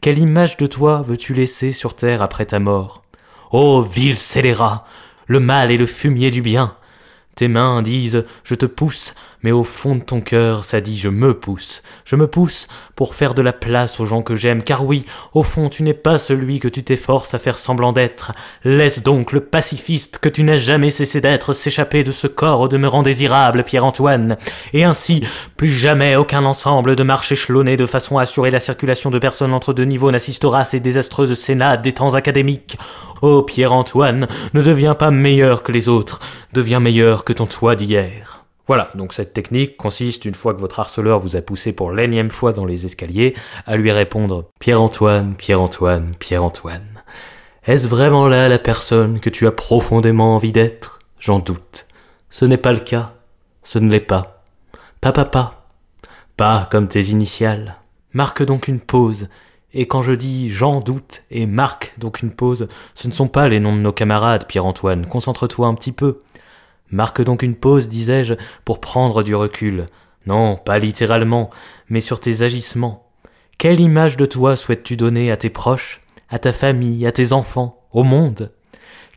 Quelle 0.00 0.18
image 0.18 0.56
de 0.56 0.66
toi 0.66 1.02
veux-tu 1.06 1.34
laisser 1.34 1.72
sur 1.72 1.94
terre 1.94 2.20
après 2.20 2.46
ta 2.46 2.58
mort? 2.58 3.04
Ô 3.52 3.82
vil 3.82 4.18
scélérat 4.18 4.84
Le 5.26 5.38
mal 5.38 5.70
est 5.70 5.76
le 5.76 5.86
fumier 5.86 6.32
du 6.32 6.42
bien 6.42 6.74
tes 7.38 7.46
mains 7.46 7.82
disent 7.82 8.24
je 8.42 8.56
te 8.56 8.66
pousse, 8.66 9.14
mais 9.42 9.52
au 9.52 9.64
fond 9.64 9.96
de 9.96 10.02
ton 10.02 10.20
cœur 10.20 10.64
ça 10.64 10.80
dit 10.80 10.96
je 10.96 11.08
me 11.08 11.34
pousse. 11.34 11.82
Je 12.04 12.16
me 12.16 12.26
pousse 12.26 12.68
pour 12.96 13.14
faire 13.14 13.34
de 13.34 13.42
la 13.42 13.52
place 13.52 14.00
aux 14.00 14.06
gens 14.06 14.22
que 14.22 14.36
j'aime, 14.36 14.62
car 14.62 14.84
oui, 14.84 15.04
au 15.34 15.42
fond 15.42 15.68
tu 15.68 15.82
n'es 15.82 15.94
pas 15.94 16.18
celui 16.18 16.60
que 16.60 16.68
tu 16.68 16.82
t'efforces 16.82 17.34
à 17.34 17.38
faire 17.38 17.58
semblant 17.58 17.92
d'être. 17.92 18.32
Laisse 18.64 19.02
donc 19.02 19.32
le 19.32 19.40
pacifiste 19.40 20.18
que 20.18 20.28
tu 20.28 20.42
n'as 20.42 20.56
jamais 20.56 20.90
cessé 20.90 21.20
d'être 21.20 21.52
s'échapper 21.52 22.04
de 22.04 22.12
ce 22.12 22.26
corps 22.26 22.60
au 22.60 22.68
demeurant 22.68 23.02
désirable, 23.02 23.64
Pierre-Antoine. 23.64 24.36
Et 24.72 24.84
ainsi, 24.84 25.22
plus 25.56 25.70
jamais 25.70 26.16
aucun 26.16 26.44
ensemble 26.44 26.96
de 26.96 27.02
marches 27.02 27.32
échelonnées 27.32 27.76
de 27.76 27.86
façon 27.86 28.18
à 28.18 28.22
assurer 28.22 28.50
la 28.50 28.60
circulation 28.60 29.10
de 29.10 29.18
personnes 29.18 29.52
entre 29.52 29.72
deux 29.72 29.84
niveaux 29.84 30.10
n'assistera 30.10 30.60
à 30.60 30.64
ces 30.64 30.80
désastreuses 30.80 31.34
sénats 31.34 31.76
des 31.76 31.92
temps 31.92 32.14
académiques. 32.14 32.78
Oh 33.22 33.42
Pierre-Antoine, 33.42 34.28
ne 34.54 34.62
deviens 34.62 34.94
pas 34.94 35.10
meilleur 35.10 35.62
que 35.62 35.72
les 35.72 35.88
autres, 35.88 36.20
deviens 36.52 36.80
meilleur 36.80 37.24
que 37.24 37.32
ton 37.32 37.46
toit 37.46 37.74
d'hier. 37.74 38.47
Voilà, 38.68 38.90
donc 38.94 39.14
cette 39.14 39.32
technique 39.32 39.78
consiste, 39.78 40.26
une 40.26 40.34
fois 40.34 40.52
que 40.52 40.60
votre 40.60 40.78
harceleur 40.78 41.20
vous 41.20 41.36
a 41.36 41.40
poussé 41.40 41.72
pour 41.72 41.90
l'énième 41.90 42.30
fois 42.30 42.52
dans 42.52 42.66
les 42.66 42.84
escaliers, 42.84 43.34
à 43.66 43.76
lui 43.76 43.90
répondre 43.90 44.50
Pierre-Antoine, 44.60 45.34
Pierre-Antoine, 45.36 46.14
Pierre-Antoine. 46.18 47.02
Est-ce 47.64 47.88
vraiment 47.88 48.28
là 48.28 48.46
la 48.50 48.58
personne 48.58 49.20
que 49.20 49.30
tu 49.30 49.46
as 49.46 49.52
profondément 49.52 50.34
envie 50.34 50.52
d'être? 50.52 50.98
J'en 51.18 51.38
doute. 51.38 51.86
Ce 52.28 52.44
n'est 52.44 52.58
pas 52.58 52.74
le 52.74 52.80
cas. 52.80 53.14
Ce 53.62 53.78
ne 53.78 53.90
l'est 53.90 54.00
pas. 54.00 54.42
Pas 55.00 55.12
papa. 55.12 55.66
Pas 56.36 56.68
comme 56.70 56.88
tes 56.88 57.06
initiales. 57.06 57.76
Marque 58.12 58.42
donc 58.42 58.68
une 58.68 58.80
pause 58.80 59.28
et 59.74 59.86
quand 59.86 60.02
je 60.02 60.12
dis 60.12 60.48
j'en 60.48 60.80
doute 60.80 61.22
et 61.30 61.46
marque 61.46 61.94
donc 61.98 62.22
une 62.22 62.30
pause, 62.30 62.68
ce 62.94 63.06
ne 63.06 63.12
sont 63.12 63.28
pas 63.28 63.48
les 63.48 63.60
noms 63.60 63.76
de 63.76 63.80
nos 63.80 63.92
camarades, 63.92 64.46
Pierre-Antoine, 64.46 65.06
concentre-toi 65.06 65.66
un 65.66 65.74
petit 65.74 65.92
peu. 65.92 66.22
Marque 66.90 67.22
donc 67.22 67.42
une 67.42 67.54
pause, 67.54 67.88
disais-je, 67.88 68.34
pour 68.64 68.80
prendre 68.80 69.22
du 69.22 69.34
recul. 69.34 69.86
Non, 70.26 70.56
pas 70.56 70.78
littéralement, 70.78 71.50
mais 71.88 72.00
sur 72.00 72.20
tes 72.20 72.42
agissements. 72.42 73.10
Quelle 73.58 73.80
image 73.80 74.16
de 74.16 74.26
toi 74.26 74.56
souhaites-tu 74.56 74.96
donner 74.96 75.30
à 75.30 75.36
tes 75.36 75.50
proches, 75.50 76.00
à 76.28 76.38
ta 76.38 76.52
famille, 76.52 77.06
à 77.06 77.12
tes 77.12 77.32
enfants, 77.32 77.82
au 77.92 78.04
monde? 78.04 78.52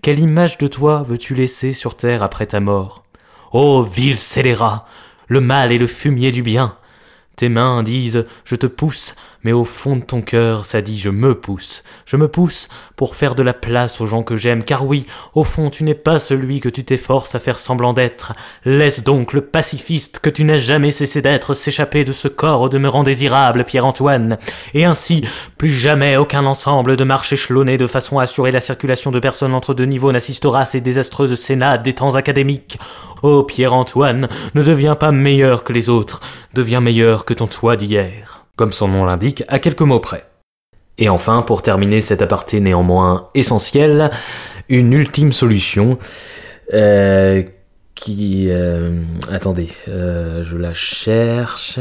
Quelle 0.02 0.20
image 0.20 0.58
de 0.58 0.68
toi 0.68 1.04
veux-tu 1.08 1.36
laisser 1.36 1.74
sur 1.74 1.96
terre 1.96 2.24
après 2.24 2.48
ta 2.48 2.60
mort? 2.60 3.04
Ô 3.52 3.84
vil 3.84 4.18
scélérat 4.18 4.88
Le 5.28 5.42
mal 5.42 5.72
est 5.72 5.78
le 5.78 5.88
fumier 5.88 6.32
du 6.32 6.42
bien 6.42 6.78
tes 7.42 7.50
mains 7.50 7.82
disent 7.82 8.28
je 8.46 8.56
te 8.56 8.68
pousse, 8.68 9.16
mais 9.44 9.52
au 9.52 9.66
fond 9.66 9.96
de 9.96 10.04
ton 10.04 10.22
cœur 10.22 10.66
ça 10.66 10.82
dit 10.82 10.98
je 10.98 11.10
me 11.10 11.36
pousse. 11.36 11.84
Je 12.06 12.18
me 12.18 12.28
pousse 12.28 12.70
pour 12.96 13.16
faire 13.16 13.36
de 13.36 13.44
la 13.44 13.54
place 13.54 14.02
aux 14.02 14.06
gens 14.06 14.24
que 14.24 14.38
j'aime, 14.38 14.64
car 14.64 14.86
oui, 14.86 15.06
au 15.36 15.44
fond 15.44 15.70
tu 15.70 15.84
n'es 15.84 15.96
pas 15.96 16.20
celui 16.20 16.60
que 16.60 16.70
tu 16.70 16.84
t'efforces 16.84 17.36
à 17.36 17.40
faire 17.40 17.60
semblant 17.60 17.94
d'être. 17.94 18.34
Laisse 18.66 19.04
donc 19.04 19.34
le 19.34 19.42
pacifiste 19.42 20.20
que 20.20 20.30
tu 20.30 20.44
n'as 20.44 20.58
jamais 20.58 20.92
cessé 20.92 21.22
d'être 21.22 21.54
s'échapper 21.54 22.04
de 22.04 22.12
ce 22.12 22.28
corps 22.28 22.62
au 22.62 22.70
demeurant 22.70 23.04
désirable, 23.04 23.64
Pierre-Antoine. 23.64 24.38
Et 24.74 24.86
ainsi, 24.86 25.24
plus 25.58 25.72
jamais 25.72 26.18
aucun 26.18 26.46
ensemble 26.46 26.98
de 26.98 27.04
marches 27.04 27.34
échelonnées 27.34 27.78
de 27.78 27.88
façon 27.88 28.20
à 28.20 28.24
assurer 28.24 28.52
la 28.52 28.60
circulation 28.60 29.12
de 29.12 29.20
personnes 29.20 29.54
entre 29.54 29.74
deux 29.74 29.86
niveaux 29.86 30.12
n'assistera 30.12 30.62
à 30.62 30.66
ces 30.66 30.82
désastreuses 30.82 31.36
sénats 31.36 31.78
des 31.78 31.94
temps 31.94 32.16
académiques. 32.16 32.80
Oh 33.24 33.44
Pierre-Antoine, 33.44 34.28
ne 34.56 34.64
deviens 34.64 34.96
pas 34.96 35.12
meilleur 35.12 35.64
que 35.64 35.74
les 35.74 35.90
autres, 35.90 36.22
deviens 36.54 36.82
meilleur 36.82 37.26
que 37.26 37.34
ton 37.34 37.48
toit 37.48 37.76
d'hier. 37.76 38.41
Comme 38.56 38.72
son 38.72 38.88
nom 38.88 39.06
l'indique, 39.06 39.44
à 39.48 39.60
quelques 39.60 39.82
mots 39.82 40.00
près. 40.00 40.26
Et 40.98 41.10
enfin, 41.10 41.42
pour 41.42 41.62
terminer 41.62 42.02
cet 42.02 42.22
aparté 42.22 42.60
néanmoins 42.60 43.30
essentiel, 43.34 44.12
une 44.70 44.94
ultime 44.94 45.34
solution 45.34 45.98
euh, 46.74 47.44
qui... 48.02 48.48
euh, 48.50 49.04
attendez, 49.32 49.70
euh, 49.88 50.44
je 50.44 50.58
la 50.58 50.74
cherche, 50.74 51.78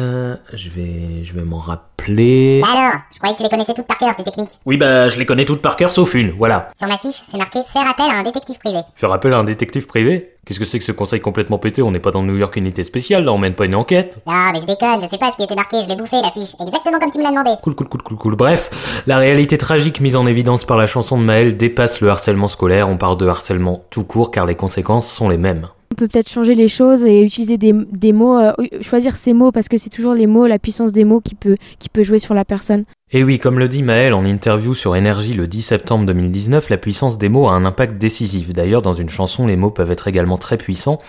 je 0.53 0.69
vais, 0.69 1.25
je 1.25 1.33
vais 1.33 1.43
m'en 1.43 1.59
rappeler. 1.59 2.61
Bah 2.63 2.69
alors, 2.73 3.01
je 3.13 3.19
croyais 3.19 3.35
que 3.35 3.39
tu 3.39 3.45
les 3.45 3.49
connaissais 3.49 3.75
toutes 3.75 3.87
par 3.87 3.99
cœur, 3.99 4.15
tes 4.17 4.25
techniques. 4.25 4.59
Oui 4.67 4.77
bah 4.77 5.09
je 5.09 5.19
les 5.19 5.27
connais 5.27 5.45
toutes 5.45 5.63
par 5.63 5.77
cœur 5.77 5.93
sauf 5.93 6.15
une, 6.15 6.33
voilà. 6.33 6.71
Sur 6.79 6.89
ma 6.89 6.99
fiche, 6.99 7.23
c'est 7.31 7.39
marqué 7.39 7.61
faire 7.73 7.89
appel 7.89 8.07
à 8.07 8.19
un 8.19 8.23
détective 8.23 8.59
privé. 8.59 8.81
Faire 8.95 9.13
appel 9.13 9.33
à 9.33 9.39
un 9.39 9.45
détective 9.45 9.87
privé? 9.87 10.35
Qu'est-ce 10.47 10.59
que 10.59 10.65
c'est 10.65 10.79
que 10.79 10.85
ce 10.85 10.93
conseil 10.93 11.21
complètement 11.21 11.59
pété? 11.59 11.83
On 11.83 11.91
n'est 11.91 12.01
pas 12.01 12.11
dans 12.11 12.23
New 12.23 12.37
York 12.37 12.57
Unité 12.57 12.85
Spéciale, 12.85 13.25
là 13.25 13.33
on 13.33 13.39
mène 13.39 13.55
pas 13.55 13.65
une 13.67 13.75
enquête. 13.75 14.19
Non, 14.27 14.51
mais 14.53 14.61
je 14.61 14.67
déconne, 14.67 15.01
je 15.03 15.09
sais 15.09 15.19
pas 15.19 15.31
ce 15.31 15.37
qui 15.37 15.45
était 15.45 15.55
marqué, 15.55 15.77
je 15.83 15.89
l'ai 15.89 15.97
bouffé 15.97 16.17
la 16.23 16.31
fiche, 16.31 16.55
exactement 16.61 16.99
comme 16.99 17.11
tu 17.11 17.19
me 17.19 17.23
l'as 17.25 17.31
demandé. 17.31 17.51
Cool, 17.63 17.75
cool, 17.75 17.89
cool, 17.89 18.03
cool, 18.03 18.19
cool. 18.19 18.37
Bref, 18.37 19.03
la 19.07 19.19
réalité 19.19 19.59
tragique 19.59 20.01
mise 20.01 20.17
en 20.17 20.27
évidence 20.27 20.65
par 20.65 20.77
la 20.77 20.87
chanson 20.87 21.19
de 21.19 21.25
Maël 21.25 21.57
dépasse 21.57 22.01
le 22.01 22.11
harcèlement 22.11 22.49
scolaire. 22.49 22.89
On 22.91 22.97
parle 22.97 23.17
de 23.19 23.27
harcèlement 23.27 23.85
tout 23.91 24.05
court 24.05 24.31
car 24.31 24.45
les 24.45 24.55
conséquences 24.57 25.11
sont 25.11 25.29
les 25.29 25.39
mêmes. 25.39 25.69
On 25.93 25.97
peut 25.97 26.07
peut-être 26.07 26.31
changer 26.31 26.55
les 26.55 26.69
choses 26.69 27.05
et 27.05 27.21
utiliser 27.23 27.59
des, 27.59 28.13
mots, 28.13 28.39
euh, 28.39 28.53
choisir 28.81 29.17
ces 29.17 29.33
mots 29.33 29.51
parce 29.51 29.69
que 29.69 29.77
c'est 29.77 29.91
toujours 29.91 30.15
les 30.15 30.29
mots, 30.29 30.47
la 30.47 30.61
puissance 30.61 30.93
des 30.93 31.03
mots 31.03 31.21
qui 31.21 31.35
peut, 31.35 31.57
qui 31.81 31.89
peut 31.89 32.05
jouer 32.05 32.21
sur 32.21 32.33
la 32.33 32.45
personne. 32.45 32.85
Et 33.11 33.25
oui, 33.25 33.41
comme 33.41 33.59
le 33.59 33.67
dit 33.67 33.83
Maël 33.83 34.15
en 34.15 34.25
interview 34.25 34.73
sur 34.73 34.95
Énergie 34.95 35.35
le 35.35 35.49
10 35.49 35.63
septembre 35.63 36.07
2019, 36.07 36.71
la 36.71 36.77
puissance 36.77 37.19
des 37.19 37.29
mots 37.29 37.49
a 37.49 37.55
un 37.55 37.65
impact 37.65 37.99
décisif. 37.99 38.53
D'ailleurs, 38.53 38.83
dans 38.83 38.93
une 38.93 39.09
chanson, 39.09 39.49
les 39.49 39.57
mots 39.57 39.73
peuvent 39.73 39.91
être 39.91 40.07
également 40.07 40.39
très 40.39 40.57
puissants. 40.57 41.01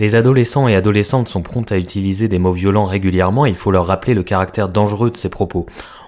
Les 0.00 0.16
adolescents 0.16 0.66
et 0.66 0.74
adolescentes 0.74 1.28
sont 1.28 1.42
prompts 1.42 1.70
à 1.70 1.78
utiliser 1.78 2.26
des 2.26 2.40
mots 2.40 2.52
violents 2.52 2.86
régulièrement, 2.86 3.46
il 3.46 3.54
faut 3.54 3.70
leur 3.70 3.86
rappeler 3.86 4.14
le 4.14 4.24
caractère 4.24 4.68
dangereux 4.68 5.10
de 5.10 5.16
ces 5.16 5.28
propos. 5.28 5.66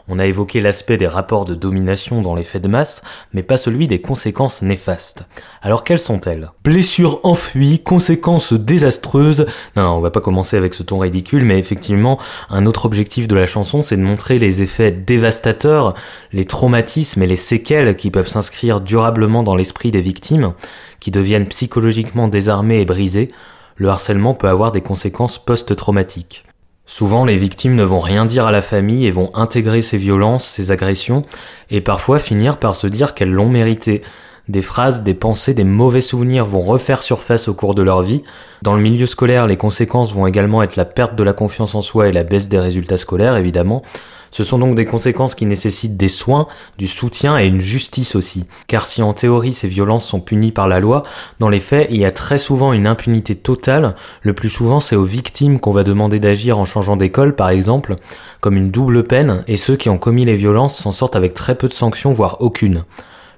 On 0.08 0.20
a 0.20 0.26
évoqué 0.26 0.60
l'aspect 0.60 0.96
des 0.96 1.08
rapports 1.08 1.44
de 1.44 1.54
domination 1.54 2.22
dans 2.22 2.34
les 2.36 2.44
faits 2.44 2.62
de 2.62 2.68
masse, 2.68 3.02
mais 3.32 3.42
pas 3.42 3.56
celui 3.56 3.88
des 3.88 4.00
conséquences 4.00 4.62
néfastes. 4.62 5.26
Alors 5.62 5.82
quelles 5.82 5.98
sont-elles? 5.98 6.50
Blessures 6.62 7.18
enfuies, 7.24 7.80
conséquences 7.80 8.52
désastreuses. 8.52 9.46
Non, 9.74 9.82
non, 9.82 9.90
on 9.90 10.00
va 10.00 10.12
pas 10.12 10.20
commencer 10.20 10.56
avec 10.56 10.74
ce 10.74 10.84
ton 10.84 10.98
ridicule, 10.98 11.44
mais 11.44 11.58
effectivement, 11.58 12.20
un 12.50 12.66
autre 12.66 12.86
objectif 12.86 13.26
de 13.26 13.34
la 13.34 13.46
chanson, 13.46 13.82
c'est 13.82 13.96
de 13.96 14.02
montrer 14.02 14.38
les 14.38 14.62
effets 14.62 14.92
dévastateurs, 14.92 15.94
les 16.32 16.44
traumatismes 16.44 17.22
et 17.22 17.26
les 17.26 17.36
séquelles 17.36 17.96
qui 17.96 18.10
peuvent 18.10 18.28
s'inscrire 18.28 18.80
durablement 18.80 19.42
dans 19.42 19.56
l'esprit 19.56 19.90
des 19.90 20.00
victimes, 20.00 20.52
qui 21.00 21.10
deviennent 21.10 21.48
psychologiquement 21.48 22.28
désarmées 22.28 22.80
et 22.80 22.84
brisées, 22.84 23.30
le 23.76 23.88
harcèlement 23.88 24.34
peut 24.34 24.48
avoir 24.48 24.72
des 24.72 24.80
conséquences 24.80 25.38
post-traumatiques. 25.38 26.44
Souvent, 26.86 27.24
les 27.24 27.36
victimes 27.36 27.74
ne 27.74 27.82
vont 27.82 27.98
rien 27.98 28.26
dire 28.26 28.46
à 28.46 28.52
la 28.52 28.62
famille 28.62 29.06
et 29.06 29.10
vont 29.10 29.30
intégrer 29.34 29.82
ces 29.82 29.98
violences, 29.98 30.46
ces 30.46 30.70
agressions, 30.70 31.22
et 31.68 31.80
parfois 31.80 32.20
finir 32.20 32.58
par 32.58 32.76
se 32.76 32.86
dire 32.86 33.14
qu'elles 33.14 33.32
l'ont 33.32 33.48
mérité. 33.48 34.02
Des 34.48 34.62
phrases, 34.62 35.02
des 35.02 35.14
pensées, 35.14 35.54
des 35.54 35.64
mauvais 35.64 36.00
souvenirs 36.00 36.46
vont 36.46 36.60
refaire 36.60 37.02
surface 37.02 37.48
au 37.48 37.54
cours 37.54 37.74
de 37.74 37.82
leur 37.82 38.02
vie. 38.02 38.22
Dans 38.62 38.76
le 38.76 38.82
milieu 38.82 39.06
scolaire, 39.06 39.48
les 39.48 39.56
conséquences 39.56 40.12
vont 40.12 40.28
également 40.28 40.62
être 40.62 40.76
la 40.76 40.84
perte 40.84 41.16
de 41.16 41.24
la 41.24 41.32
confiance 41.32 41.74
en 41.74 41.80
soi 41.80 42.06
et 42.06 42.12
la 42.12 42.22
baisse 42.22 42.48
des 42.48 42.60
résultats 42.60 42.96
scolaires, 42.96 43.36
évidemment. 43.36 43.82
Ce 44.30 44.44
sont 44.44 44.58
donc 44.58 44.76
des 44.76 44.86
conséquences 44.86 45.34
qui 45.34 45.46
nécessitent 45.46 45.96
des 45.96 46.08
soins, 46.08 46.46
du 46.78 46.86
soutien 46.86 47.38
et 47.38 47.46
une 47.46 47.60
justice 47.60 48.14
aussi. 48.14 48.46
Car 48.68 48.86
si 48.86 49.02
en 49.02 49.14
théorie 49.14 49.52
ces 49.52 49.66
violences 49.66 50.06
sont 50.06 50.20
punies 50.20 50.52
par 50.52 50.68
la 50.68 50.78
loi, 50.78 51.02
dans 51.40 51.48
les 51.48 51.58
faits 51.58 51.88
il 51.90 51.98
y 51.98 52.04
a 52.04 52.12
très 52.12 52.38
souvent 52.38 52.72
une 52.72 52.86
impunité 52.86 53.34
totale. 53.34 53.96
Le 54.22 54.32
plus 54.32 54.50
souvent 54.50 54.78
c'est 54.78 54.96
aux 54.96 55.04
victimes 55.04 55.58
qu'on 55.58 55.72
va 55.72 55.84
demander 55.84 56.20
d'agir 56.20 56.58
en 56.58 56.64
changeant 56.64 56.96
d'école 56.96 57.34
par 57.34 57.50
exemple, 57.50 57.96
comme 58.40 58.56
une 58.56 58.70
double 58.70 59.04
peine, 59.04 59.42
et 59.48 59.56
ceux 59.56 59.76
qui 59.76 59.88
ont 59.88 59.98
commis 59.98 60.24
les 60.24 60.36
violences 60.36 60.76
s'en 60.76 60.92
sortent 60.92 61.16
avec 61.16 61.34
très 61.34 61.56
peu 61.56 61.66
de 61.66 61.72
sanctions, 61.72 62.12
voire 62.12 62.36
aucune. 62.40 62.84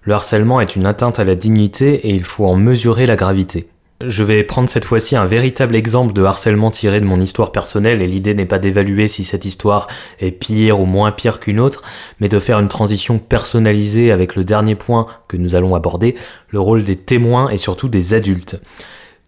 Le 0.09 0.15
harcèlement 0.15 0.63
est 0.63 0.75
une 0.75 0.87
atteinte 0.87 1.19
à 1.19 1.25
la 1.25 1.35
dignité 1.35 2.09
et 2.09 2.15
il 2.15 2.25
faut 2.25 2.47
en 2.47 2.57
mesurer 2.57 3.05
la 3.05 3.15
gravité. 3.15 3.69
Je 4.03 4.25
vais 4.25 4.43
prendre 4.43 4.67
cette 4.67 4.87
fois-ci 4.87 5.17
un 5.17 5.27
véritable 5.27 5.77
exemple 5.77 6.15
de 6.15 6.23
harcèlement 6.23 6.71
tiré 6.71 6.99
de 6.99 7.05
mon 7.05 7.19
histoire 7.19 7.53
personnelle 7.53 8.01
et 8.01 8.07
l'idée 8.07 8.33
n'est 8.33 8.47
pas 8.47 8.59
d'évaluer 8.59 9.07
si 9.09 9.23
cette 9.23 9.45
histoire 9.45 9.87
est 10.19 10.31
pire 10.31 10.81
ou 10.81 10.87
moins 10.87 11.13
pire 11.13 11.41
qu'une 11.41 11.61
autre, 11.61 11.83
mais 12.21 12.31
de 12.31 12.41
faire 12.41 12.59
une 12.59 12.69
transition 12.69 13.19
personnalisée 13.19 14.11
avec 14.11 14.35
le 14.35 14.45
dernier 14.45 14.77
point 14.77 15.09
que 15.29 15.37
nous 15.37 15.57
allons 15.57 15.75
aborder, 15.75 16.15
le 16.49 16.59
rôle 16.59 16.85
des 16.85 16.97
témoins 16.97 17.51
et 17.51 17.59
surtout 17.59 17.91
des 17.91 18.15
adultes. 18.15 18.59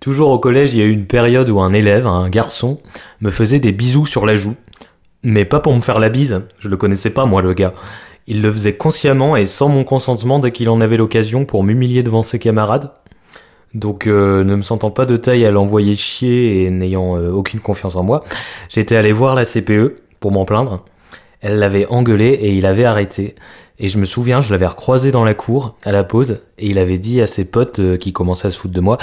Toujours 0.00 0.30
au 0.30 0.38
collège, 0.38 0.72
il 0.72 0.80
y 0.80 0.82
a 0.82 0.86
eu 0.86 0.92
une 0.92 1.04
période 1.04 1.50
où 1.50 1.60
un 1.60 1.74
élève, 1.74 2.06
un 2.06 2.30
garçon, 2.30 2.80
me 3.20 3.30
faisait 3.30 3.60
des 3.60 3.72
bisous 3.72 4.06
sur 4.06 4.24
la 4.24 4.34
joue. 4.34 4.54
Mais 5.22 5.44
pas 5.44 5.60
pour 5.60 5.74
me 5.74 5.80
faire 5.80 5.98
la 5.98 6.08
bise, 6.08 6.40
je 6.58 6.68
le 6.68 6.78
connaissais 6.78 7.10
pas 7.10 7.26
moi 7.26 7.42
le 7.42 7.52
gars. 7.52 7.74
Il 8.26 8.42
le 8.42 8.52
faisait 8.52 8.76
consciemment 8.76 9.36
et 9.36 9.46
sans 9.46 9.68
mon 9.68 9.84
consentement 9.84 10.38
dès 10.38 10.52
qu'il 10.52 10.68
en 10.70 10.80
avait 10.80 10.96
l'occasion 10.96 11.44
pour 11.44 11.64
m'humilier 11.64 12.02
devant 12.02 12.22
ses 12.22 12.38
camarades. 12.38 12.92
Donc 13.74 14.06
euh, 14.06 14.42
ne 14.44 14.56
me 14.56 14.62
sentant 14.62 14.90
pas 14.90 15.06
de 15.06 15.16
taille 15.16 15.44
à 15.44 15.50
l'envoyer 15.50 15.94
chier 15.94 16.64
et 16.64 16.70
n'ayant 16.70 17.16
euh, 17.16 17.30
aucune 17.30 17.60
confiance 17.60 17.96
en 17.96 18.02
moi, 18.02 18.24
j'étais 18.68 18.96
allé 18.96 19.12
voir 19.12 19.34
la 19.34 19.44
CPE 19.44 20.00
pour 20.18 20.32
m'en 20.32 20.44
plaindre. 20.44 20.84
Elle 21.40 21.58
l'avait 21.58 21.86
engueulé 21.86 22.26
et 22.26 22.52
il 22.52 22.66
avait 22.66 22.84
arrêté. 22.84 23.34
Et 23.78 23.88
je 23.88 23.98
me 23.98 24.04
souviens, 24.04 24.40
je 24.40 24.52
l'avais 24.52 24.66
recroisé 24.66 25.10
dans 25.10 25.24
la 25.24 25.34
cour 25.34 25.76
à 25.84 25.92
la 25.92 26.04
pause 26.04 26.40
et 26.58 26.66
il 26.66 26.78
avait 26.78 26.98
dit 26.98 27.20
à 27.20 27.26
ses 27.26 27.44
potes 27.44 27.78
euh, 27.78 27.96
qui 27.96 28.12
commençaient 28.12 28.48
à 28.48 28.50
se 28.50 28.58
foutre 28.58 28.74
de 28.74 28.80
moi 28.80 28.98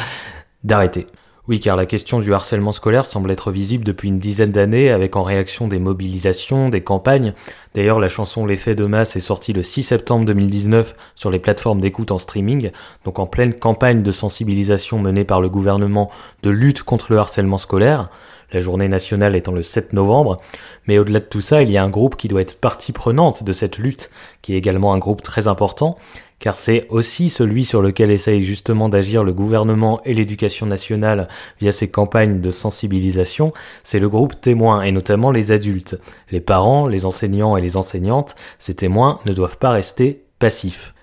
d'arrêter. 0.63 1.07
Oui, 1.48 1.62
car 1.62 1.78
la 1.78 1.86
question 1.86 2.20
du 2.20 2.34
harcèlement 2.34 2.74
scolaire 2.74 3.06
semble 3.06 3.32
être 3.32 3.52
visible 3.52 3.86
depuis 3.86 4.10
une 4.10 4.20
dizaine 4.20 4.52
d'années, 4.52 4.89
avec 4.89 5.16
en 5.16 5.24
réaction 5.24 5.70
des 5.70 5.80
mobilisations, 5.80 6.68
des 6.68 6.82
campagnes. 6.82 7.34
D'ailleurs, 7.74 8.02
la 8.02 8.10
chanson 8.10 8.45
L'effet 8.45 8.76
de 8.76 8.86
masse 8.86 9.16
est 9.16 9.22
sortie 9.22 9.54
le 9.54 9.64
6 9.64 9.84
septembre 9.84 10.26
2019 10.26 10.93
sur 11.16 11.32
les 11.32 11.39
plateformes 11.39 11.80
d'écoute 11.80 12.12
en 12.12 12.20
streaming, 12.20 12.72
donc 13.06 13.20
en 13.20 13.28
pleine 13.28 13.54
campagne 13.54 14.04
de 14.04 14.12
sensibilisation 14.12 15.00
menée 15.00 15.24
par 15.24 15.39
le 15.39 15.48
gouvernement 15.48 16.12
de 16.43 16.50
lutte 16.50 16.84
contre 16.84 17.14
le 17.14 17.20
harcèlement 17.20 17.58
scolaire, 17.58 18.10
la 18.52 18.60
journée 18.60 18.89
nationale 18.89 19.34
étant 19.36 19.54
le 19.54 19.64
7 19.64 19.93
novembre. 19.93 20.41
Mais 20.86 20.98
au-delà 20.98 21.22
de 21.22 21.26
tout 21.26 21.41
ça, 21.41 21.62
il 21.62 21.72
y 21.72 21.78
a 21.78 21.84
un 21.84 21.89
groupe 21.89 22.18
qui 22.18 22.28
doit 22.28 22.41
être 22.41 22.60
partie 22.60 22.91
prenante 22.91 23.43
de 23.43 23.54
cette 23.54 23.78
lutte, 23.78 24.10
qui 24.41 24.54
est 24.54 24.58
également 24.58 24.93
un 24.93 24.98
groupe 24.98 25.22
très 25.22 25.48
important, 25.48 25.98
car 26.40 26.58
c'est 26.58 26.88
aussi 26.90 27.30
celui 27.30 27.66
sur 27.66 27.82
lequel 27.82 28.12
essaye 28.12 28.44
justement 28.44 28.90
d'agir 28.90 29.24
le 29.24 29.34
gouvernement 29.34 30.00
et 30.06 30.14
l'éducation 30.14 30.66
nationale 30.66 31.28
via 31.60 31.72
ces 31.72 31.90
campagnes 31.90 32.42
de 32.42 32.52
sensibilisation, 32.52 33.52
c'est 33.84 34.00
le 34.00 34.10
groupe 34.10 34.40
témoin 34.40 34.84
et 34.84 34.92
notamment 34.92 35.32
les 35.32 35.52
adultes. 35.52 36.00
Les 36.32 36.42
parents, 36.42 36.88
les 36.88 37.06
enseignants 37.06 37.58
et 37.58 37.62
les 37.62 37.78
enseignantes, 37.78 38.36
ces 38.60 38.76
témoins 38.76 39.20
ne 39.26 39.34
doivent 39.34 39.58
pas 39.58 39.72
rester 39.72 40.24
passifs. 40.40 40.94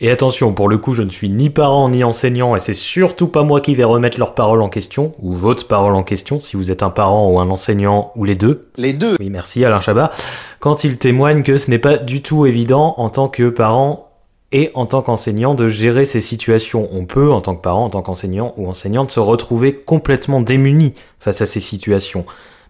Et 0.00 0.10
attention, 0.10 0.52
pour 0.52 0.68
le 0.68 0.76
coup, 0.76 0.92
je 0.92 1.02
ne 1.02 1.08
suis 1.08 1.30
ni 1.30 1.50
parent 1.50 1.88
ni 1.88 2.02
enseignant, 2.02 2.56
et 2.56 2.58
c'est 2.58 2.74
surtout 2.74 3.28
pas 3.28 3.44
moi 3.44 3.60
qui 3.60 3.76
vais 3.76 3.84
remettre 3.84 4.18
leurs 4.18 4.34
paroles 4.34 4.60
en 4.60 4.68
question, 4.68 5.12
ou 5.20 5.32
votre 5.32 5.68
parole 5.68 5.94
en 5.94 6.02
question, 6.02 6.40
si 6.40 6.56
vous 6.56 6.72
êtes 6.72 6.82
un 6.82 6.90
parent 6.90 7.30
ou 7.30 7.38
un 7.38 7.48
enseignant, 7.48 8.10
ou 8.16 8.24
les 8.24 8.34
deux. 8.34 8.68
Les 8.76 8.92
deux 8.92 9.16
Oui, 9.20 9.30
merci 9.30 9.64
Alain 9.64 9.80
Chabat. 9.80 10.10
Quand 10.58 10.82
ils 10.82 10.98
témoignent 10.98 11.42
que 11.42 11.56
ce 11.56 11.70
n'est 11.70 11.78
pas 11.78 11.96
du 11.96 12.22
tout 12.22 12.44
évident 12.44 12.94
en 12.98 13.08
tant 13.08 13.28
que 13.28 13.48
parent 13.48 14.10
et 14.52 14.70
en 14.74 14.86
tant 14.86 15.02
qu'enseignant 15.02 15.54
de 15.54 15.68
gérer 15.68 16.04
ces 16.04 16.20
situations. 16.20 16.88
On 16.92 17.06
peut, 17.06 17.32
en 17.32 17.40
tant 17.40 17.56
que 17.56 17.62
parent, 17.62 17.84
en 17.84 17.90
tant 17.90 18.02
qu'enseignant 18.02 18.54
ou 18.56 18.68
enseignante, 18.68 19.10
se 19.10 19.20
retrouver 19.20 19.74
complètement 19.74 20.40
démuni 20.40 20.94
face 21.18 21.40
à 21.40 21.46
ces 21.46 21.60
situations. 21.60 22.24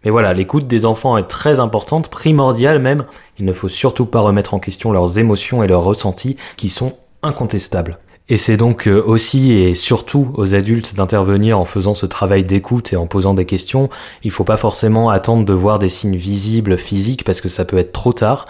Mais 0.04 0.10
voilà, 0.10 0.34
l'écoute 0.34 0.66
des 0.66 0.84
enfants 0.84 1.16
est 1.16 1.28
très 1.28 1.60
importante, 1.60 2.08
primordiale 2.08 2.78
même. 2.78 3.04
Il 3.38 3.44
ne 3.44 3.52
faut 3.52 3.68
surtout 3.68 4.06
pas 4.06 4.20
remettre 4.20 4.54
en 4.54 4.58
question 4.58 4.92
leurs 4.92 5.18
émotions 5.18 5.62
et 5.62 5.66
leurs 5.66 5.84
ressentis 5.84 6.36
qui 6.56 6.68
sont 6.68 6.92
incontestables. 7.22 7.98
Et 8.30 8.38
c'est 8.38 8.56
donc 8.56 8.88
euh, 8.88 9.02
aussi 9.04 9.52
et 9.52 9.74
surtout 9.74 10.30
aux 10.34 10.54
adultes 10.54 10.94
d'intervenir 10.94 11.58
en 11.58 11.66
faisant 11.66 11.92
ce 11.92 12.06
travail 12.06 12.42
d'écoute 12.44 12.94
et 12.94 12.96
en 12.96 13.06
posant 13.06 13.34
des 13.34 13.44
questions. 13.44 13.90
Il 14.22 14.30
faut 14.30 14.44
pas 14.44 14.56
forcément 14.56 15.10
attendre 15.10 15.44
de 15.44 15.52
voir 15.52 15.78
des 15.78 15.90
signes 15.90 16.16
visibles, 16.16 16.78
physiques, 16.78 17.24
parce 17.24 17.42
que 17.42 17.50
ça 17.50 17.66
peut 17.66 17.76
être 17.76 17.92
trop 17.92 18.14
tard. 18.14 18.46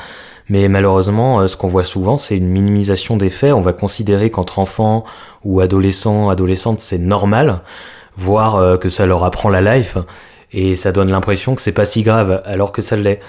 Mais 0.48 0.68
malheureusement, 0.68 1.40
euh, 1.40 1.46
ce 1.46 1.56
qu'on 1.56 1.68
voit 1.68 1.84
souvent, 1.84 2.16
c'est 2.16 2.36
une 2.36 2.48
minimisation 2.48 3.16
des 3.16 3.30
faits. 3.30 3.52
On 3.52 3.60
va 3.60 3.72
considérer 3.72 4.30
qu'entre 4.30 4.58
enfants 4.58 5.04
ou 5.44 5.60
adolescents, 5.60 6.28
adolescentes, 6.28 6.80
c'est 6.80 6.98
normal, 6.98 7.60
voire 8.16 8.56
euh, 8.56 8.76
que 8.76 8.88
ça 8.88 9.06
leur 9.06 9.24
apprend 9.24 9.48
la 9.48 9.76
life, 9.76 9.96
et 10.52 10.76
ça 10.76 10.92
donne 10.92 11.10
l'impression 11.10 11.54
que 11.54 11.62
c'est 11.62 11.72
pas 11.72 11.84
si 11.84 12.02
grave, 12.02 12.42
alors 12.44 12.72
que 12.72 12.82
ça 12.82 12.96
l'est. 12.96 13.20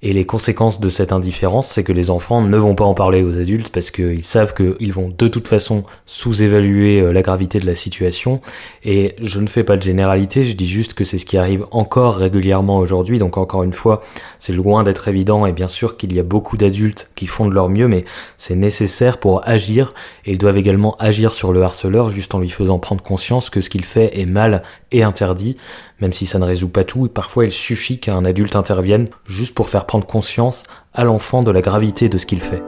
Et 0.00 0.12
les 0.12 0.24
conséquences 0.24 0.78
de 0.78 0.90
cette 0.90 1.10
indifférence, 1.10 1.66
c'est 1.66 1.82
que 1.82 1.92
les 1.92 2.08
enfants 2.08 2.40
ne 2.40 2.56
vont 2.56 2.76
pas 2.76 2.84
en 2.84 2.94
parler 2.94 3.24
aux 3.24 3.36
adultes 3.36 3.70
parce 3.70 3.90
qu'ils 3.90 4.22
savent 4.22 4.54
qu'ils 4.54 4.92
vont 4.92 5.08
de 5.08 5.26
toute 5.26 5.48
façon 5.48 5.82
sous-évaluer 6.06 7.00
euh, 7.00 7.12
la 7.12 7.20
gravité 7.20 7.58
de 7.58 7.66
la 7.66 7.74
situation. 7.74 8.40
Et 8.84 9.16
je 9.20 9.40
ne 9.40 9.48
fais 9.48 9.64
pas 9.64 9.76
de 9.76 9.82
généralité, 9.82 10.44
je 10.44 10.54
dis 10.54 10.68
juste 10.68 10.94
que 10.94 11.02
c'est 11.02 11.18
ce 11.18 11.26
qui 11.26 11.36
arrive 11.36 11.66
encore 11.72 12.14
régulièrement 12.14 12.78
aujourd'hui. 12.78 13.18
Donc 13.18 13.36
encore 13.38 13.64
une 13.64 13.72
fois, 13.72 14.04
c'est 14.38 14.52
loin 14.52 14.84
d'être 14.84 15.08
évident 15.08 15.46
et 15.46 15.52
bien 15.52 15.66
sûr 15.66 15.96
qu'il 15.96 16.12
y 16.12 16.20
a 16.20 16.22
beaucoup 16.22 16.56
d'adultes 16.56 17.10
qui 17.16 17.26
font 17.26 17.46
de 17.46 17.54
leur 17.54 17.68
mieux, 17.68 17.88
mais 17.88 18.04
c'est 18.36 18.54
nécessaire 18.54 19.18
pour 19.18 19.48
agir. 19.48 19.94
Et 20.26 20.32
ils 20.32 20.38
doivent 20.38 20.58
également 20.58 20.94
agir 21.00 21.34
sur 21.34 21.52
le 21.52 21.64
harceleur 21.64 22.08
juste 22.08 22.36
en 22.36 22.38
lui 22.38 22.50
faisant 22.50 22.78
prendre 22.78 23.02
conscience 23.02 23.50
que 23.50 23.60
ce 23.60 23.68
qu'il 23.68 23.84
fait 23.84 24.20
est 24.20 24.26
mal 24.26 24.62
et 24.92 25.02
interdit 25.02 25.56
même 26.00 26.12
si 26.12 26.26
ça 26.26 26.38
ne 26.38 26.44
résout 26.44 26.68
pas 26.68 26.84
tout, 26.84 27.06
et 27.06 27.08
parfois 27.08 27.44
il 27.44 27.52
suffit 27.52 27.98
qu'un 27.98 28.24
adulte 28.24 28.56
intervienne 28.56 29.08
juste 29.26 29.54
pour 29.54 29.68
faire 29.68 29.86
prendre 29.86 30.06
conscience 30.06 30.62
à 30.94 31.04
l'enfant 31.04 31.42
de 31.42 31.50
la 31.50 31.60
gravité 31.60 32.08
de 32.08 32.18
ce 32.18 32.26
qu'il 32.26 32.40
fait. 32.40 32.62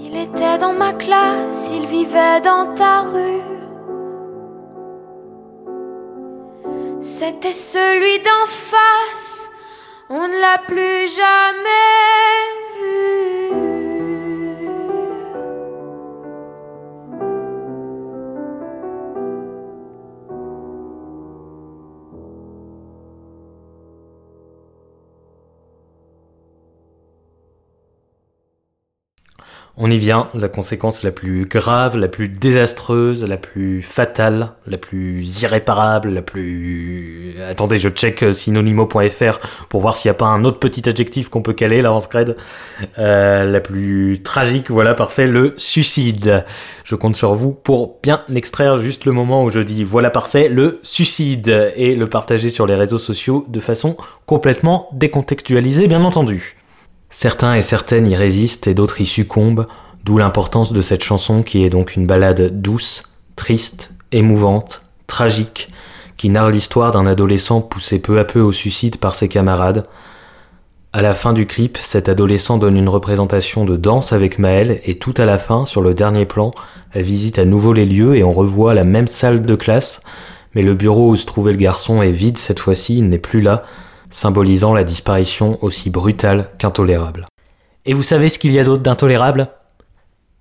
Il 0.00 0.16
était 0.16 0.58
dans 0.58 0.74
ma 0.74 0.92
classe, 0.92 1.72
il 1.74 1.86
vivait 1.86 2.40
dans 2.42 2.74
ta 2.74 3.02
rue. 3.02 3.42
C'était 7.00 7.52
celui 7.52 8.18
d'en 8.18 8.46
face, 8.46 9.50
on 10.08 10.28
ne 10.28 10.40
l'a 10.40 10.58
plus 10.66 11.08
jamais 11.08 11.66
vu. 12.78 13.31
On 29.78 29.90
y 29.90 29.96
vient, 29.96 30.28
la 30.34 30.48
conséquence 30.48 31.02
la 31.02 31.12
plus 31.12 31.46
grave, 31.46 31.96
la 31.96 32.08
plus 32.08 32.28
désastreuse, 32.28 33.24
la 33.24 33.38
plus 33.38 33.80
fatale, 33.80 34.50
la 34.66 34.76
plus 34.76 35.40
irréparable, 35.40 36.10
la 36.10 36.20
plus... 36.20 37.34
Attendez, 37.48 37.78
je 37.78 37.88
check 37.88 38.22
euh, 38.22 38.34
synonymo.fr 38.34 39.38
pour 39.70 39.80
voir 39.80 39.96
s'il 39.96 40.10
n'y 40.10 40.14
a 40.14 40.18
pas 40.18 40.26
un 40.26 40.44
autre 40.44 40.58
petit 40.58 40.86
adjectif 40.86 41.30
qu'on 41.30 41.40
peut 41.40 41.54
caler 41.54 41.80
là 41.80 41.90
en. 41.90 42.00
Euh, 42.98 43.44
la 43.44 43.60
plus 43.60 44.20
tragique, 44.22 44.70
voilà, 44.70 44.92
parfait, 44.92 45.26
le 45.26 45.54
suicide. 45.56 46.44
Je 46.84 46.94
compte 46.94 47.16
sur 47.16 47.34
vous 47.34 47.52
pour 47.52 47.98
bien 48.02 48.24
extraire 48.34 48.76
juste 48.78 49.06
le 49.06 49.12
moment 49.12 49.42
où 49.42 49.48
je 49.48 49.60
dis 49.60 49.84
voilà 49.84 50.10
parfait, 50.10 50.48
le 50.48 50.80
suicide, 50.82 51.72
et 51.76 51.94
le 51.94 52.08
partager 52.08 52.50
sur 52.50 52.66
les 52.66 52.74
réseaux 52.74 52.98
sociaux 52.98 53.46
de 53.48 53.60
façon 53.60 53.96
complètement 54.26 54.90
décontextualisée, 54.92 55.88
bien 55.88 56.04
entendu. 56.04 56.61
Certains 57.14 57.54
et 57.54 57.62
certaines 57.62 58.06
y 58.06 58.16
résistent 58.16 58.66
et 58.68 58.74
d'autres 58.74 59.02
y 59.02 59.06
succombent, 59.06 59.66
d'où 60.02 60.16
l'importance 60.16 60.72
de 60.72 60.80
cette 60.80 61.04
chanson 61.04 61.42
qui 61.42 61.62
est 61.62 61.68
donc 61.68 61.94
une 61.94 62.06
ballade 62.06 62.62
douce, 62.62 63.02
triste, 63.36 63.92
émouvante, 64.12 64.80
tragique, 65.06 65.68
qui 66.16 66.30
narre 66.30 66.48
l'histoire 66.48 66.90
d'un 66.90 67.06
adolescent 67.06 67.60
poussé 67.60 68.00
peu 68.00 68.18
à 68.18 68.24
peu 68.24 68.40
au 68.40 68.50
suicide 68.50 68.96
par 68.96 69.14
ses 69.14 69.28
camarades. 69.28 69.84
À 70.94 71.02
la 71.02 71.12
fin 71.12 71.34
du 71.34 71.46
clip, 71.46 71.76
cet 71.76 72.08
adolescent 72.08 72.56
donne 72.56 72.78
une 72.78 72.88
représentation 72.88 73.66
de 73.66 73.76
danse 73.76 74.14
avec 74.14 74.38
Maël 74.38 74.80
et 74.86 74.94
tout 74.94 75.14
à 75.18 75.26
la 75.26 75.36
fin, 75.36 75.66
sur 75.66 75.82
le 75.82 75.92
dernier 75.92 76.24
plan, 76.24 76.52
elle 76.92 77.02
visite 77.02 77.38
à 77.38 77.44
nouveau 77.44 77.74
les 77.74 77.84
lieux 77.84 78.16
et 78.16 78.24
on 78.24 78.32
revoit 78.32 78.72
la 78.72 78.84
même 78.84 79.06
salle 79.06 79.42
de 79.42 79.54
classe, 79.54 80.00
Mais 80.54 80.62
le 80.62 80.72
bureau 80.72 81.10
où 81.10 81.16
se 81.16 81.26
trouvait 81.26 81.52
le 81.52 81.58
garçon 81.58 82.00
est 82.00 82.10
vide 82.10 82.38
cette 82.38 82.60
fois-ci, 82.60 82.96
il 82.96 83.10
n'est 83.10 83.18
plus 83.18 83.42
là, 83.42 83.64
symbolisant 84.12 84.74
la 84.74 84.84
disparition 84.84 85.58
aussi 85.62 85.90
brutale 85.90 86.50
qu'intolérable. 86.58 87.26
Et 87.84 87.94
vous 87.94 88.04
savez 88.04 88.28
ce 88.28 88.38
qu'il 88.38 88.52
y 88.52 88.60
a 88.60 88.64
d'autre 88.64 88.82
d'intolérable? 88.82 89.48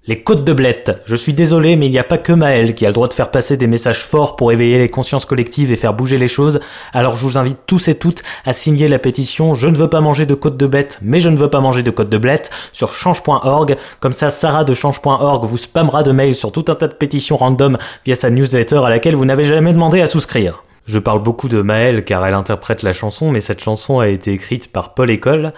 Les 0.08 0.24
côtes 0.24 0.44
de 0.44 0.54
blette. 0.54 1.00
Je 1.06 1.16
suis 1.16 1.34
désolé, 1.34 1.76
mais 1.76 1.86
il 1.86 1.92
n'y 1.92 2.00
a 2.00 2.04
pas 2.04 2.18
que 2.18 2.34
Maël 2.34 2.74
qui 2.74 2.86
a 2.86 2.90
le 2.90 2.94
droit 2.94 3.08
de 3.08 3.14
faire 3.14 3.30
passer 3.30 3.56
des 3.56 3.68
messages 3.68 4.04
forts 4.04 4.36
pour 4.36 4.52
éveiller 4.52 4.80
les 4.80 4.90
consciences 4.90 5.26
collectives 5.26 5.72
et 5.72 5.76
faire 5.76 5.94
bouger 5.94 6.18
les 6.18 6.28
choses. 6.28 6.60
Alors 6.92 7.16
je 7.16 7.24
vous 7.24 7.38
invite 7.38 7.60
tous 7.68 7.88
et 7.88 7.94
toutes 7.94 8.24
à 8.44 8.52
signer 8.52 8.88
la 8.88 8.98
pétition 8.98 9.54
Je 9.54 9.68
ne 9.68 9.78
veux 9.78 9.92
pas 9.92 10.02
manger 10.02 10.26
de 10.26 10.34
côtes 10.34 10.58
de 10.58 10.66
bête, 10.66 10.98
mais 11.04 11.20
je 11.20 11.30
ne 11.30 11.38
veux 11.38 11.52
pas 11.52 11.62
manger 11.62 11.84
de 11.84 11.92
côtes 11.92 12.10
de 12.10 12.18
blette 12.18 12.50
sur 12.72 12.94
change.org. 12.94 13.78
Comme 14.00 14.14
ça, 14.14 14.32
Sarah 14.32 14.64
de 14.64 14.74
change.org 14.74 15.46
vous 15.46 15.58
spammera 15.58 16.02
de 16.02 16.12
mails 16.12 16.36
sur 16.36 16.52
tout 16.52 16.66
un 16.68 16.76
tas 16.76 16.88
de 16.88 16.96
pétitions 16.96 17.38
random 17.38 17.78
via 18.04 18.16
sa 18.16 18.32
newsletter 18.32 18.82
à 18.84 18.90
laquelle 18.90 19.16
vous 19.16 19.26
n'avez 19.26 19.44
jamais 19.44 19.72
demandé 19.72 20.02
à 20.02 20.08
souscrire. 20.08 20.64
Je 20.86 21.00
parle 21.00 21.22
beaucoup 21.22 21.48
de 21.48 21.62
Maël 21.62 22.04
car 22.04 22.26
elle 22.26 22.34
interprète 22.34 22.84
la 22.84 22.94
chanson, 22.94 23.32
mais 23.32 23.42
cette 23.42 23.62
chanson 23.62 24.00
a 24.00 24.08
été 24.08 24.34
écrite 24.34 24.72
par 24.72 24.94
Paul 24.94 25.10
École, 25.10 25.54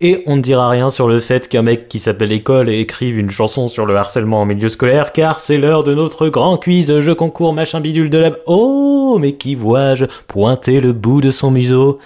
et 0.00 0.22
on 0.26 0.36
ne 0.36 0.40
dira 0.40 0.70
rien 0.70 0.90
sur 0.90 1.08
le 1.08 1.18
fait 1.18 1.48
qu'un 1.48 1.62
mec 1.62 1.88
qui 1.88 1.98
s'appelle 1.98 2.30
École 2.30 2.68
écrive 2.68 3.18
une 3.18 3.30
chanson 3.30 3.66
sur 3.66 3.84
le 3.84 3.96
harcèlement 3.96 4.42
en 4.42 4.46
milieu 4.46 4.68
scolaire, 4.68 5.12
car 5.12 5.40
c'est 5.40 5.56
l'heure 5.56 5.82
de 5.82 5.92
notre 5.92 6.28
grand 6.28 6.56
quiz, 6.56 7.00
jeu 7.00 7.16
concours, 7.16 7.52
machin 7.52 7.80
bidule 7.80 8.08
de 8.08 8.18
la... 8.18 8.30
Oh, 8.46 9.18
mais 9.20 9.32
qui 9.32 9.56
vois-je 9.56 10.04
pointer 10.28 10.80
le 10.80 10.92
bout 10.92 11.20
de 11.20 11.32
son 11.32 11.50
museau? 11.50 11.98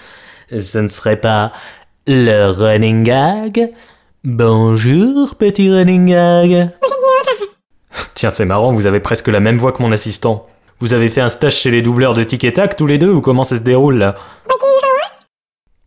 Ce 0.50 0.78
ne 0.78 0.88
serait 0.88 1.20
pas 1.20 1.52
le 2.06 2.46
running 2.46 3.02
gag? 3.02 3.72
Bonjour, 4.24 5.34
petit 5.34 5.70
running 5.70 6.06
gag. 6.06 6.70
Tiens, 8.14 8.30
c'est 8.30 8.46
marrant, 8.46 8.72
vous 8.72 8.86
avez 8.86 9.00
presque 9.00 9.28
la 9.28 9.40
même 9.40 9.58
voix 9.58 9.72
que 9.72 9.82
mon 9.82 9.92
assistant. 9.92 10.46
Vous 10.82 10.94
avez 10.94 11.10
fait 11.10 11.20
un 11.20 11.28
stage 11.28 11.54
chez 11.54 11.70
les 11.70 11.80
doubleurs 11.80 12.12
de 12.12 12.24
Tic 12.24 12.42
et 12.42 12.52
Tac 12.52 12.74
tous 12.74 12.88
les 12.88 12.98
deux 12.98 13.12
ou 13.12 13.20
comment 13.20 13.44
ça 13.44 13.54
se 13.56 13.60
déroule 13.62 13.98
là 13.98 14.16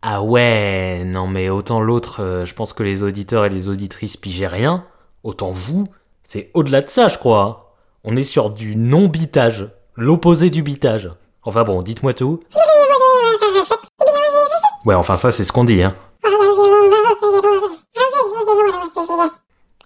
ah 0.00 0.22
ouais, 0.22 1.02
non 1.04 1.26
mais 1.26 1.50
autant 1.50 1.80
l'autre, 1.80 2.22
euh, 2.22 2.44
je 2.46 2.54
pense 2.54 2.72
que 2.72 2.82
les 2.82 3.02
auditeurs 3.02 3.44
et 3.44 3.48
les 3.50 3.68
auditrices 3.68 4.16
pigeaient 4.16 4.46
rien, 4.46 4.84
autant 5.22 5.50
vous, 5.50 5.88
c'est 6.22 6.50
au-delà 6.54 6.80
de 6.80 6.88
ça 6.88 7.08
je 7.08 7.18
crois. 7.18 7.74
On 8.04 8.16
est 8.16 8.22
sur 8.22 8.50
du 8.50 8.76
non-bitage, 8.76 9.68
l'opposé 9.96 10.48
du 10.48 10.62
bitage. 10.62 11.10
Enfin 11.42 11.64
bon, 11.64 11.82
dites-moi 11.82 12.14
tout. 12.14 12.40
Ouais, 14.86 14.94
enfin 14.94 15.16
ça 15.16 15.30
c'est 15.30 15.44
ce 15.44 15.52
qu'on 15.52 15.64
dit, 15.64 15.82
hein. 15.82 15.94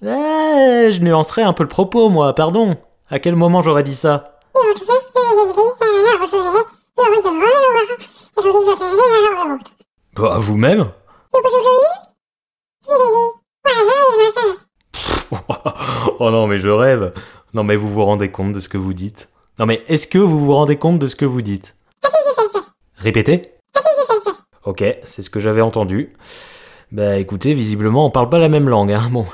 Eh, 0.02 0.92
je 0.92 1.00
nuancerais 1.00 1.42
un 1.42 1.52
peu 1.52 1.64
le 1.64 1.68
propos, 1.68 2.10
moi, 2.10 2.32
pardon. 2.34 2.76
À 3.10 3.18
quel 3.18 3.34
moment 3.34 3.60
j'aurais 3.60 3.82
dit 3.82 3.96
ça 3.96 4.29
Bah, 10.16 10.38
vous-même 10.38 10.90
Oh 16.18 16.30
non, 16.30 16.46
mais 16.46 16.58
je 16.58 16.68
rêve. 16.68 17.12
Non, 17.54 17.64
mais 17.64 17.76
vous 17.76 17.90
vous 17.90 18.04
rendez 18.04 18.30
compte 18.30 18.52
de 18.52 18.60
ce 18.60 18.68
que 18.68 18.78
vous 18.78 18.92
dites 18.94 19.30
Non, 19.58 19.66
mais 19.66 19.82
est-ce 19.86 20.06
que 20.06 20.18
vous 20.18 20.44
vous 20.44 20.52
rendez 20.52 20.76
compte 20.76 20.98
de 20.98 21.06
ce 21.06 21.16
que 21.16 21.24
vous 21.24 21.42
dites? 21.42 21.76
Répétez 22.96 23.54
Ok, 24.64 24.84
c'est 25.04 25.22
ce 25.22 25.30
que 25.30 25.40
j'avais 25.40 25.62
entendu. 25.62 26.14
Bah 26.92 27.16
écoutez, 27.16 27.54
visiblement 27.54 28.04
on 28.04 28.10
parle 28.10 28.28
pas 28.28 28.38
la 28.38 28.48
même 28.48 28.68
langue, 28.68 28.92
hein, 28.92 29.08
bon. 29.10 29.26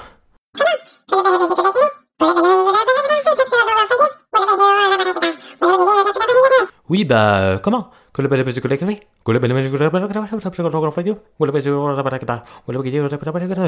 Oui, 6.88 7.04
bah, 7.04 7.38
euh, 7.38 7.58
comment? 7.58 7.90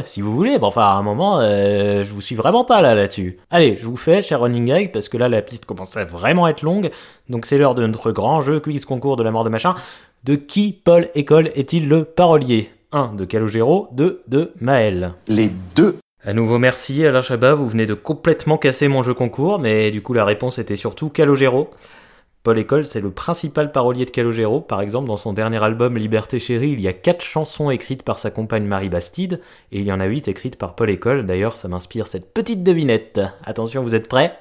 Si 0.07 0.22
vous 0.22 0.34
voulez, 0.34 0.59
bon, 0.59 0.68
enfin, 0.68 0.84
à 0.84 0.92
un 0.92 1.03
moment, 1.03 1.38
euh, 1.40 2.03
je 2.03 2.14
vous 2.14 2.22
suis 2.22 2.34
vraiment 2.34 2.64
pas 2.64 2.80
là 2.80 2.94
là-dessus. 2.94 3.36
Allez, 3.51 3.76
je 3.76 3.84
vous 3.84 3.99
fais, 3.99 4.22
cher 4.22 4.40
Running 4.40 4.64
Gag, 4.64 4.90
parce 4.90 5.11
que 5.11 5.18
là, 5.18 5.28
la 5.28 5.42
piste 5.42 5.66
commence 5.66 5.99
à 5.99 6.07
vraiment 6.07 6.49
être 6.49 6.62
longue. 6.62 6.90
Donc, 7.28 7.44
c'est 7.44 7.59
l'heure 7.59 7.74
de 7.74 7.86
notre 7.86 8.11
grand 8.11 8.40
jeu 8.40 8.59
quiz 8.59 8.86
concours 8.86 9.16
de 9.16 9.22
la 9.22 9.30
mort 9.30 9.44
de 9.44 9.51
machin. 9.51 9.76
De 10.24 10.34
qui 10.34 10.72
Paul 10.72 11.11
École 11.14 11.51
est-il 11.55 11.86
le 11.86 12.05
parolier? 12.05 12.70
1 12.92 13.16
de 13.16 13.26
Calogero, 13.26 13.88
2 13.92 14.22
de 14.28 14.53
Maël. 14.61 15.12
Les 15.26 15.51
deux. 15.76 15.96
À 16.24 16.32
nouveau, 16.32 16.59
merci 16.59 17.05
Alain 17.05 17.20
Chabat, 17.20 17.55
vous 17.55 17.68
venez 17.68 17.84
de 17.84 17.92
complètement 17.92 18.57
casser 18.57 18.88
mon 18.88 19.03
jeu 19.03 19.12
concours, 19.12 19.59
mais 19.59 19.90
du 19.90 20.01
coup, 20.01 20.14
la 20.14 20.24
réponse 20.24 20.59
était 20.59 20.76
surtout 20.76 21.11
Calogero. 21.11 21.68
Paul 22.45 22.59
École, 22.59 22.86
c'est 22.86 23.01
le 23.01 23.11
principal 23.11 23.72
parolier 23.72 24.05
de 24.05 24.11
Calogero. 24.11 24.61
Par 24.61 24.80
exemple, 24.80 25.09
dans 25.09 25.16
son 25.16 25.32
dernier 25.32 25.62
album 25.62 25.99
Liberté 25.99 26.39
chérie, 26.39 26.70
il 26.70 26.80
y 26.80 26.89
a 26.89 26.93
4 26.93 27.22
chansons 27.22 27.68
écrites 27.70 28.05
par 28.05 28.18
sa 28.18 28.30
compagne 28.30 28.64
Marie 28.64 28.89
Bastide, 28.89 29.41
et 29.72 29.80
il 29.80 29.84
y 29.84 29.93
en 29.93 30.01
a 30.01 30.07
8 30.07 30.28
écrites 30.28 30.57
par 30.57 30.74
Paul 30.74 30.89
École. 30.89 31.26
D'ailleurs, 31.26 31.57
ça 31.57 31.68
m'inspire 31.68 32.07
cette 32.07 32.32
petite 32.32 32.62
devinette. 32.62 33.20
Attention, 33.45 33.82
vous 33.82 33.95
êtes 33.95 34.09
prêts? 34.09 34.39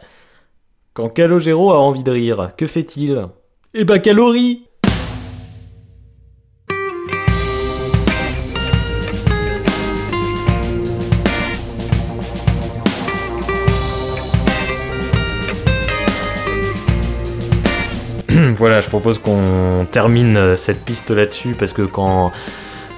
Quand 0.93 1.09
Calogero 1.09 1.71
a 1.71 1.79
envie 1.79 2.03
de 2.03 2.11
rire, 2.11 2.51
que 2.55 2.67
fait-il? 2.67 3.27
Eh 3.73 3.83
ben, 3.83 3.99
calorie 3.99 4.66
voilà, 18.57 18.81
je 18.81 18.89
propose 18.89 19.19
qu'on 19.19 19.85
termine 19.89 20.35
euh, 20.35 20.55
cette 20.55 20.83
piste 20.83 21.11
là-dessus 21.11 21.55
parce 21.57 21.73
que 21.73 21.83
quand 21.83 22.31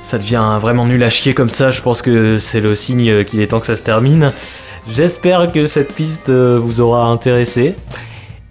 ça 0.02 0.18
devient 0.18 0.58
vraiment 0.60 0.86
nul 0.86 1.04
à 1.04 1.10
chier 1.10 1.34
comme 1.34 1.50
ça, 1.50 1.70
je 1.70 1.82
pense 1.82 2.02
que 2.02 2.40
c'est 2.40 2.62
le 2.62 2.76
signe 2.76 3.26
qu'il 3.26 3.42
est 3.42 3.48
temps 3.48 3.60
que 3.60 3.66
ça 3.66 3.76
se 3.76 3.84
termine. 3.84 4.32
J'espère 4.90 5.52
que 5.52 5.68
cette 5.68 5.94
piste 5.94 6.30
euh, 6.30 6.58
vous 6.62 6.80
aura 6.80 7.08
intéressé. 7.08 7.76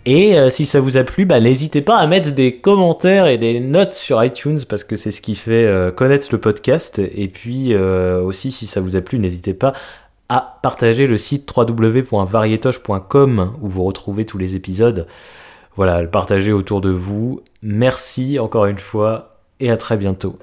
Et 0.05 0.39
euh, 0.39 0.51
si 0.51 0.67
ça 0.67 0.81
vous 0.81 0.99
a 0.99 1.05
plu, 1.05 1.25
bah, 1.25 1.41
n'hésitez 1.41 1.81
pas 1.81 1.97
à 1.97 2.07
mettre 2.07 2.33
des 2.33 2.57
commentaires 2.57 3.27
et 3.27 3.39
des 3.39 3.59
notes 3.61 3.95
sur 3.95 4.23
iTunes 4.23 4.59
parce 4.69 4.85
que 4.85 4.97
c'est 4.97 5.11
ce 5.11 5.23
qui 5.23 5.35
fait 5.35 5.67
connaître 5.97 6.29
le 6.31 6.39
podcast. 6.39 6.99
Et 6.99 7.29
puis 7.29 7.75
aussi, 7.75 8.53
si 8.53 8.67
ça 8.67 8.81
vous 8.81 8.97
a 8.97 9.01
plu, 9.01 9.19
n'hésitez 9.19 9.55
pas 9.55 9.73
à 10.29 10.59
partager 10.63 11.07
le 11.07 11.19
site 11.19 11.51
www.varietoche.com 11.55 13.53
où 13.61 13.69
vous 13.69 13.85
retrouvez 13.85 14.25
tous 14.25 14.39
les 14.39 14.57
épisodes 14.57 15.07
voilà, 15.79 16.03
le 16.03 16.11
partager 16.11 16.53
autour 16.53 16.81
de 16.81 16.91
vous. 16.91 17.41
Merci 17.63 18.41
encore 18.41 18.67
une 18.67 18.81
fois 18.81 19.39
et 19.61 19.71
à 19.71 19.77
très 19.77 19.97
bientôt. 19.97 20.37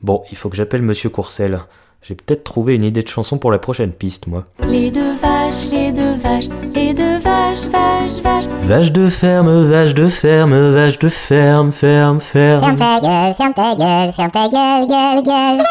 Bon, 0.00 0.22
il 0.30 0.38
faut 0.38 0.48
que 0.48 0.56
j'appelle 0.56 0.80
Monsieur 0.80 1.10
Courcel. 1.10 1.60
J'ai 2.02 2.14
peut-être 2.14 2.44
trouvé 2.44 2.76
une 2.76 2.84
idée 2.84 3.02
de 3.02 3.08
chanson 3.08 3.36
pour 3.36 3.52
la 3.52 3.58
prochaine 3.58 3.92
piste, 3.92 4.26
moi. 4.26 4.46
Les 4.66 4.90
deux 4.90 5.12
vaches, 5.20 5.70
les 5.70 5.92
deux 5.92 6.14
vaches, 6.14 6.48
les 6.74 6.94
deux 6.94 7.18
vaches, 7.18 7.66
vaches, 7.66 8.22
vaches. 8.22 8.48
Vache 8.62 8.90
de 8.90 9.08
ferme, 9.08 9.64
vache 9.64 9.92
de 9.92 10.06
ferme, 10.06 10.70
vache 10.72 10.98
de 10.98 11.08
ferme, 11.10 11.72
ferme, 11.72 12.20
ferme. 12.20 12.60
Ferme 12.60 12.78
ta 12.78 13.00
gueule, 13.00 13.34
ferme 13.34 13.52
ta 13.54 13.74
gueule, 13.74 14.12
ferme 14.14 14.30
ta 14.30 14.48
gueule, 14.48 14.86
gueule, 14.86 15.22
gueule. 15.22 15.62